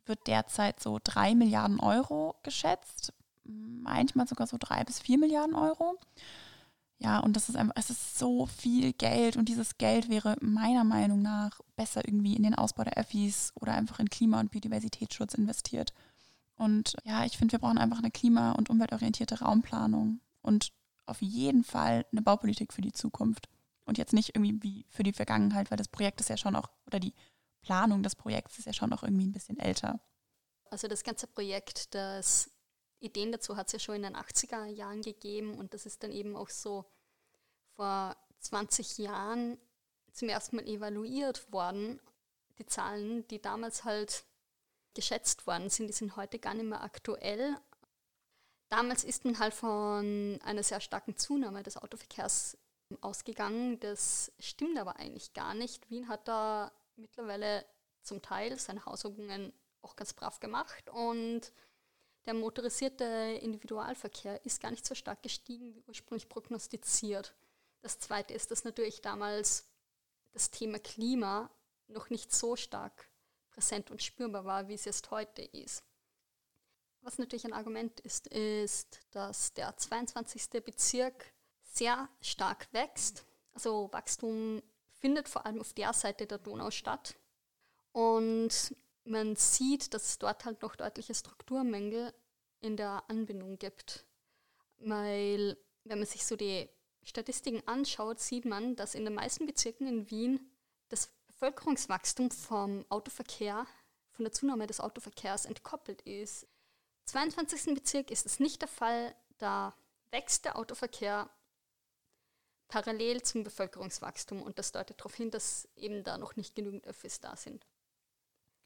wird 0.07 0.27
derzeit 0.27 0.81
so 0.81 0.99
drei 1.03 1.37
Milliarden 1.37 1.79
Euro 1.79 2.35
geschätzt. 2.43 3.13
Manchmal 3.45 4.27
sogar 4.27 4.49
so 4.49 4.57
drei 4.59 4.83
bis 4.83 4.99
vier 4.99 5.19
Milliarden 5.19 5.55
Euro. 5.55 6.01
Ja, 7.03 7.19
und 7.19 7.35
das 7.35 7.49
ist 7.49 7.57
einfach, 7.57 7.75
es 7.77 7.89
ist 7.89 8.19
so 8.19 8.45
viel 8.45 8.93
Geld 8.93 9.39
und 9.39 9.49
dieses 9.49 9.79
Geld 9.79 10.11
wäre 10.11 10.37
meiner 10.43 10.85
Meinung 10.85 11.23
nach 11.23 11.61
besser 11.75 12.07
irgendwie 12.07 12.37
in 12.37 12.43
den 12.43 12.55
Ausbau 12.55 12.85
der 12.85 12.99
Öffis 12.99 13.53
oder 13.55 13.73
einfach 13.73 14.01
in 14.01 14.11
Klima- 14.11 14.39
und 14.39 14.51
Biodiversitätsschutz 14.51 15.33
investiert. 15.33 15.95
Und 16.57 16.97
ja, 17.05 17.25
ich 17.25 17.39
finde, 17.39 17.53
wir 17.53 17.59
brauchen 17.59 17.79
einfach 17.79 17.99
eine 17.99 18.11
klima- 18.11 18.53
und 18.53 18.69
umweltorientierte 18.69 19.41
Raumplanung 19.41 20.21
und 20.43 20.73
auf 21.07 21.23
jeden 21.23 21.65
Fall 21.65 22.05
eine 22.13 22.21
Baupolitik 22.21 22.75
für 22.75 22.83
die 22.83 22.93
Zukunft. 22.93 23.49
Und 23.87 23.97
jetzt 23.97 24.13
nicht 24.13 24.37
irgendwie 24.37 24.63
wie 24.63 24.87
für 24.91 25.03
die 25.03 25.15
Vergangenheit, 25.15 25.71
weil 25.71 25.79
das 25.79 25.89
Projekt 25.89 26.21
ist 26.21 26.29
ja 26.29 26.37
schon 26.37 26.55
auch, 26.55 26.69
oder 26.87 27.01
die 27.01 27.15
Planung 27.63 28.03
des 28.03 28.15
Projekts 28.15 28.59
ist 28.59 28.67
ja 28.67 28.75
schon 28.75 28.93
auch 28.93 29.03
irgendwie 29.03 29.27
ein 29.27 29.33
bisschen 29.33 29.59
älter. 29.59 30.01
Also 30.71 30.87
das 30.87 31.03
ganze 31.03 31.27
Projekt, 31.27 31.95
das 31.95 32.50
Ideen 33.01 33.33
dazu 33.33 33.57
hat 33.57 33.67
es 33.69 33.73
ja 33.73 33.79
schon 33.79 33.97
in 33.97 34.03
den 34.03 34.17
80er 34.17 34.67
Jahren 34.67 35.03
gegeben 35.03 35.59
und 35.59 35.75
das 35.75 35.87
ist 35.87 36.03
dann 36.03 36.13
eben 36.13 36.37
auch 36.37 36.51
so 36.51 36.85
vor 37.77 38.17
20 38.41 38.99
Jahren 38.99 39.59
zum 40.13 40.29
ersten 40.29 40.57
Mal 40.57 40.67
evaluiert 40.67 41.53
worden. 41.53 42.01
Die 42.59 42.67
Zahlen, 42.67 43.27
die 43.29 43.41
damals 43.41 43.85
halt 43.85 44.25
geschätzt 44.95 45.47
worden 45.47 45.71
sind, 45.71 45.89
die 45.89 45.95
sind 45.95 46.17
heute 46.17 46.39
gar 46.39 46.55
nicht 46.55 46.67
mehr 46.67 46.83
aktuell. 46.83 47.57
Damals 48.69 49.03
ist 49.03 49.25
man 49.25 49.39
halt 49.39 49.55
von 49.55 50.39
einer 50.43 50.63
sehr 50.63 50.81
starken 50.81 51.17
Zunahme 51.17 51.63
des 51.63 51.77
Autoverkehrs 51.77 52.59
ausgegangen. 53.01 53.81
Das 53.81 54.33
stimmt 54.39 54.79
aber 54.79 54.97
eigentlich 54.97 55.33
gar 55.33 55.55
nicht. 55.55 55.89
Wien 55.91 56.09
hat 56.09 56.29
da 56.29 56.73
mittlerweile 56.97 57.65
zum 58.03 58.23
Teil 58.23 58.59
seine 58.59 58.85
Hausübungen 58.85 59.53
auch 59.83 59.97
ganz 59.97 60.13
brav 60.13 60.41
gemacht 60.41 60.91
und 60.91 61.53
der 62.27 62.35
motorisierte 62.35 63.05
Individualverkehr 63.41 64.45
ist 64.45 64.61
gar 64.61 64.71
nicht 64.71 64.87
so 64.87 64.95
stark 64.95 65.23
gestiegen 65.23 65.75
wie 65.75 65.83
ursprünglich 65.87 66.29
prognostiziert. 66.29 67.35
Das 67.81 67.99
Zweite 67.99 68.35
ist, 68.35 68.51
dass 68.51 68.65
natürlich 68.65 69.01
damals 69.01 69.65
das 70.33 70.51
Thema 70.51 70.79
Klima 70.79 71.51
noch 71.89 72.11
nicht 72.11 72.33
so 72.33 72.57
stark 72.57 73.09
präsent 73.51 73.91
und 73.91 74.03
spürbar 74.03 74.45
war, 74.45 74.69
wie 74.69 74.75
es 74.75 74.85
jetzt 74.85 75.11
heute 75.11 75.43
ist. 75.43 75.83
Was 77.03 77.19
natürlich 77.19 77.47
ein 77.47 77.55
Argument 77.55 77.99
ist, 78.01 78.27
ist, 78.27 79.01
dass 79.11 79.55
der 79.55 79.77
22. 79.77 80.63
Bezirk 80.63 81.33
sehr 81.63 82.09
stark 82.21 82.69
wächst. 82.73 83.25
Also 83.55 83.89
Wachstum 83.93 84.63
findet 85.01 85.29
vor 85.29 85.47
allem 85.47 85.61
auf 85.61 85.73
der 85.73 85.93
Seite 85.95 86.27
der 86.27 86.39
Donau 86.39 86.71
statt. 86.71 87.17
Und 87.93 88.75
man 89.05 89.37
sieht, 89.37 89.95
dass 89.95 90.05
es 90.05 90.19
dort 90.19 90.45
halt 90.45 90.63
noch 90.63 90.77
deutliche 90.77 91.15
Strukturmängel 91.15 92.13
in 92.61 92.77
der 92.77 93.05
Anbindung 93.09 93.59
gibt. 93.59 94.05
Weil, 94.79 95.57
wenn 95.85 95.99
man 95.99 96.07
sich 96.07 96.27
so 96.27 96.37
die 96.37 96.69
Statistiken 97.03 97.67
anschaut, 97.67 98.21
sieht 98.21 98.45
man, 98.45 98.77
dass 98.77 98.95
in 98.95 99.05
den 99.05 99.15
meisten 99.15 99.47
Bezirken 99.47 99.87
in 99.87 100.11
Wien 100.11 100.51
das 100.89 101.11
Bevölkerungswachstum 101.27 102.31
vom 102.31 102.85
Autoverkehr, 102.89 103.67
von 104.11 104.25
der 104.25 104.33
Zunahme 104.33 104.67
des 104.67 104.81
Autoverkehrs 104.81 105.47
entkoppelt 105.47 106.03
ist. 106.03 106.45
Im 106.45 107.07
22. 107.07 107.75
Bezirk 107.75 108.11
ist 108.11 108.27
es 108.27 108.41
nicht 108.41 108.61
der 108.61 108.69
Fall, 108.69 109.15
da 109.39 109.75
wächst 110.11 110.45
der 110.45 110.57
Autoverkehr 110.57 111.31
parallel 112.69 113.23
zum 113.23 113.43
Bevölkerungswachstum 113.43 114.43
und 114.43 114.59
das 114.59 114.73
deutet 114.73 115.01
darauf 115.01 115.15
hin, 115.15 115.31
dass 115.31 115.69
eben 115.77 116.05
da 116.05 116.19
noch 116.19 116.37
nicht 116.37 116.55
genügend 116.55 116.87
Öffis 116.87 117.21
da 117.21 117.37
sind. 117.37 117.67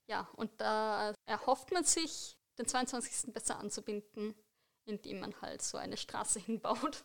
Ja, 0.08 0.28
und 0.36 0.50
da 0.60 1.14
erhofft 1.26 1.72
man 1.72 1.84
sich, 1.84 2.36
den 2.58 2.66
22. 2.66 3.32
besser 3.32 3.58
anzubinden, 3.58 4.34
indem 4.84 5.20
man 5.20 5.40
halt 5.40 5.62
so 5.62 5.78
eine 5.78 5.96
Straße 5.96 6.40
hinbaut. 6.40 7.04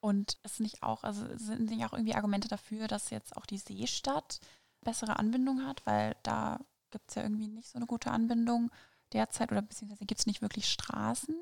Und 0.00 0.38
es 0.44 0.60
nicht 0.60 0.82
auch, 0.82 1.02
also 1.02 1.26
sind 1.36 1.70
nicht 1.70 1.84
auch 1.84 1.92
irgendwie 1.92 2.14
Argumente 2.14 2.48
dafür, 2.48 2.86
dass 2.86 3.10
jetzt 3.10 3.36
auch 3.36 3.46
die 3.46 3.58
Seestadt 3.58 4.38
bessere 4.82 5.18
Anbindung 5.18 5.66
hat, 5.66 5.84
weil 5.86 6.16
da 6.22 6.60
gibt 6.90 7.08
es 7.08 7.16
ja 7.16 7.22
irgendwie 7.22 7.48
nicht 7.48 7.68
so 7.68 7.78
eine 7.78 7.86
gute 7.86 8.12
Anbindung 8.12 8.70
derzeit 9.12 9.50
oder 9.50 9.62
beziehungsweise 9.62 10.06
gibt 10.06 10.20
es 10.20 10.26
nicht 10.26 10.40
wirklich 10.40 10.70
Straßen. 10.70 11.34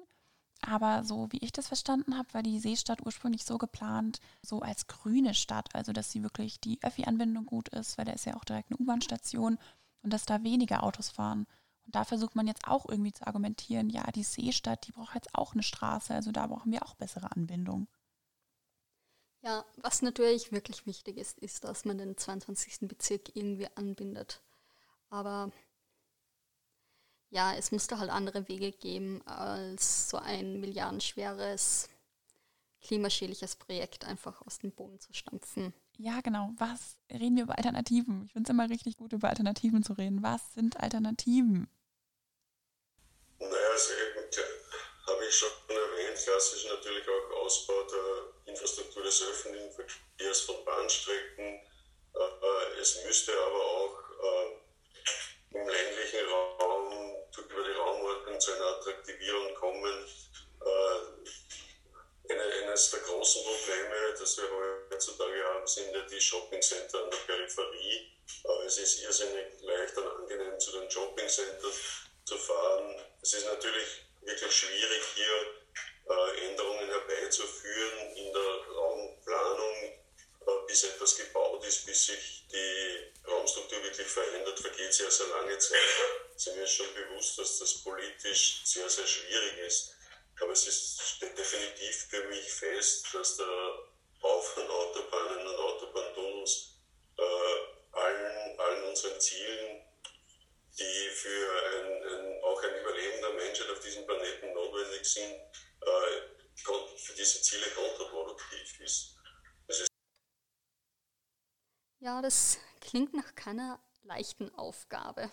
Aber 0.62 1.04
so 1.04 1.30
wie 1.32 1.38
ich 1.38 1.52
das 1.52 1.68
verstanden 1.68 2.16
habe, 2.16 2.32
war 2.32 2.42
die 2.42 2.58
Seestadt 2.58 3.04
ursprünglich 3.04 3.44
so 3.44 3.58
geplant, 3.58 4.20
so 4.42 4.60
als 4.60 4.86
grüne 4.86 5.34
Stadt, 5.34 5.74
also 5.74 5.92
dass 5.92 6.10
sie 6.10 6.22
wirklich 6.22 6.58
die 6.60 6.82
Öffi-Anbindung 6.82 7.44
gut 7.44 7.68
ist, 7.68 7.98
weil 7.98 8.06
da 8.06 8.12
ist 8.12 8.24
ja 8.24 8.36
auch 8.36 8.44
direkt 8.44 8.70
eine 8.70 8.78
U-Bahn-Station 8.78 9.58
und 10.06 10.12
dass 10.12 10.24
da 10.24 10.44
weniger 10.44 10.84
Autos 10.84 11.08
fahren. 11.08 11.48
Und 11.84 11.96
da 11.96 12.04
versucht 12.04 12.36
man 12.36 12.46
jetzt 12.46 12.68
auch 12.68 12.88
irgendwie 12.88 13.12
zu 13.12 13.26
argumentieren, 13.26 13.90
ja, 13.90 14.04
die 14.12 14.22
Seestadt, 14.22 14.86
die 14.86 14.92
braucht 14.92 15.16
jetzt 15.16 15.34
auch 15.34 15.52
eine 15.52 15.64
Straße, 15.64 16.14
also 16.14 16.30
da 16.30 16.46
brauchen 16.46 16.70
wir 16.70 16.86
auch 16.86 16.94
bessere 16.94 17.32
Anbindung. 17.32 17.88
Ja, 19.42 19.64
was 19.78 20.02
natürlich 20.02 20.52
wirklich 20.52 20.86
wichtig 20.86 21.16
ist, 21.16 21.40
ist, 21.40 21.64
dass 21.64 21.84
man 21.84 21.98
den 21.98 22.16
22. 22.16 22.86
Bezirk 22.86 23.34
irgendwie 23.34 23.66
anbindet. 23.74 24.42
Aber 25.10 25.50
ja, 27.30 27.52
es 27.56 27.72
musste 27.72 27.98
halt 27.98 28.10
andere 28.10 28.46
Wege 28.46 28.70
geben, 28.70 29.26
als 29.26 30.08
so 30.08 30.18
ein 30.18 30.60
milliardenschweres, 30.60 31.88
klimaschädliches 32.80 33.56
Projekt 33.56 34.04
einfach 34.04 34.40
aus 34.42 34.60
dem 34.60 34.70
Boden 34.70 35.00
zu 35.00 35.12
stampfen. 35.14 35.74
Ja, 35.98 36.20
genau. 36.20 36.52
Was 36.58 36.98
reden 37.10 37.36
wir 37.36 37.44
über 37.44 37.56
Alternativen? 37.56 38.24
Ich 38.26 38.32
finde 38.32 38.48
es 38.48 38.50
immer 38.50 38.68
richtig 38.68 38.96
gut, 38.96 39.12
über 39.12 39.28
Alternativen 39.28 39.82
zu 39.82 39.94
reden. 39.94 40.22
Was 40.22 40.52
sind 40.52 40.78
Alternativen? 40.78 41.68
Naja, 43.38 43.52
also 43.72 43.92
habe 45.06 45.24
ich 45.24 45.34
schon 45.34 45.48
erwähnt, 45.68 46.18
klassisch 46.22 46.66
natürlich 46.68 47.04
auch 47.08 47.44
Ausbau 47.44 47.82
der 47.84 48.52
Infrastruktur 48.52 49.02
des 49.04 49.22
öffentlichen 49.22 49.72
Verkehrs 49.72 50.40
von 50.40 50.64
Bahnstrecken. 50.64 51.60
Äh, 52.14 52.80
es 52.80 53.02
müsste 53.04 53.32
aber 53.32 53.64
auch 53.64 53.98
äh, 54.22 55.58
im 55.58 55.68
ländlichen 55.68 56.28
Raum 56.28 57.14
über 57.38 57.64
die 57.64 57.72
Raumordnung 57.72 58.40
zu 58.40 58.52
einer 58.52 58.76
Attraktivierung 58.78 59.54
kommen. 59.54 60.04
Eine, 62.28 62.42
eines 62.42 62.90
der 62.90 63.00
großen 63.00 63.42
Probleme, 63.44 64.14
das 64.18 64.36
wir 64.36 64.50
heutzutage 64.90 65.44
haben, 65.44 65.66
sind 65.66 65.94
ja 65.94 66.02
die 66.02 66.20
Shoppingcenter 66.20 67.04
an 67.04 67.10
der 67.10 67.18
Peripherie. 67.18 68.12
Es 68.66 68.78
ist 68.78 69.00
irrsinnig 69.02 69.46
leicht 69.60 69.96
und 69.96 70.08
angenehm, 70.08 70.58
zu 70.58 70.72
den 70.72 70.90
Shoppingcentern 70.90 71.72
zu 72.24 72.38
fahren. 72.38 73.00
Es 73.22 73.34
ist 73.34 73.46
natürlich 73.46 74.02
wirklich 74.22 74.52
schwierig, 74.52 75.02
hier 75.14 75.54
äh, 76.08 76.46
Änderungen 76.48 76.88
herbeizuführen 76.88 78.16
in 78.16 78.32
der 78.32 78.74
Raumplanung, 78.74 79.76
äh, 79.84 80.66
bis 80.66 80.84
etwas 80.84 81.16
gebaut 81.16 81.64
ist, 81.64 81.86
bis 81.86 82.06
sich 82.06 82.44
die 82.50 83.28
Raumstruktur 83.28 83.82
wirklich 83.84 84.06
verändert, 84.06 84.58
vergeht 84.58 84.92
sehr, 84.92 85.10
sehr 85.10 85.28
lange 85.28 85.56
Zeit. 85.58 85.78
Mir 86.54 86.64
ist 86.64 86.72
schon 86.72 86.92
bewusst, 86.94 87.38
dass 87.38 87.58
das 87.58 87.82
politisch 87.82 88.62
sehr, 88.64 88.88
sehr 88.88 89.06
schwierig 89.06 89.58
ist. 89.66 89.95
Aber 90.40 90.52
es 90.52 90.66
ist, 90.66 91.00
steht 91.00 91.36
definitiv 91.36 92.08
für 92.10 92.24
mich 92.28 92.52
fest, 92.52 93.06
dass 93.12 93.36
der 93.36 93.78
Bau 94.20 94.40
von 94.40 94.68
Autobahnen 94.68 95.46
und 95.46 95.56
Autobahntunnels 95.56 96.80
äh, 97.18 97.96
allen, 97.98 98.60
allen 98.60 98.84
unseren 98.84 99.20
Zielen 99.20 99.82
die 100.78 101.08
für 101.10 101.52
ein, 101.72 102.02
ein, 102.02 102.44
auch 102.44 102.62
ein 102.62 102.80
Überleben 102.80 103.20
der 103.22 103.32
Menschheit 103.32 103.70
auf 103.70 103.80
diesem 103.80 104.04
Planeten 104.04 104.52
notwendig 104.52 105.04
sind, 105.06 105.32
äh, 105.32 106.96
für 106.96 107.14
diese 107.14 107.40
Ziele 107.40 107.66
kontraproduktiv 107.70 108.80
ist. 108.80 109.16
Ja, 112.00 112.20
das 112.20 112.58
klingt 112.80 113.14
nach 113.14 113.34
keiner 113.34 113.80
leichten 114.02 114.54
Aufgabe. 114.54 115.30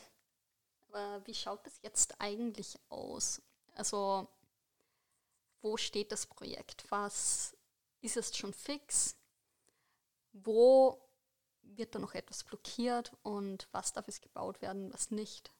Aber 0.87 1.21
wie 1.25 1.35
schaut 1.35 1.65
das 1.65 1.79
jetzt 1.81 2.15
eigentlich 2.19 2.79
aus? 2.89 3.41
Also, 3.75 4.27
wo 5.63 5.77
steht 5.77 6.11
das 6.11 6.27
Projekt? 6.27 6.85
Was 6.89 7.57
ist 8.01 8.17
es 8.17 8.37
schon 8.37 8.53
fix? 8.53 9.15
Wo 10.33 10.99
wird 11.63 11.95
da 11.95 11.99
noch 11.99 12.13
etwas 12.13 12.43
blockiert 12.43 13.13
und 13.23 13.67
was 13.71 13.93
darf 13.93 14.07
es 14.07 14.21
gebaut 14.21 14.61
werden, 14.61 14.93
was 14.93 15.09
nicht? 15.09 15.51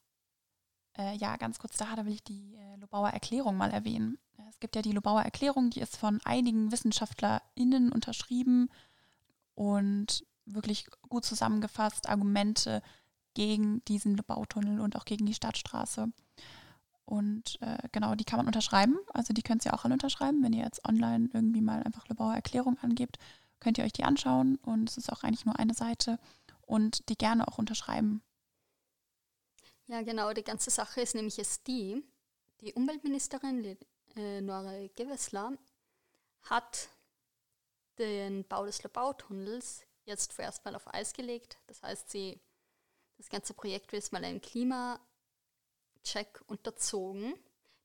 Äh, 0.98 1.16
ja, 1.16 1.38
ganz 1.38 1.58
kurz 1.58 1.78
da, 1.78 1.96
da 1.96 2.06
will 2.06 2.14
ich 2.14 2.24
die 2.24 2.56
äh, 2.56 2.76
Lobauer 2.76 3.10
Erklärung 3.10 3.58
mal 3.58 3.72
erwähnen. 3.72 4.20
Es 4.50 4.60
gibt 4.60 4.76
ja 4.76 4.82
die 4.82 4.92
Lobauer 4.92 5.22
Erklärung, 5.22 5.70
die 5.70 5.80
ist 5.80 5.98
von 5.98 6.20
einigen 6.26 6.72
WissenschaftlerInnen 6.72 7.92
unterschrieben 7.92 8.70
und 9.56 10.26
wirklich 10.46 10.86
gut 11.10 11.26
zusammengefasst, 11.26 12.10
Argumente 12.10 12.84
gegen 13.34 13.84
diesen 13.86 14.16
Bautunnel 14.18 14.80
und 14.80 14.96
auch 14.96 15.06
gegen 15.06 15.26
die 15.26 15.34
Stadtstraße. 15.34 16.12
Und 17.06 17.62
äh, 17.62 17.78
genau, 17.92 18.16
die 18.16 18.24
kann 18.24 18.38
man 18.38 18.48
unterschreiben. 18.48 18.98
Also 19.14 19.34
die 19.34 19.44
könnt 19.44 19.66
ihr 19.66 19.74
auch 19.74 19.84
alle 19.84 19.94
unterschreiben. 19.94 20.42
Wenn 20.44 20.54
ihr 20.54 20.64
jetzt 20.64 20.88
online 20.88 21.30
irgendwie 21.34 21.62
mal 21.62 21.84
einfach 21.84 22.08
Lebauer 22.08 22.34
Erklärung 22.34 22.78
angebt, 22.80 23.18
könnt 23.60 23.78
ihr 23.78 23.84
euch 23.84 23.94
die 23.94 24.04
anschauen. 24.04 24.58
Und 24.58 24.90
es 24.90 24.98
ist 24.98 25.12
auch 25.12 25.24
eigentlich 25.24 25.46
nur 25.46 25.60
eine 25.60 25.74
Seite 25.74 26.20
und 26.62 27.08
die 27.10 27.18
gerne 27.18 27.48
auch 27.48 27.58
unterschreiben. 27.58 28.24
Ja, 29.88 30.02
genau. 30.02 30.34
Die 30.34 30.44
ganze 30.44 30.70
Sache 30.70 31.02
ist 31.02 31.16
nämlich 31.16 31.38
jetzt 31.38 31.68
die, 31.68 32.02
die 32.62 32.74
Umweltministerin 32.74 33.78
äh, 34.16 34.42
Nora 34.42 34.88
Gewessler 34.96 35.54
hat 36.44 36.90
den 37.98 38.46
Bau 38.48 38.66
des 38.66 38.82
Lebautunnels 38.84 39.86
jetzt 40.06 40.34
vorerst 40.34 40.64
mal 40.66 40.76
auf 40.76 40.94
Eis 40.94 41.14
gelegt. 41.14 41.58
Das 41.68 41.82
heißt, 41.84 42.10
sie, 42.10 42.40
das 43.18 43.30
ganze 43.30 43.54
Projekt 43.54 43.92
wird 43.92 44.04
jetzt 44.04 44.12
mal 44.14 44.24
einem 44.24 44.42
Klimacheck 46.04 46.42
unterzogen. 46.48 47.34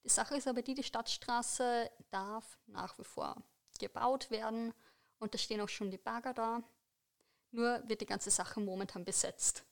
Die 0.05 0.09
Sache 0.09 0.37
ist 0.37 0.49
aber 0.49 0.63
die, 0.63 0.75
die 0.75 0.83
Stadtstraße 0.83 1.91
darf 2.11 2.59
nach 2.67 2.99
wie 2.99 3.05
vor 3.05 3.37
gebaut 3.79 4.31
werden 4.33 4.75
und 5.21 5.35
da 5.35 5.39
stehen 5.39 5.61
auch 5.61 5.69
schon 5.69 5.91
die 5.91 5.99
Bagger 5.99 6.35
da. 6.35 6.63
Nur 7.53 7.81
wird 7.87 8.01
die 8.01 8.07
ganze 8.07 8.31
Sache 8.31 8.61
momentan 8.61 9.05
besetzt. 9.05 9.65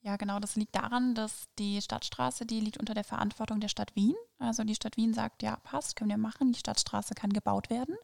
Ja, 0.00 0.16
genau, 0.16 0.40
das 0.40 0.56
liegt 0.56 0.74
daran, 0.74 1.14
dass 1.14 1.48
die 1.58 1.80
Stadtstraße, 1.82 2.46
die 2.46 2.60
liegt 2.60 2.78
unter 2.78 2.94
der 2.94 3.04
Verantwortung 3.04 3.60
der 3.60 3.68
Stadt 3.68 3.94
Wien. 3.94 4.16
Also 4.38 4.64
die 4.64 4.74
Stadt 4.74 4.96
Wien 4.96 5.12
sagt, 5.14 5.42
ja, 5.42 5.56
passt, 5.56 5.96
können 5.96 6.10
wir 6.10 6.16
machen, 6.16 6.52
die 6.52 6.58
Stadtstraße 6.58 7.14
kann 7.14 7.32
gebaut 7.32 7.68
werden. 7.68 7.96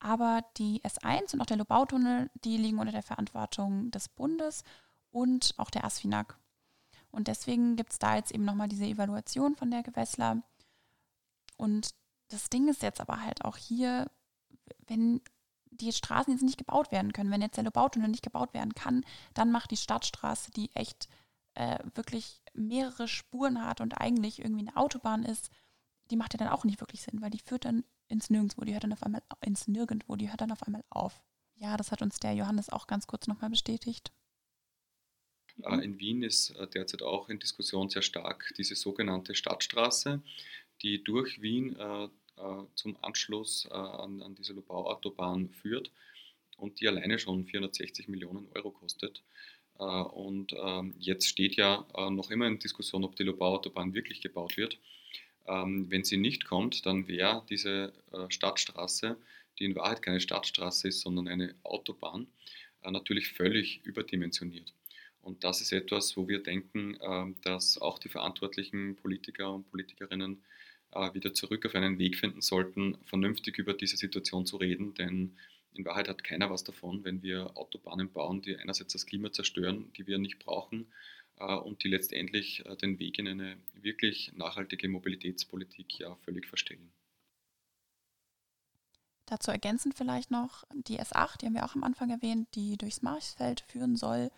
Aber 0.00 0.44
die 0.58 0.82
S1 0.82 1.32
und 1.32 1.40
auch 1.40 1.46
der 1.46 1.56
Lobautunnel, 1.58 2.28
die 2.44 2.56
liegen 2.56 2.80
unter 2.80 2.92
der 2.92 3.04
Verantwortung 3.04 3.92
des 3.92 4.08
Bundes 4.08 4.64
und 5.10 5.54
auch 5.58 5.70
der 5.70 5.84
ASFINAG. 5.84 6.36
Und 7.12 7.28
deswegen 7.28 7.76
gibt 7.76 7.92
es 7.92 7.98
da 7.98 8.16
jetzt 8.16 8.32
eben 8.32 8.44
nochmal 8.44 8.68
diese 8.68 8.86
Evaluation 8.86 9.54
von 9.54 9.70
der 9.70 9.82
Gewässler. 9.82 10.42
Und 11.56 11.94
das 12.28 12.50
Ding 12.50 12.68
ist 12.68 12.82
jetzt 12.82 13.00
aber 13.00 13.22
halt 13.22 13.44
auch 13.44 13.56
hier, 13.56 14.10
wenn 14.86 15.20
die 15.70 15.92
Straßen 15.92 16.32
jetzt 16.32 16.42
nicht 16.42 16.58
gebaut 16.58 16.90
werden 16.90 17.12
können, 17.12 17.30
wenn 17.30 17.42
jetzt 17.42 17.56
der 17.56 17.64
Lobautunnel 17.64 18.08
nicht 18.08 18.22
gebaut 18.22 18.54
werden 18.54 18.74
kann, 18.74 19.04
dann 19.34 19.52
macht 19.52 19.70
die 19.70 19.76
Stadtstraße, 19.76 20.50
die 20.50 20.74
echt 20.74 21.08
äh, 21.54 21.78
wirklich 21.94 22.42
mehrere 22.54 23.08
Spuren 23.08 23.64
hat 23.64 23.80
und 23.80 23.94
eigentlich 24.00 24.40
irgendwie 24.40 24.66
eine 24.66 24.76
Autobahn 24.76 25.24
ist, 25.24 25.50
die 26.10 26.16
macht 26.16 26.34
ja 26.34 26.38
dann 26.38 26.48
auch 26.48 26.64
nicht 26.64 26.80
wirklich 26.80 27.02
Sinn, 27.02 27.20
weil 27.20 27.30
die 27.30 27.38
führt 27.38 27.64
dann 27.64 27.84
ins 28.08 28.30
Nirgendwo, 28.30 28.64
die 28.64 28.72
hört 28.72 28.84
dann 28.84 28.92
auf 28.92 29.02
einmal 29.02 29.22
ins 29.40 29.68
Nirgendwo, 29.68 30.16
die 30.16 30.28
hört 30.28 30.40
dann 30.40 30.52
auf 30.52 30.62
einmal 30.62 30.84
auf. 30.90 31.22
Ja, 31.54 31.76
das 31.76 31.92
hat 31.92 32.02
uns 32.02 32.18
der 32.18 32.34
Johannes 32.34 32.70
auch 32.70 32.86
ganz 32.86 33.06
kurz 33.06 33.26
nochmal 33.26 33.50
bestätigt. 33.50 34.12
Äh, 35.62 35.84
in 35.84 35.98
Wien 35.98 36.22
ist 36.22 36.50
äh, 36.50 36.66
derzeit 36.66 37.02
auch 37.02 37.28
in 37.28 37.38
Diskussion 37.38 37.88
sehr 37.88 38.02
stark 38.02 38.52
diese 38.56 38.74
sogenannte 38.74 39.34
Stadtstraße, 39.34 40.20
die 40.82 41.02
durch 41.02 41.40
Wien 41.42 41.76
äh, 41.76 42.08
zum 42.74 42.96
Anschluss 43.02 43.66
an, 43.70 44.20
an 44.20 44.34
diese 44.34 44.54
Lobau-Autobahn 44.54 45.50
führt 45.50 45.92
und 46.56 46.80
die 46.80 46.88
alleine 46.88 47.18
schon 47.20 47.44
460 47.44 48.08
Millionen 48.08 48.48
Euro 48.54 48.70
kostet. 48.72 49.22
Und 49.76 50.52
ähm, 50.54 50.94
jetzt 50.98 51.28
steht 51.28 51.54
ja 51.54 51.86
noch 52.10 52.30
immer 52.30 52.48
in 52.48 52.58
Diskussion, 52.58 53.04
ob 53.04 53.14
die 53.14 53.22
Lobau-Autobahn 53.22 53.94
wirklich 53.94 54.22
gebaut 54.22 54.56
wird. 54.56 54.78
Ähm, 55.46 55.88
wenn 55.88 56.02
sie 56.02 56.16
nicht 56.16 56.46
kommt, 56.46 56.84
dann 56.84 57.06
wäre 57.06 57.44
diese 57.48 57.92
Stadtstraße, 58.30 59.16
die 59.60 59.66
in 59.66 59.76
Wahrheit 59.76 60.02
keine 60.02 60.18
Stadtstraße 60.20 60.88
ist, 60.88 61.02
sondern 61.02 61.28
eine 61.28 61.54
Autobahn, 61.62 62.26
natürlich 62.82 63.28
völlig 63.28 63.84
überdimensioniert. 63.84 64.72
Und 65.22 65.44
das 65.44 65.60
ist 65.60 65.72
etwas, 65.72 66.16
wo 66.16 66.28
wir 66.28 66.42
denken, 66.42 66.96
äh, 67.00 67.34
dass 67.42 67.78
auch 67.78 67.98
die 67.98 68.08
verantwortlichen 68.08 68.96
Politiker 68.96 69.52
und 69.52 69.70
Politikerinnen 69.70 70.42
äh, 70.90 71.14
wieder 71.14 71.32
zurück 71.32 71.64
auf 71.64 71.74
einen 71.74 71.98
Weg 71.98 72.16
finden 72.16 72.42
sollten, 72.42 72.98
vernünftig 73.04 73.58
über 73.58 73.72
diese 73.72 73.96
Situation 73.96 74.46
zu 74.46 74.56
reden, 74.56 74.94
denn 74.94 75.36
in 75.74 75.84
Wahrheit 75.86 76.08
hat 76.08 76.22
keiner 76.22 76.50
was 76.50 76.64
davon, 76.64 77.02
wenn 77.04 77.22
wir 77.22 77.56
Autobahnen 77.56 78.12
bauen, 78.12 78.42
die 78.42 78.56
einerseits 78.56 78.92
das 78.92 79.06
Klima 79.06 79.32
zerstören, 79.32 79.90
die 79.96 80.06
wir 80.06 80.18
nicht 80.18 80.38
brauchen, 80.38 80.92
äh, 81.36 81.54
und 81.54 81.82
die 81.82 81.88
letztendlich 81.88 82.66
äh, 82.66 82.76
den 82.76 82.98
Weg 82.98 83.18
in 83.18 83.28
eine 83.28 83.56
wirklich 83.74 84.32
nachhaltige 84.34 84.88
Mobilitätspolitik 84.88 85.98
ja 85.98 86.14
völlig 86.24 86.46
verstellen. 86.46 86.92
Dazu 89.26 89.50
ergänzend 89.50 89.94
vielleicht 89.94 90.30
noch 90.30 90.64
die 90.74 91.00
S8, 91.00 91.38
die 91.38 91.46
haben 91.46 91.54
wir 91.54 91.64
auch 91.64 91.74
am 91.74 91.84
Anfang 91.84 92.10
erwähnt, 92.10 92.48
die 92.54 92.76
durchs 92.76 93.02
Marchfeld 93.02 93.62
führen 93.62 93.96
soll 93.96 94.30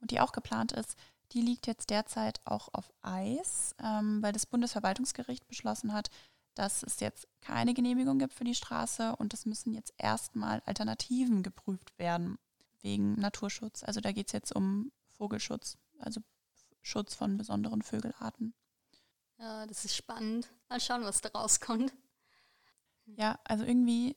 und 0.00 0.10
die 0.10 0.20
auch 0.20 0.32
geplant 0.32 0.72
ist. 0.72 0.96
Die 1.32 1.42
liegt 1.42 1.66
jetzt 1.66 1.90
derzeit 1.90 2.40
auch 2.44 2.68
auf 2.72 2.90
Eis, 3.02 3.74
ähm, 3.82 4.22
weil 4.22 4.32
das 4.32 4.46
Bundesverwaltungsgericht 4.46 5.46
beschlossen 5.46 5.92
hat, 5.92 6.08
dass 6.54 6.82
es 6.82 7.00
jetzt 7.00 7.28
keine 7.40 7.74
Genehmigung 7.74 8.18
gibt 8.18 8.32
für 8.32 8.44
die 8.44 8.54
Straße 8.54 9.14
und 9.16 9.34
es 9.34 9.46
müssen 9.46 9.74
jetzt 9.74 9.92
erstmal 9.96 10.60
Alternativen 10.64 11.42
geprüft 11.42 11.96
werden 11.98 12.38
wegen 12.80 13.14
Naturschutz. 13.14 13.84
Also 13.84 14.00
da 14.00 14.12
geht 14.12 14.28
es 14.28 14.32
jetzt 14.32 14.54
um 14.54 14.90
Vogelschutz, 15.10 15.76
also 15.98 16.20
Schutz 16.82 17.14
von 17.14 17.36
besonderen 17.36 17.82
Vögelarten. 17.82 18.54
Ja, 19.38 19.66
das 19.66 19.84
ist 19.84 19.94
spannend. 19.94 20.50
Mal 20.68 20.80
schauen, 20.80 21.04
was 21.04 21.20
da 21.20 21.28
rauskommt. 21.28 21.92
Ja, 23.06 23.38
also 23.44 23.64
irgendwie, 23.64 24.16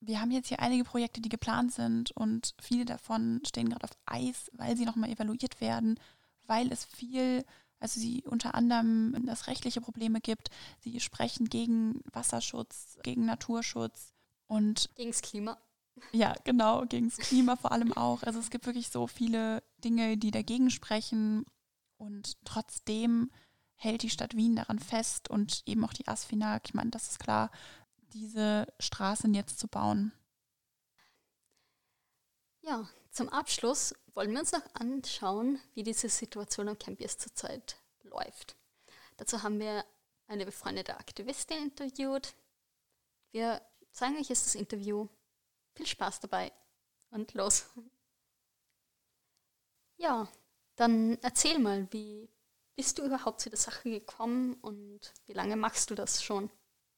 wir 0.00 0.20
haben 0.20 0.30
jetzt 0.30 0.48
hier 0.48 0.60
einige 0.60 0.84
Projekte, 0.84 1.20
die 1.20 1.28
geplant 1.28 1.72
sind 1.72 2.10
und 2.12 2.54
viele 2.60 2.84
davon 2.84 3.40
stehen 3.46 3.68
gerade 3.68 3.84
auf 3.84 3.96
Eis, 4.06 4.50
weil 4.54 4.76
sie 4.76 4.84
nochmal 4.84 5.10
evaluiert 5.10 5.60
werden, 5.60 6.00
weil 6.46 6.72
es 6.72 6.84
viel, 6.84 7.44
also 7.78 8.00
sie 8.00 8.22
unter 8.26 8.54
anderem 8.54 9.14
das 9.26 9.46
rechtliche 9.46 9.80
Probleme 9.80 10.20
gibt. 10.20 10.48
Sie 10.80 10.98
sprechen 11.00 11.48
gegen 11.48 12.00
Wasserschutz, 12.12 12.98
gegen 13.02 13.26
Naturschutz 13.26 14.14
und 14.46 14.88
gegen 14.96 15.10
das 15.10 15.22
Klima. 15.22 15.58
Ja, 16.12 16.34
genau, 16.44 16.86
gegen 16.86 17.10
das 17.10 17.18
Klima 17.18 17.56
vor 17.56 17.72
allem 17.72 17.92
auch. 17.92 18.22
Also 18.22 18.38
es 18.38 18.50
gibt 18.50 18.66
wirklich 18.66 18.88
so 18.88 19.06
viele 19.06 19.62
Dinge, 19.84 20.16
die 20.16 20.30
dagegen 20.30 20.70
sprechen 20.70 21.44
und 21.98 22.38
trotzdem 22.44 23.30
hält 23.74 24.02
die 24.02 24.10
Stadt 24.10 24.36
Wien 24.36 24.56
daran 24.56 24.78
fest 24.78 25.28
und 25.30 25.62
eben 25.66 25.84
auch 25.84 25.92
die 25.92 26.06
ASFINAG, 26.06 26.62
ich 26.66 26.74
meine, 26.74 26.90
das 26.90 27.10
ist 27.10 27.18
klar, 27.18 27.50
diese 28.12 28.66
Straßen 28.78 29.34
jetzt 29.34 29.58
zu 29.58 29.68
bauen. 29.68 30.12
Ja, 32.62 32.88
zum 33.10 33.28
Abschluss 33.28 33.94
wollen 34.14 34.32
wir 34.32 34.40
uns 34.40 34.52
noch 34.52 34.74
anschauen, 34.74 35.60
wie 35.74 35.82
diese 35.82 36.08
Situation 36.08 36.68
am 36.68 36.78
Campus 36.78 37.18
zurzeit 37.18 37.76
läuft. 38.02 38.56
Dazu 39.16 39.42
haben 39.42 39.58
wir 39.58 39.84
eine 40.26 40.44
befreundete 40.44 40.96
Aktivistin 40.98 41.64
interviewt. 41.64 42.34
Wir 43.32 43.60
zeigen 43.92 44.16
euch 44.16 44.28
jetzt 44.28 44.46
das 44.46 44.54
Interview. 44.54 45.08
Viel 45.74 45.86
Spaß 45.86 46.20
dabei 46.20 46.52
und 47.10 47.34
los. 47.34 47.66
Ja, 49.96 50.28
dann 50.76 51.18
erzähl 51.22 51.58
mal, 51.58 51.86
wie 51.92 52.28
bist 52.76 52.98
du 52.98 53.04
überhaupt 53.04 53.40
zu 53.40 53.50
der 53.50 53.58
Sache 53.58 53.90
gekommen 53.90 54.54
und 54.54 55.12
wie 55.26 55.34
lange 55.34 55.56
machst 55.56 55.90
du 55.90 55.94
das 55.94 56.22
schon? 56.22 56.50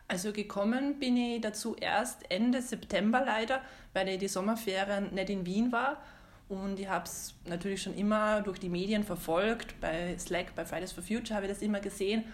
Also 0.09 0.33
gekommen 0.33 0.99
bin 0.99 1.17
ich 1.17 1.41
dazu 1.41 1.75
erst 1.77 2.31
Ende 2.31 2.61
September 2.61 3.25
leider, 3.25 3.62
weil 3.95 4.09
ich 4.09 4.19
die 4.19 4.29
Sommerferien 4.29 5.15
nicht 5.15 5.31
in 5.31 5.47
Wien 5.47 5.73
war. 5.73 6.03
Und 6.49 6.79
ich 6.79 6.88
habe 6.88 7.05
es 7.05 7.35
natürlich 7.47 7.83
schon 7.83 7.95
immer 7.95 8.43
durch 8.43 8.59
die 8.59 8.69
Medien 8.69 9.05
verfolgt. 9.05 9.81
Bei 9.81 10.17
Slack, 10.19 10.55
bei 10.55 10.67
Fridays 10.67 10.93
for 10.93 11.03
Future 11.03 11.35
habe 11.35 11.47
ich 11.47 11.53
das 11.53 11.62
immer 11.62 11.81
gesehen. 11.81 12.25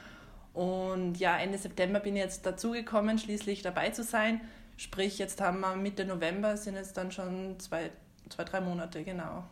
Und 0.54 1.18
ja, 1.18 1.38
Ende 1.38 1.56
September 1.56 2.00
bin 2.00 2.16
ich 2.16 2.22
jetzt 2.22 2.44
dazugekommen, 2.44 3.18
schließlich 3.18 3.62
dabei 3.62 3.90
zu 3.90 4.02
sein. 4.02 4.40
Sprich, 4.76 5.18
jetzt 5.18 5.40
haben 5.40 5.60
wir 5.60 5.76
Mitte 5.76 6.04
November, 6.04 6.56
sind 6.56 6.74
jetzt 6.74 6.96
dann 6.96 7.12
schon 7.12 7.60
zwei, 7.60 7.92
zwei 8.28 8.44
drei 8.44 8.60
Monate, 8.60 9.04
genau. 9.04 9.44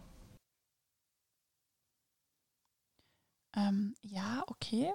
Ähm, 3.56 3.94
ja, 4.02 4.42
okay, 4.48 4.92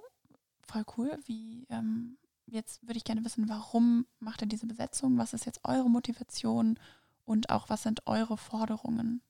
voll 0.61 0.83
cool. 0.97 1.17
Wie, 1.25 1.65
ähm, 1.69 2.17
jetzt 2.51 2.85
würde 2.85 2.97
ich 2.97 3.03
gerne 3.03 3.23
wissen, 3.25 3.49
warum 3.49 4.05
macht 4.19 4.41
ihr 4.41 4.47
diese 4.47 4.67
Besetzung? 4.67 5.17
Was 5.17 5.33
ist 5.33 5.45
jetzt 5.45 5.61
eure 5.63 5.89
Motivation 5.89 6.77
und 7.25 7.49
auch 7.49 7.69
was 7.69 7.83
sind 7.83 8.05
eure 8.05 8.37
Forderungen? 8.37 9.21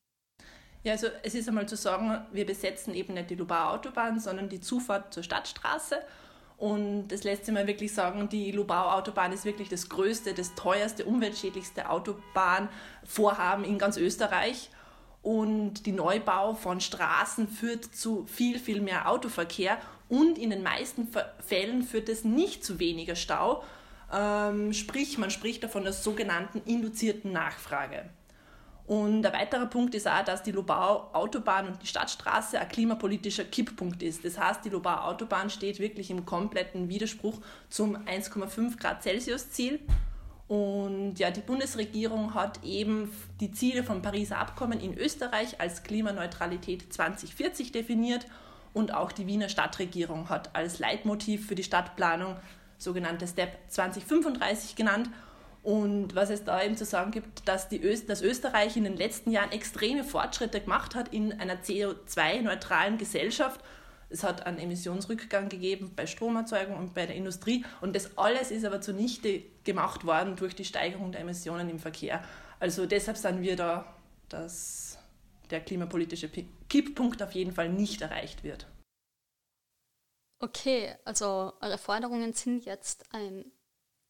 Ja, 0.84 0.94
also 0.94 1.08
es 1.22 1.36
ist 1.36 1.48
einmal 1.48 1.68
zu 1.68 1.76
sagen, 1.76 2.26
wir 2.32 2.46
besetzen 2.46 2.96
eben 2.96 3.14
nicht 3.14 3.30
die 3.30 3.36
Lubauer 3.36 3.72
Autobahn, 3.72 4.20
sondern 4.20 4.50
die 4.50 4.60
Zufahrt 4.60 5.14
zur 5.14 5.22
Stadtstraße. 5.22 5.98
Und 6.58 7.08
das 7.10 7.24
lässt 7.24 7.46
sich 7.46 7.54
mal 7.54 7.68
wirklich 7.68 7.94
sagen, 7.94 8.30
die 8.30 8.52
Lubauer 8.52 8.96
Autobahn 8.96 9.32
ist 9.32 9.46
wirklich 9.46 9.70
das 9.70 9.90
größte, 9.90 10.34
das 10.34 10.56
teuerste, 10.56 11.06
umweltschädlichste 11.06 11.90
Autobahnvorhaben 11.90 13.64
in 13.64 13.78
ganz 13.78 13.98
Österreich. 13.98 14.70
Und 15.22 15.86
die 15.86 15.92
Neubau 15.92 16.56
von 16.56 16.82
Straßen 16.82 17.48
führt 17.48 17.86
zu 17.86 18.26
viel, 18.26 18.58
viel 18.58 18.82
mehr 18.82 19.08
Autoverkehr 19.10 19.78
und 20.12 20.38
in 20.38 20.50
den 20.50 20.62
meisten 20.62 21.08
Fällen 21.40 21.84
führt 21.84 22.10
es 22.10 22.26
nicht 22.26 22.66
zu 22.66 22.80
weniger 22.80 23.16
Stau. 23.16 23.64
Ähm, 24.14 24.74
sprich, 24.74 25.18
man 25.18 25.32
spricht 25.32 25.64
davon 25.64 25.84
der 25.84 25.94
sogenannten 25.94 26.62
induzierten 26.66 27.32
Nachfrage. 27.32 28.10
Und 28.88 29.26
ein 29.26 29.34
weiterer 29.34 29.68
Punkt 29.68 29.96
ist 29.96 30.10
auch, 30.10 30.26
dass 30.26 30.44
die 30.44 30.52
Lobau 30.52 31.12
Autobahn 31.14 31.68
und 31.68 31.82
die 31.82 31.88
Stadtstraße 31.88 32.60
ein 32.60 32.68
klimapolitischer 32.68 33.46
Kipppunkt 33.46 34.04
ist. 34.04 34.26
Das 34.26 34.38
heißt, 34.38 34.66
die 34.66 34.70
Lobau 34.70 34.96
Autobahn 34.96 35.50
steht 35.50 35.80
wirklich 35.80 36.12
im 36.12 36.26
kompletten 36.26 36.90
Widerspruch 36.90 37.40
zum 37.70 37.96
1,5 37.96 38.78
Grad 38.78 39.04
Celsius 39.04 39.52
Ziel. 39.52 39.80
Und 40.50 41.20
ja, 41.20 41.32
die 41.32 41.40
Bundesregierung 41.40 42.34
hat 42.34 42.62
eben 42.66 43.10
die 43.40 43.54
Ziele 43.54 43.86
vom 43.86 44.02
Pariser 44.02 44.40
Abkommen 44.40 44.82
in 44.82 44.98
Österreich 44.98 45.62
als 45.62 45.84
Klimaneutralität 45.84 46.92
2040 46.92 47.72
definiert 47.72 48.28
und 48.74 48.94
auch 48.94 49.12
die 49.12 49.28
Wiener 49.28 49.50
Stadtregierung 49.50 50.30
hat 50.30 50.56
als 50.56 50.80
Leitmotiv 50.80 51.48
für 51.48 51.56
die 51.56 51.64
Stadtplanung 51.64 52.38
sogenannte 52.78 53.28
STEP 53.28 53.58
2035 53.68 54.76
genannt. 54.76 55.10
Und 55.64 56.16
was 56.16 56.32
es 56.32 56.44
da 56.44 56.64
eben 56.64 56.76
zu 56.76 56.86
sagen 56.86 57.12
gibt, 57.12 57.48
dass, 57.48 57.70
die 57.70 57.84
Öst 57.84 58.10
dass 58.10 58.22
Österreich 58.22 58.78
in 58.78 58.84
den 58.84 58.98
letzten 58.98 59.32
Jahren 59.32 59.52
extreme 59.52 60.04
Fortschritte 60.04 60.60
gemacht 60.60 60.96
hat 60.96 61.14
in 61.14 61.40
einer 61.40 61.58
CO2-neutralen 61.58 62.98
Gesellschaft. 62.98 63.62
Es 64.10 64.24
hat 64.24 64.46
einen 64.46 64.58
Emissionsrückgang 64.58 65.50
gegeben 65.50 65.92
bei 65.96 66.08
Stromerzeugung 66.08 66.76
und 66.78 66.96
bei 66.96 67.06
der 67.06 67.16
Industrie. 67.16 67.64
Und 67.80 67.96
das 67.96 68.18
alles 68.18 68.50
ist 68.50 68.66
aber 68.66 68.82
zunichte 68.82 69.44
gemacht 69.64 70.06
worden 70.06 70.36
durch 70.36 70.56
die 70.56 70.66
Steigerung 70.66 71.12
der 71.12 71.22
Emissionen 71.22 71.70
im 71.70 71.78
Verkehr. 71.78 72.24
Also 72.60 72.88
deshalb 72.88 73.18
sind 73.18 73.42
wir 73.42 73.56
da, 73.56 73.86
dass 74.30 74.98
der 75.52 75.62
klimapolitische 75.62 76.28
Kipppunkt 76.72 77.22
auf 77.22 77.34
jeden 77.34 77.52
Fall 77.52 77.68
nicht 77.68 78.02
erreicht 78.02 78.46
wird. 78.46 78.66
Okay, 80.40 80.96
also 81.04 81.52
eure 81.60 81.78
Forderungen 81.78 82.32
sind 82.32 82.64
jetzt 82.64 83.14
ein 83.14 83.44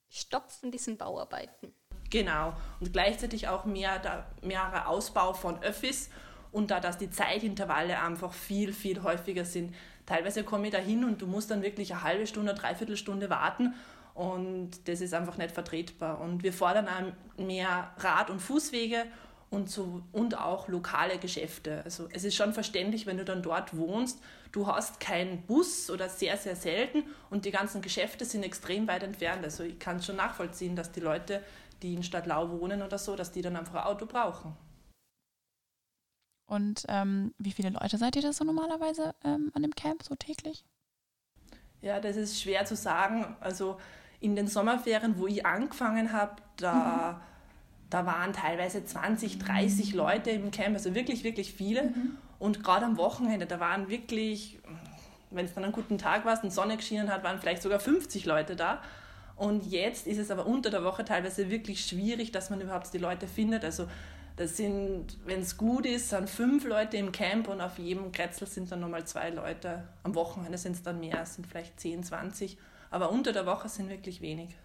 Stopp 0.07 0.51
von 0.51 0.69
diesen 0.69 0.95
Bauarbeiten. 0.95 1.73
Genau. 2.11 2.53
Und 2.79 2.93
gleichzeitig 2.93 3.47
auch 3.47 3.65
mehr, 3.65 3.97
der, 3.97 4.29
mehrer 4.43 4.87
Ausbau 4.87 5.33
von 5.33 5.63
Öffis 5.63 6.11
und 6.51 6.69
da, 6.69 6.79
dass 6.79 6.99
die 6.99 7.09
Zeitintervalle 7.09 7.99
einfach 7.99 8.31
viel, 8.31 8.73
viel 8.73 9.01
häufiger 9.01 9.43
sind. 9.43 9.73
Teilweise 10.05 10.43
komme 10.43 10.67
ich 10.67 10.71
da 10.71 10.77
hin 10.77 11.03
und 11.03 11.19
du 11.19 11.25
musst 11.25 11.49
dann 11.49 11.63
wirklich 11.63 11.91
eine 11.93 12.03
halbe 12.03 12.27
Stunde, 12.27 12.53
dreiviertel 12.53 12.95
Stunde 12.95 13.31
warten 13.31 13.73
und 14.13 14.87
das 14.87 15.01
ist 15.01 15.15
einfach 15.15 15.37
nicht 15.37 15.51
vertretbar. 15.51 16.21
Und 16.21 16.43
wir 16.43 16.53
fordern 16.53 16.87
auch 16.87 17.41
mehr 17.43 17.91
Rad- 17.97 18.29
und 18.29 18.39
Fußwege 18.39 19.07
und, 19.51 19.69
so, 19.69 20.01
und 20.13 20.39
auch 20.39 20.69
lokale 20.69 21.19
Geschäfte. 21.19 21.83
Also 21.83 22.07
es 22.13 22.23
ist 22.23 22.35
schon 22.35 22.53
verständlich, 22.53 23.05
wenn 23.05 23.17
du 23.17 23.25
dann 23.25 23.43
dort 23.43 23.75
wohnst, 23.75 24.19
du 24.53 24.65
hast 24.65 24.99
keinen 25.01 25.45
Bus 25.45 25.91
oder 25.91 26.07
sehr, 26.07 26.37
sehr 26.37 26.55
selten 26.55 27.03
und 27.29 27.43
die 27.43 27.51
ganzen 27.51 27.81
Geschäfte 27.81 28.23
sind 28.23 28.43
extrem 28.43 28.87
weit 28.87 29.03
entfernt. 29.03 29.43
Also 29.43 29.63
ich 29.63 29.77
kann 29.77 30.01
schon 30.01 30.15
nachvollziehen, 30.15 30.75
dass 30.75 30.93
die 30.93 31.01
Leute, 31.01 31.43
die 31.81 31.93
in 31.93 32.01
Stadtlau 32.01 32.49
wohnen 32.49 32.81
oder 32.81 32.97
so, 32.97 33.15
dass 33.17 33.33
die 33.33 33.41
dann 33.41 33.57
einfach 33.57 33.75
ein 33.75 33.83
Auto 33.83 34.05
brauchen. 34.05 34.55
Und 36.49 36.85
ähm, 36.87 37.33
wie 37.37 37.51
viele 37.51 37.69
Leute 37.71 37.97
seid 37.97 38.15
ihr 38.15 38.21
da 38.21 38.31
so 38.31 38.45
normalerweise 38.45 39.15
ähm, 39.23 39.51
an 39.53 39.63
dem 39.63 39.75
Camp, 39.75 40.03
so 40.03 40.15
täglich? 40.15 40.63
Ja, 41.81 41.99
das 41.99 42.15
ist 42.15 42.41
schwer 42.41 42.63
zu 42.65 42.77
sagen. 42.77 43.35
Also 43.41 43.77
in 44.21 44.35
den 44.37 44.47
Sommerferien, 44.47 45.17
wo 45.17 45.27
ich 45.27 45.45
angefangen 45.45 46.13
habe, 46.13 46.41
da... 46.55 47.19
Mhm 47.19 47.30
da 47.91 48.05
waren 48.05 48.31
teilweise 48.31 48.83
20, 48.83 49.37
30 49.37 49.93
Leute 49.93 50.31
im 50.31 50.49
Camp, 50.49 50.75
also 50.75 50.95
wirklich, 50.95 51.23
wirklich 51.23 51.53
viele. 51.53 51.83
Mhm. 51.83 52.17
Und 52.39 52.63
gerade 52.63 52.85
am 52.85 52.97
Wochenende, 52.97 53.45
da 53.45 53.59
waren 53.59 53.89
wirklich, 53.89 54.59
wenn 55.29 55.45
es 55.45 55.53
dann 55.53 55.65
einen 55.65 55.73
guten 55.73 55.97
Tag 55.97 56.25
war 56.25 56.41
und 56.41 56.51
Sonne 56.51 56.77
geschienen 56.77 57.11
hat, 57.11 57.23
waren 57.23 57.39
vielleicht 57.39 57.61
sogar 57.61 57.79
50 57.79 58.25
Leute 58.25 58.55
da. 58.55 58.81
Und 59.35 59.65
jetzt 59.65 60.07
ist 60.07 60.19
es 60.19 60.31
aber 60.31 60.45
unter 60.45 60.69
der 60.69 60.85
Woche 60.85 61.03
teilweise 61.03 61.49
wirklich 61.49 61.85
schwierig, 61.85 62.31
dass 62.31 62.49
man 62.49 62.61
überhaupt 62.61 62.93
die 62.93 62.97
Leute 62.97 63.27
findet. 63.27 63.65
Also 63.65 63.87
das 64.37 64.55
sind, 64.55 65.17
wenn 65.25 65.41
es 65.41 65.57
gut 65.57 65.85
ist, 65.85 66.09
sind 66.09 66.29
fünf 66.29 66.63
Leute 66.63 66.95
im 66.95 67.11
Camp 67.11 67.49
und 67.49 67.59
auf 67.59 67.77
jedem 67.77 68.13
Kretzel 68.13 68.47
sind 68.47 68.71
dann 68.71 68.79
nochmal 68.79 69.05
zwei 69.05 69.31
Leute. 69.31 69.83
Am 70.03 70.15
Wochenende 70.15 70.57
sind 70.57 70.77
es 70.77 70.83
dann 70.83 71.01
mehr, 71.01 71.21
es 71.23 71.35
sind 71.35 71.45
vielleicht 71.45 71.77
10, 71.77 72.05
20. 72.05 72.57
Aber 72.89 73.11
unter 73.11 73.33
der 73.33 73.45
Woche 73.45 73.67
sind 73.67 73.89
wirklich 73.89 74.21
wenig. 74.21 74.55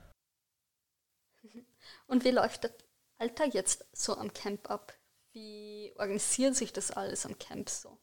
Und 2.07 2.25
wie 2.25 2.31
läuft 2.31 2.65
das 2.65 2.86
Alltag 3.19 3.55
jetzt 3.55 3.87
so 3.93 4.17
am 4.17 4.33
Camp 4.33 4.71
ab? 4.71 4.93
Wie 5.33 5.93
organisiert 5.99 6.55
sich 6.55 6.73
das 6.73 6.91
alles 6.91 7.27
am 7.27 7.39
Camp 7.39 7.69
so? 7.69 7.99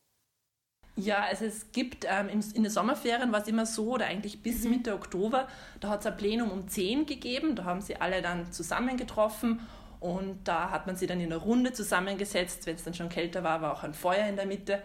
Ja, 0.95 1.23
also 1.23 1.45
es 1.45 1.71
gibt 1.71 2.05
ähm, 2.07 2.29
in 2.29 2.63
den 2.63 2.69
Sommerferien 2.69 3.31
war 3.31 3.41
es 3.41 3.47
immer 3.47 3.65
so, 3.65 3.93
oder 3.93 4.05
eigentlich 4.05 4.43
bis 4.43 4.63
mhm. 4.63 4.71
Mitte 4.71 4.93
Oktober, 4.93 5.47
da 5.79 5.89
hat 5.89 6.01
es 6.01 6.05
ein 6.05 6.17
Plenum 6.17 6.51
um 6.51 6.67
10 6.67 7.07
gegeben, 7.07 7.55
da 7.55 7.63
haben 7.63 7.81
sie 7.81 7.95
alle 7.95 8.21
dann 8.21 8.51
zusammengetroffen 8.51 9.61
und 9.99 10.47
da 10.47 10.69
hat 10.69 10.85
man 10.85 10.95
sie 10.95 11.07
dann 11.07 11.19
in 11.19 11.31
einer 11.33 11.41
Runde 11.41 11.73
zusammengesetzt, 11.73 12.67
wenn 12.67 12.75
es 12.75 12.83
dann 12.83 12.93
schon 12.93 13.09
kälter 13.09 13.43
war, 13.43 13.61
war 13.61 13.73
auch 13.73 13.83
ein 13.83 13.95
Feuer 13.95 14.27
in 14.27 14.35
der 14.35 14.45
Mitte, 14.45 14.83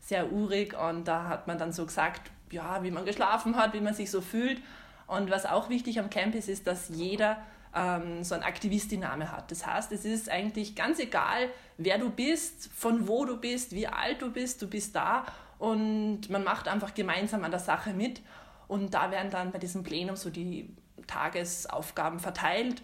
sehr 0.00 0.32
urig 0.32 0.74
und 0.78 1.06
da 1.06 1.28
hat 1.28 1.46
man 1.46 1.58
dann 1.58 1.72
so 1.72 1.84
gesagt, 1.84 2.30
ja, 2.50 2.82
wie 2.82 2.90
man 2.90 3.04
geschlafen 3.04 3.56
hat, 3.56 3.74
wie 3.74 3.80
man 3.80 3.92
sich 3.92 4.10
so 4.10 4.22
fühlt 4.22 4.62
und 5.06 5.30
was 5.30 5.44
auch 5.44 5.68
wichtig 5.68 6.00
am 6.00 6.08
Camp 6.08 6.34
ist, 6.34 6.48
ist, 6.48 6.66
dass 6.66 6.88
jeder 6.88 7.36
ähm, 7.74 8.24
so 8.24 8.34
ein 8.34 8.42
Aktivistin-Name 8.42 9.30
hat. 9.30 9.50
Das 9.50 9.66
heißt, 9.66 9.92
es 9.92 10.04
ist 10.04 10.28
eigentlich 10.28 10.74
ganz 10.74 10.98
egal, 10.98 11.48
wer 11.78 11.98
du 11.98 12.10
bist, 12.10 12.70
von 12.74 13.08
wo 13.08 13.24
du 13.24 13.36
bist, 13.36 13.72
wie 13.72 13.86
alt 13.86 14.22
du 14.22 14.30
bist, 14.30 14.62
du 14.62 14.68
bist 14.68 14.96
da 14.96 15.24
und 15.58 16.30
man 16.30 16.42
macht 16.42 16.68
einfach 16.68 16.94
gemeinsam 16.94 17.44
an 17.44 17.50
der 17.50 17.60
Sache 17.60 17.92
mit. 17.92 18.22
Und 18.66 18.94
da 18.94 19.10
werden 19.10 19.30
dann 19.30 19.52
bei 19.52 19.58
diesem 19.58 19.82
Plenum 19.82 20.16
so 20.16 20.30
die 20.30 20.74
Tagesaufgaben 21.06 22.20
verteilt. 22.20 22.82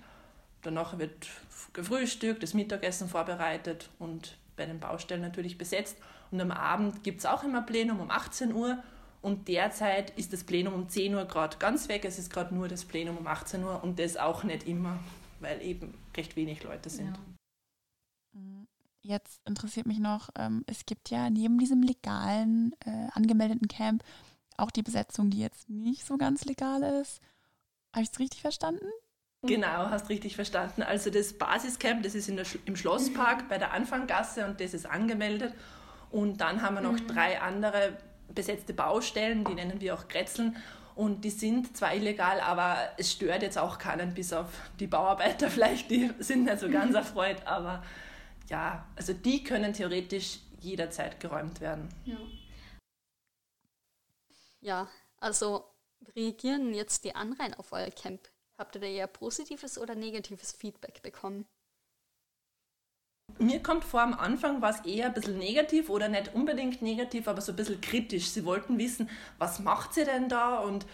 Danach 0.62 0.98
wird 0.98 1.28
gefrühstückt, 1.72 2.42
das 2.42 2.54
Mittagessen 2.54 3.08
vorbereitet 3.08 3.88
und 3.98 4.36
bei 4.56 4.66
den 4.66 4.80
Baustellen 4.80 5.22
natürlich 5.22 5.58
besetzt. 5.58 5.96
Und 6.30 6.40
am 6.40 6.50
Abend 6.50 7.04
gibt 7.04 7.20
es 7.20 7.26
auch 7.26 7.44
immer 7.44 7.62
Plenum 7.62 8.00
um 8.00 8.10
18 8.10 8.52
Uhr 8.52 8.82
und 9.26 9.48
derzeit 9.48 10.10
ist 10.16 10.32
das 10.32 10.44
Plenum 10.44 10.72
um 10.72 10.88
10 10.88 11.12
Uhr 11.16 11.24
gerade 11.24 11.56
ganz 11.56 11.88
weg. 11.88 12.04
Es 12.04 12.16
ist 12.16 12.32
gerade 12.32 12.54
nur 12.54 12.68
das 12.68 12.84
Plenum 12.84 13.16
um 13.18 13.26
18 13.26 13.64
Uhr 13.64 13.82
und 13.82 13.98
das 13.98 14.16
auch 14.16 14.44
nicht 14.44 14.68
immer, 14.68 15.00
weil 15.40 15.60
eben 15.62 15.94
recht 16.16 16.36
wenig 16.36 16.62
Leute 16.62 16.90
sind. 16.90 17.18
Ja. 18.32 18.40
Mm, 18.40 18.68
jetzt 19.02 19.40
interessiert 19.44 19.86
mich 19.86 19.98
noch, 19.98 20.30
ähm, 20.38 20.62
es 20.68 20.86
gibt 20.86 21.10
ja 21.10 21.28
neben 21.28 21.58
diesem 21.58 21.82
legalen, 21.82 22.76
äh, 22.84 23.08
angemeldeten 23.14 23.66
Camp 23.66 24.04
auch 24.56 24.70
die 24.70 24.84
Besetzung, 24.84 25.28
die 25.30 25.40
jetzt 25.40 25.68
nicht 25.68 26.06
so 26.06 26.18
ganz 26.18 26.44
legal 26.44 26.84
ist. 27.02 27.20
Habe 27.92 28.04
ich 28.04 28.10
es 28.12 28.20
richtig 28.20 28.42
verstanden? 28.42 28.86
Genau, 29.42 29.90
hast 29.90 30.08
richtig 30.08 30.36
verstanden. 30.36 30.84
Also 30.84 31.10
das 31.10 31.32
Basiscamp, 31.32 32.04
das 32.04 32.14
ist 32.14 32.30
Sch 32.46 32.58
im 32.64 32.76
Schlosspark 32.76 33.48
bei 33.48 33.58
der 33.58 33.72
Anfanggasse 33.72 34.46
und 34.46 34.60
das 34.60 34.72
ist 34.72 34.86
angemeldet. 34.86 35.52
Und 36.12 36.40
dann 36.40 36.62
haben 36.62 36.76
wir 36.76 36.80
noch 36.80 36.92
mhm. 37.00 37.08
drei 37.08 37.40
andere 37.40 37.98
besetzte 38.34 38.74
Baustellen, 38.74 39.44
die 39.44 39.54
nennen 39.54 39.80
wir 39.80 39.94
auch 39.94 40.08
Kretzeln. 40.08 40.56
Und 40.94 41.24
die 41.24 41.30
sind 41.30 41.76
zwar 41.76 41.94
illegal, 41.94 42.40
aber 42.40 42.78
es 42.96 43.12
stört 43.12 43.42
jetzt 43.42 43.58
auch 43.58 43.78
keinen, 43.78 44.14
bis 44.14 44.32
auf 44.32 44.48
die 44.80 44.86
Bauarbeiter 44.86 45.50
vielleicht, 45.50 45.90
die 45.90 46.10
sind 46.18 46.44
nicht 46.44 46.58
so 46.58 46.70
ganz 46.70 46.94
erfreut. 46.94 47.46
Aber 47.46 47.82
ja, 48.48 48.86
also 48.96 49.12
die 49.12 49.44
können 49.44 49.72
theoretisch 49.72 50.38
jederzeit 50.60 51.20
geräumt 51.20 51.60
werden. 51.60 51.88
Ja, 52.04 52.18
ja 54.60 54.88
also 55.18 55.64
reagieren 56.14 56.74
jetzt 56.74 57.04
die 57.04 57.14
Anrainer 57.14 57.58
auf 57.60 57.72
euer 57.72 57.90
Camp? 57.90 58.28
Habt 58.58 58.74
ihr 58.76 58.80
da 58.80 58.86
eher 58.86 59.06
positives 59.06 59.78
oder 59.78 59.94
negatives 59.94 60.52
Feedback 60.52 61.02
bekommen? 61.02 61.46
Mir 63.38 63.62
kommt 63.62 63.84
vor, 63.84 64.00
am 64.00 64.14
Anfang 64.14 64.62
war 64.62 64.70
es 64.70 64.80
eher 64.86 65.06
ein 65.06 65.12
bisschen 65.12 65.36
negativ 65.38 65.90
oder 65.90 66.08
nicht 66.08 66.34
unbedingt 66.34 66.80
negativ, 66.80 67.28
aber 67.28 67.42
so 67.42 67.52
ein 67.52 67.56
bisschen 67.56 67.80
kritisch. 67.80 68.30
Sie 68.30 68.46
wollten 68.46 68.78
wissen, 68.78 69.10
was 69.38 69.60
macht 69.60 69.92
sie 69.92 70.04
denn 70.04 70.28
da 70.28 70.58
und 70.58 70.86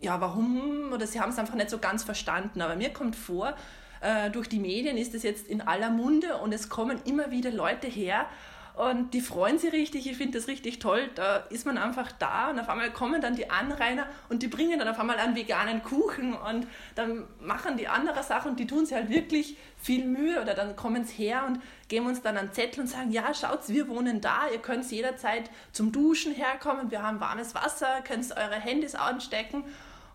ja, 0.00 0.20
warum? 0.20 0.92
Oder 0.92 1.06
sie 1.06 1.20
haben 1.20 1.30
es 1.30 1.38
einfach 1.38 1.54
nicht 1.54 1.68
so 1.68 1.78
ganz 1.78 2.04
verstanden. 2.04 2.62
Aber 2.62 2.76
mir 2.76 2.92
kommt 2.92 3.16
vor, 3.16 3.54
äh, 4.00 4.30
durch 4.30 4.48
die 4.48 4.60
Medien 4.60 4.96
ist 4.96 5.14
es 5.14 5.24
jetzt 5.24 5.48
in 5.48 5.60
aller 5.60 5.90
Munde 5.90 6.36
und 6.36 6.52
es 6.52 6.68
kommen 6.68 7.00
immer 7.04 7.30
wieder 7.32 7.50
Leute 7.50 7.88
her 7.88 8.26
und 8.74 9.12
die 9.14 9.20
freuen 9.20 9.58
sich 9.58 9.72
richtig. 9.72 10.08
Ich 10.08 10.16
finde 10.16 10.38
das 10.38 10.48
richtig 10.48 10.78
toll. 10.78 11.10
Da 11.14 11.38
ist 11.50 11.66
man 11.66 11.76
einfach 11.78 12.12
da 12.12 12.50
und 12.50 12.58
auf 12.58 12.68
einmal 12.68 12.90
kommen 12.92 13.20
dann 13.20 13.36
die 13.36 13.50
Anrainer 13.50 14.06
und 14.28 14.42
die 14.42 14.48
bringen 14.48 14.78
dann 14.78 14.88
auf 14.88 14.98
einmal 14.98 15.18
einen 15.18 15.36
veganen 15.36 15.82
Kuchen 15.82 16.34
und 16.34 16.66
dann 16.94 17.24
machen 17.40 17.76
die 17.76 17.88
andere 17.88 18.22
Sachen 18.22 18.52
und 18.52 18.60
die 18.60 18.66
tun 18.66 18.86
sich 18.86 18.94
halt 18.94 19.10
wirklich 19.10 19.56
viel 19.76 20.06
Mühe 20.06 20.40
oder 20.40 20.54
dann 20.54 20.76
kommen 20.76 21.04
sie 21.04 21.24
her 21.24 21.44
und 21.46 21.60
geben 21.88 22.06
uns 22.06 22.22
dann 22.22 22.36
einen 22.36 22.52
Zettel 22.52 22.80
und 22.80 22.86
sagen, 22.86 23.10
ja, 23.10 23.34
schaut, 23.34 23.68
wir 23.68 23.88
wohnen 23.88 24.20
da, 24.20 24.48
ihr 24.52 24.58
könnt 24.58 24.90
jederzeit 24.90 25.50
zum 25.72 25.92
Duschen 25.92 26.32
herkommen, 26.32 26.90
wir 26.90 27.02
haben 27.02 27.20
warmes 27.20 27.54
Wasser, 27.54 28.00
könnt 28.04 28.24
eure 28.36 28.56
Handys 28.56 28.94
anstecken 28.94 29.64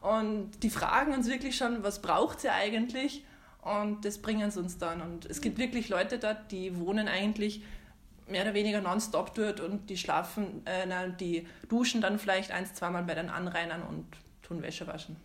und 0.01 0.51
die 0.61 0.69
fragen 0.69 1.13
uns 1.13 1.27
wirklich 1.27 1.57
schon, 1.57 1.83
was 1.83 2.01
braucht 2.01 2.43
ihr 2.43 2.53
eigentlich? 2.53 3.25
Und 3.63 4.05
das 4.05 4.19
bringen 4.19 4.51
sie 4.51 4.59
uns 4.59 4.77
dann. 4.77 5.01
Und 5.01 5.25
es 5.25 5.41
gibt 5.41 5.57
wirklich 5.57 5.89
Leute 5.89 6.19
dort, 6.19 6.51
die 6.51 6.77
wohnen 6.79 7.07
eigentlich 7.07 7.63
mehr 8.27 8.43
oder 8.43 8.53
weniger 8.53 8.81
nonstop 8.81 9.33
dort 9.35 9.59
und 9.59 9.89
die 9.89 9.97
schlafen, 9.97 10.65
äh, 10.65 10.85
nein, 10.85 11.15
die 11.17 11.47
duschen 11.69 12.01
dann 12.01 12.19
vielleicht 12.19 12.51
ein, 12.51 12.65
zweimal 12.65 13.03
bei 13.03 13.15
den 13.15 13.29
Anrainern 13.29 13.83
und 13.83 14.05
tun 14.41 14.61
Wäsche 14.61 14.87
waschen. 14.87 15.15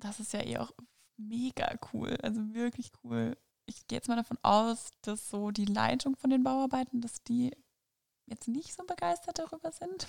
Das 0.00 0.20
ist 0.20 0.32
ja 0.32 0.44
eh 0.44 0.58
auch 0.58 0.72
mega 1.16 1.78
cool, 1.92 2.16
also 2.22 2.40
wirklich 2.54 2.92
cool. 3.02 3.36
Ich 3.66 3.86
gehe 3.86 3.96
jetzt 3.96 4.08
mal 4.08 4.16
davon 4.16 4.38
aus, 4.42 4.90
dass 5.02 5.30
so 5.30 5.50
die 5.50 5.64
Leitung 5.64 6.16
von 6.16 6.30
den 6.30 6.44
Bauarbeiten, 6.44 7.00
dass 7.00 7.22
die 7.22 7.56
jetzt 8.26 8.48
nicht 8.48 8.74
so 8.74 8.84
begeistert 8.84 9.38
darüber 9.38 9.72
sind. 9.72 10.06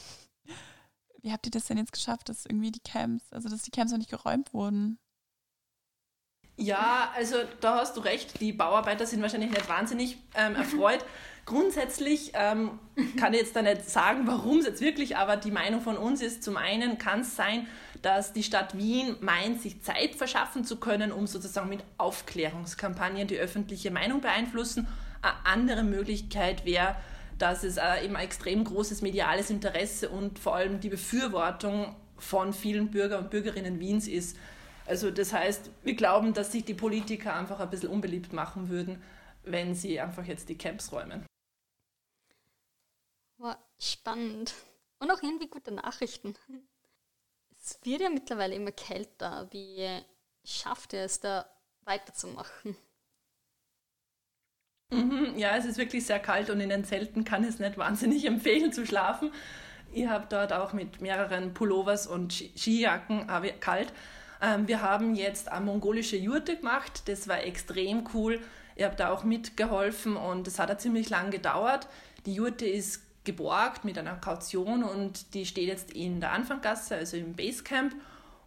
Wie 1.21 1.31
habt 1.31 1.45
ihr 1.47 1.51
das 1.51 1.65
denn 1.65 1.77
jetzt 1.77 1.93
geschafft, 1.93 2.29
dass 2.29 2.45
irgendwie 2.45 2.71
die 2.71 2.81
Camps, 2.81 3.31
also 3.31 3.49
dass 3.49 3.63
die 3.63 3.71
Camps 3.71 3.91
noch 3.91 3.97
nicht 3.97 4.11
geräumt 4.11 4.53
wurden? 4.53 4.99
Ja, 6.58 7.12
also 7.16 7.36
da 7.60 7.80
hast 7.80 7.97
du 7.97 8.01
recht. 8.01 8.39
Die 8.39 8.53
Bauarbeiter 8.53 9.06
sind 9.06 9.22
wahrscheinlich 9.22 9.51
nicht 9.51 9.68
wahnsinnig 9.68 10.18
ähm, 10.36 10.56
erfreut. 10.56 11.03
Grundsätzlich 11.45 12.32
ähm, 12.34 12.80
kann 13.20 13.34
ich 13.34 13.41
jetzt 13.41 13.56
da 13.56 13.62
nicht 13.62 13.88
sagen, 13.88 14.26
warum 14.26 14.60
es 14.60 14.66
jetzt 14.66 14.82
wirklich, 14.82 15.16
aber 15.16 15.38
die 15.38 15.51
Meinung 15.51 15.82
von 15.82 15.95
uns 15.95 16.22
ist, 16.24 16.43
zum 16.43 16.58
einen 16.58 16.97
kann 16.97 17.20
es 17.20 17.36
sein, 17.36 17.68
dass 18.01 18.34
die 18.34 18.41
Stadt 18.41 18.76
Wien 18.76 19.16
meint, 19.20 19.62
sich 19.62 19.82
Zeit 19.84 20.16
verschaffen 20.16 20.64
zu 20.64 20.78
können, 20.78 21.12
um 21.12 21.28
sozusagen 21.28 21.70
mit 21.70 21.84
Aufklärungskampagnen 21.99 23.28
die 23.28 23.38
öffentliche 23.38 23.91
Meinung 23.91 24.22
beeinflussen. 24.22 24.88
Eine 25.22 25.34
andere 25.43 25.84
Möglichkeit 25.84 26.66
wäre, 26.66 26.95
dass 27.38 27.64
es 27.64 27.78
äh, 27.78 28.06
eben 28.06 28.16
ein 28.16 28.24
extrem 28.24 28.64
großes 28.64 29.01
mediales 29.01 29.49
Interesse 29.51 30.10
und 30.10 30.39
vor 30.39 30.56
allem 30.56 30.80
die 30.80 30.89
Befürwortung 30.89 31.95
von 32.18 32.53
vielen 32.53 32.89
Bürger 32.89 33.20
und 33.20 33.30
Bürgerinnen 33.30 33.80
Wiens 33.80 34.08
ist, 34.08 34.38
also 34.86 35.11
das 35.11 35.33
heißt, 35.33 35.69
wir 35.83 35.95
glauben, 35.95 36.33
dass 36.33 36.51
sich 36.51 36.63
die 36.63 36.73
Politiker 36.73 37.36
einfach 37.36 37.59
ein 37.59 37.69
bisschen 37.69 37.89
unbeliebt 37.89 38.33
machen 38.33 38.69
würden, 38.69 39.01
wenn 39.43 39.75
sie 39.75 39.99
einfach 39.99 40.25
jetzt 40.25 40.49
die 40.49 40.57
Camps 40.57 40.91
räumen. 40.91 41.25
Wow, 43.38 43.55
spannend. 43.79 44.53
Und 44.99 45.11
auch 45.11 45.21
irgendwie 45.21 45.47
gute 45.47 45.71
Nachrichten. 45.71 46.36
Es 47.67 47.79
wird 47.81 48.01
ja 48.01 48.11
mittlerweile 48.11 48.53
immer 48.53 48.71
kälter. 48.71 49.47
Wie 49.49 49.99
schafft 50.43 50.93
ihr 50.93 50.99
es 50.99 51.19
da 51.19 51.49
weiterzumachen? 51.81 52.77
Mhm, 54.91 55.33
ja, 55.36 55.57
es 55.57 55.65
ist 55.65 55.79
wirklich 55.79 56.05
sehr 56.05 56.19
kalt 56.19 56.51
und 56.51 56.59
in 56.59 56.69
den 56.69 56.86
Zelten 56.86 57.23
kann 57.23 57.43
es 57.43 57.57
nicht 57.57 57.77
wahnsinnig 57.77 58.25
empfehlen 58.27 58.71
zu 58.71 58.86
schlafen. 58.86 59.31
Ich 59.91 60.07
habe 60.07 60.27
dort 60.29 60.53
auch 60.53 60.73
mit 60.73 61.01
mehreren 61.01 61.55
Pullovers 61.55 62.05
und 62.05 62.33
Skijacken 62.33 63.27
kalt. 63.59 63.91
Ähm, 64.45 64.67
wir 64.67 64.81
haben 64.81 65.15
jetzt 65.15 65.51
eine 65.51 65.65
mongolische 65.65 66.17
Jurte 66.17 66.57
gemacht, 66.57 67.03
das 67.07 67.27
war 67.27 67.43
extrem 67.43 68.03
cool. 68.13 68.39
Ich 68.75 68.83
habe 68.83 68.95
da 68.95 69.09
auch 69.09 69.23
mitgeholfen 69.23 70.17
und 70.17 70.47
es 70.47 70.59
hat 70.59 70.69
ja 70.69 70.77
ziemlich 70.77 71.09
lang 71.09 71.31
gedauert. 71.31 71.87
Die 72.25 72.33
Jurte 72.33 72.65
ist 72.65 73.01
geborgt 73.23 73.85
mit 73.85 73.97
einer 73.97 74.15
Kaution 74.15 74.83
und 74.83 75.33
die 75.33 75.45
steht 75.45 75.67
jetzt 75.67 75.91
in 75.91 76.19
der 76.19 76.31
Anfanggasse, 76.31 76.95
also 76.95 77.17
im 77.17 77.33
Basecamp. 77.33 77.95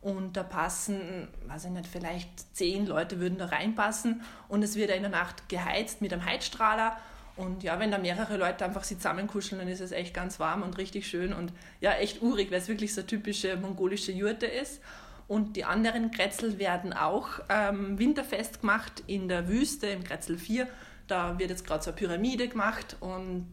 Und 0.00 0.36
da 0.36 0.44
passen, 0.44 1.26
weiß 1.48 1.64
ich 1.64 1.70
nicht, 1.72 1.88
vielleicht 1.88 2.54
zehn 2.54 2.86
Leute 2.86 3.18
würden 3.18 3.38
da 3.38 3.46
reinpassen. 3.46 4.22
Und 4.48 4.62
es 4.62 4.76
wird 4.76 4.90
in 4.90 5.02
der 5.02 5.10
Nacht 5.10 5.48
geheizt 5.48 6.00
mit 6.00 6.12
einem 6.12 6.24
Heizstrahler. 6.24 6.96
Und 7.34 7.64
ja, 7.64 7.80
wenn 7.80 7.90
da 7.90 7.98
mehrere 7.98 8.36
Leute 8.36 8.64
einfach 8.64 8.84
sich 8.84 8.98
zusammenkuscheln, 8.98 9.58
dann 9.58 9.68
ist 9.68 9.80
es 9.80 9.90
echt 9.90 10.14
ganz 10.14 10.38
warm 10.38 10.62
und 10.62 10.78
richtig 10.78 11.08
schön 11.08 11.32
und 11.32 11.52
ja, 11.80 11.92
echt 11.94 12.22
urig, 12.22 12.50
weil 12.50 12.58
es 12.58 12.68
wirklich 12.68 12.94
so 12.94 13.00
eine 13.00 13.06
typische 13.08 13.56
mongolische 13.56 14.12
Jurte 14.12 14.46
ist. 14.46 14.80
Und 15.28 15.56
die 15.56 15.64
anderen 15.64 16.10
Kretzel 16.10 16.58
werden 16.58 16.94
auch 16.94 17.28
ähm, 17.50 17.98
winterfest 17.98 18.62
gemacht 18.62 19.04
in 19.06 19.28
der 19.28 19.46
Wüste, 19.46 19.86
im 19.86 20.02
Kretzel 20.02 20.38
4. 20.38 20.66
Da 21.06 21.38
wird 21.38 21.50
jetzt 21.50 21.66
gerade 21.66 21.84
so 21.84 21.90
eine 21.90 21.98
Pyramide 21.98 22.48
gemacht 22.48 22.96
und 23.00 23.46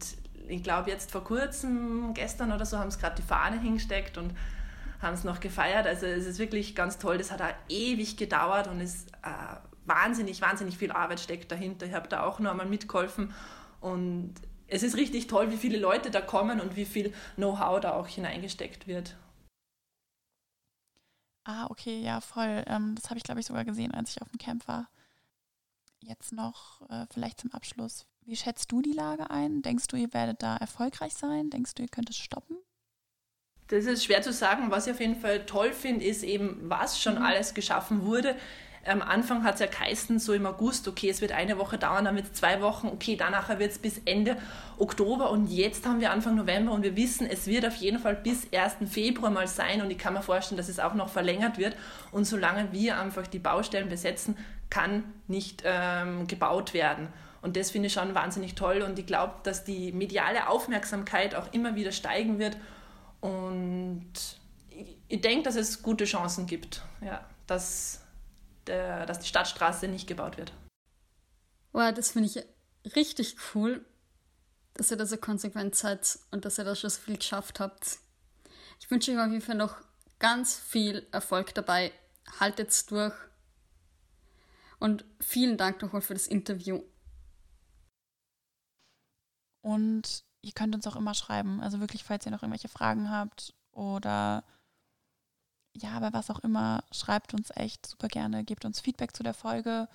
ich 0.47 0.63
glaube 0.63 0.89
jetzt 0.89 1.11
vor 1.11 1.23
kurzem, 1.23 2.13
gestern 2.13 2.51
oder 2.51 2.65
so, 2.65 2.77
haben 2.77 2.91
sie 2.91 2.99
gerade 2.99 3.15
die 3.15 3.27
Fahne 3.27 3.59
hingesteckt 3.59 4.17
und 4.17 4.33
haben 5.01 5.13
es 5.13 5.23
noch 5.23 5.39
gefeiert. 5.41 5.85
Also 5.85 6.05
es 6.05 6.25
ist 6.25 6.39
wirklich 6.39 6.75
ganz 6.75 6.97
toll. 6.97 7.17
Das 7.17 7.31
hat 7.31 7.41
auch 7.41 7.53
ewig 7.67 8.15
gedauert 8.17 8.67
und 8.67 8.79
ist 8.79 9.09
äh, 9.23 9.55
wahnsinnig, 9.85 10.41
wahnsinnig 10.41 10.77
viel 10.77 10.91
Arbeit 10.91 11.19
steckt 11.19 11.51
dahinter. 11.51 11.85
Ich 11.85 11.93
habe 11.93 12.07
da 12.07 12.23
auch 12.23 12.39
noch 12.39 12.51
einmal 12.51 12.67
mitgeholfen 12.67 13.33
und 13.81 14.33
es 14.67 14.81
ist 14.81 14.95
richtig 14.95 15.27
toll, 15.27 15.51
wie 15.51 15.57
viele 15.57 15.77
Leute 15.77 16.09
da 16.09 16.21
kommen 16.21 16.59
und 16.59 16.75
wie 16.75 16.85
viel 16.85 17.13
Know-how 17.35 17.79
da 17.79 17.93
auch 17.93 18.07
hineingesteckt 18.07 18.87
wird. 18.87 19.15
Ah, 21.45 21.67
okay, 21.69 22.01
ja, 22.01 22.21
voll. 22.21 22.63
Ähm, 22.67 22.95
das 22.95 23.09
habe 23.09 23.17
ich, 23.17 23.23
glaube 23.23 23.39
ich, 23.39 23.45
sogar 23.45 23.63
gesehen, 23.65 23.93
als 23.93 24.11
ich 24.11 24.21
auf 24.21 24.29
dem 24.29 24.39
Camp 24.39 24.67
war. 24.67 24.89
Jetzt 25.99 26.33
noch 26.33 26.81
äh, 26.89 27.05
vielleicht 27.11 27.39
zum 27.39 27.53
Abschluss. 27.53 28.05
Wie 28.21 28.35
schätzt 28.35 28.71
du 28.71 28.81
die 28.81 28.93
Lage 28.93 29.29
ein? 29.29 29.61
Denkst 29.61 29.87
du, 29.87 29.95
ihr 29.95 30.11
werdet 30.13 30.41
da 30.41 30.57
erfolgreich 30.57 31.13
sein? 31.13 31.51
Denkst 31.51 31.75
du, 31.75 31.83
ihr 31.83 31.89
könnt 31.89 32.09
es 32.09 32.17
stoppen? 32.17 32.57
Das 33.67 33.85
ist 33.85 34.03
schwer 34.03 34.23
zu 34.23 34.33
sagen. 34.33 34.71
Was 34.71 34.87
ich 34.87 34.93
auf 34.93 34.99
jeden 34.99 35.15
Fall 35.15 35.45
toll 35.45 35.73
finde, 35.73 36.05
ist 36.05 36.23
eben, 36.23 36.69
was 36.69 36.99
schon 36.99 37.15
mhm. 37.15 37.23
alles 37.23 37.53
geschaffen 37.53 38.03
wurde 38.03 38.35
am 38.85 39.01
Anfang 39.01 39.43
hat 39.43 39.55
es 39.55 39.59
ja 39.61 39.65
geheißen, 39.65 40.19
so 40.19 40.33
im 40.33 40.45
August, 40.45 40.87
okay, 40.87 41.09
es 41.09 41.21
wird 41.21 41.31
eine 41.31 41.57
Woche 41.57 41.77
dauern, 41.77 42.05
dann 42.05 42.15
wird 42.15 42.27
es 42.27 42.33
zwei 42.33 42.61
Wochen, 42.61 42.87
okay, 42.87 43.15
danach 43.15 43.49
wird 43.49 43.71
es 43.71 43.79
bis 43.79 43.99
Ende 44.05 44.37
Oktober 44.77 45.31
und 45.31 45.47
jetzt 45.47 45.85
haben 45.85 45.99
wir 45.99 46.11
Anfang 46.11 46.35
November 46.35 46.71
und 46.71 46.83
wir 46.83 46.95
wissen, 46.95 47.27
es 47.27 47.47
wird 47.47 47.65
auf 47.65 47.75
jeden 47.77 47.99
Fall 47.99 48.15
bis 48.15 48.47
1. 48.53 48.91
Februar 48.91 49.31
mal 49.31 49.47
sein 49.47 49.81
und 49.81 49.89
ich 49.89 49.97
kann 49.97 50.13
mir 50.13 50.21
vorstellen, 50.21 50.57
dass 50.57 50.69
es 50.69 50.79
auch 50.79 50.93
noch 50.93 51.09
verlängert 51.09 51.57
wird 51.57 51.75
und 52.11 52.25
solange 52.25 52.71
wir 52.71 52.99
einfach 52.99 53.25
die 53.25 53.39
Baustellen 53.39 53.89
besetzen, 53.89 54.37
kann 54.69 55.03
nicht 55.27 55.63
ähm, 55.65 56.27
gebaut 56.27 56.73
werden. 56.73 57.07
Und 57.41 57.57
das 57.57 57.71
finde 57.71 57.87
ich 57.87 57.93
schon 57.93 58.15
wahnsinnig 58.15 58.55
toll 58.55 58.81
und 58.81 58.97
ich 58.99 59.05
glaube, 59.05 59.33
dass 59.43 59.63
die 59.63 59.91
mediale 59.91 60.47
Aufmerksamkeit 60.47 61.35
auch 61.35 61.51
immer 61.53 61.75
wieder 61.75 61.91
steigen 61.91 62.39
wird 62.39 62.57
und 63.21 64.11
ich, 65.07 65.21
denke, 65.21 65.43
dass 65.43 65.55
es 65.55 65.81
gute 65.81 66.05
Chancen 66.05 66.45
gibt, 66.45 66.83
ja, 67.01 67.23
dass 67.47 68.04
der, 68.67 69.05
dass 69.05 69.19
die 69.19 69.27
Stadtstraße 69.27 69.87
nicht 69.87 70.07
gebaut 70.07 70.37
wird. 70.37 70.53
Wow, 71.71 71.93
das 71.93 72.11
finde 72.11 72.29
ich 72.29 72.95
richtig 72.95 73.35
cool, 73.53 73.85
dass 74.73 74.91
ihr 74.91 74.97
da 74.97 75.05
so 75.05 75.17
konsequent 75.17 75.75
seid 75.75 76.19
und 76.31 76.45
dass 76.45 76.57
ihr 76.57 76.63
da 76.63 76.75
schon 76.75 76.89
so 76.89 77.01
viel 77.01 77.17
geschafft 77.17 77.59
habt. 77.59 77.99
Ich 78.79 78.89
wünsche 78.91 79.11
euch 79.11 79.19
auf 79.19 79.31
jeden 79.31 79.41
Fall 79.41 79.55
noch 79.55 79.75
ganz 80.19 80.57
viel 80.57 81.07
Erfolg 81.11 81.53
dabei. 81.53 81.91
Haltet's 82.39 82.85
durch. 82.85 83.13
Und 84.79 85.05
vielen 85.19 85.57
Dank 85.57 85.81
nochmal 85.81 86.01
für 86.01 86.13
das 86.13 86.27
Interview. 86.27 86.83
Und 89.61 90.23
ihr 90.41 90.51
könnt 90.51 90.75
uns 90.75 90.85
auch 90.85 90.95
immer 90.95 91.13
schreiben. 91.13 91.61
Also 91.61 91.79
wirklich, 91.79 92.03
falls 92.03 92.25
ihr 92.25 92.31
noch 92.31 92.43
irgendwelche 92.43 92.67
Fragen 92.67 93.09
habt 93.09 93.55
oder 93.71 94.43
ja, 95.77 95.91
aber 95.91 96.13
was 96.13 96.29
auch 96.29 96.39
immer, 96.39 96.83
schreibt 96.91 97.33
uns 97.33 97.51
echt 97.55 97.85
super 97.85 98.07
gerne, 98.07 98.43
gebt 98.43 98.65
uns 98.65 98.79
Feedback 98.79 99.15
zu 99.15 99.23
der 99.23 99.33
Folge. 99.33 99.87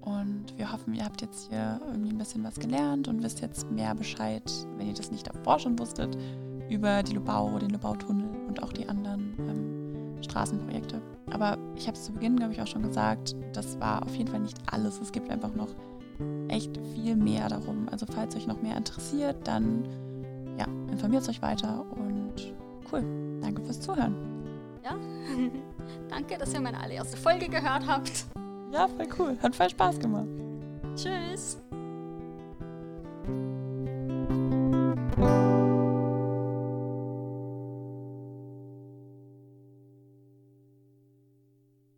Und 0.00 0.56
wir 0.56 0.72
hoffen, 0.72 0.94
ihr 0.94 1.04
habt 1.04 1.20
jetzt 1.22 1.48
hier 1.48 1.80
irgendwie 1.86 2.10
ein 2.10 2.18
bisschen 2.18 2.44
was 2.44 2.54
gelernt 2.54 3.08
und 3.08 3.22
wisst 3.22 3.40
jetzt 3.40 3.68
mehr 3.70 3.94
Bescheid, 3.94 4.42
wenn 4.76 4.86
ihr 4.86 4.94
das 4.94 5.10
nicht 5.10 5.26
davor 5.26 5.58
schon 5.58 5.78
wusstet, 5.78 6.16
über 6.68 7.02
die 7.02 7.14
Lubau, 7.14 7.58
den 7.58 7.70
Lubau-Tunnel 7.70 8.46
und 8.46 8.62
auch 8.62 8.72
die 8.72 8.88
anderen 8.88 9.34
ähm, 9.38 10.22
Straßenprojekte. 10.22 11.02
Aber 11.30 11.58
ich 11.74 11.86
habe 11.86 11.96
es 11.96 12.04
zu 12.04 12.12
Beginn, 12.12 12.36
glaube 12.36 12.52
ich, 12.52 12.62
auch 12.62 12.66
schon 12.66 12.82
gesagt, 12.82 13.34
das 13.52 13.78
war 13.80 14.02
auf 14.04 14.14
jeden 14.14 14.30
Fall 14.30 14.40
nicht 14.40 14.58
alles. 14.70 15.00
Es 15.00 15.12
gibt 15.12 15.30
einfach 15.30 15.54
noch 15.54 15.74
echt 16.48 16.78
viel 16.94 17.16
mehr 17.16 17.48
darum. 17.48 17.88
Also 17.90 18.06
falls 18.06 18.36
euch 18.36 18.46
noch 18.46 18.60
mehr 18.62 18.76
interessiert, 18.76 19.36
dann 19.46 19.84
ja, 20.58 20.66
informiert 20.90 21.28
euch 21.28 21.42
weiter 21.42 21.84
und 21.92 22.54
cool. 22.92 23.40
Danke 23.40 23.62
fürs 23.62 23.80
Zuhören. 23.80 24.27
Ja, 24.88 24.96
danke, 26.08 26.38
dass 26.38 26.54
ihr 26.54 26.60
meine 26.60 26.80
allererste 26.80 27.16
Folge 27.16 27.48
gehört 27.48 27.86
habt. 27.86 28.26
Ja, 28.72 28.88
voll 28.88 29.08
cool. 29.18 29.38
Hat 29.42 29.54
voll 29.54 29.70
Spaß 29.70 29.98
gemacht. 29.98 30.28
Tschüss. 30.94 31.60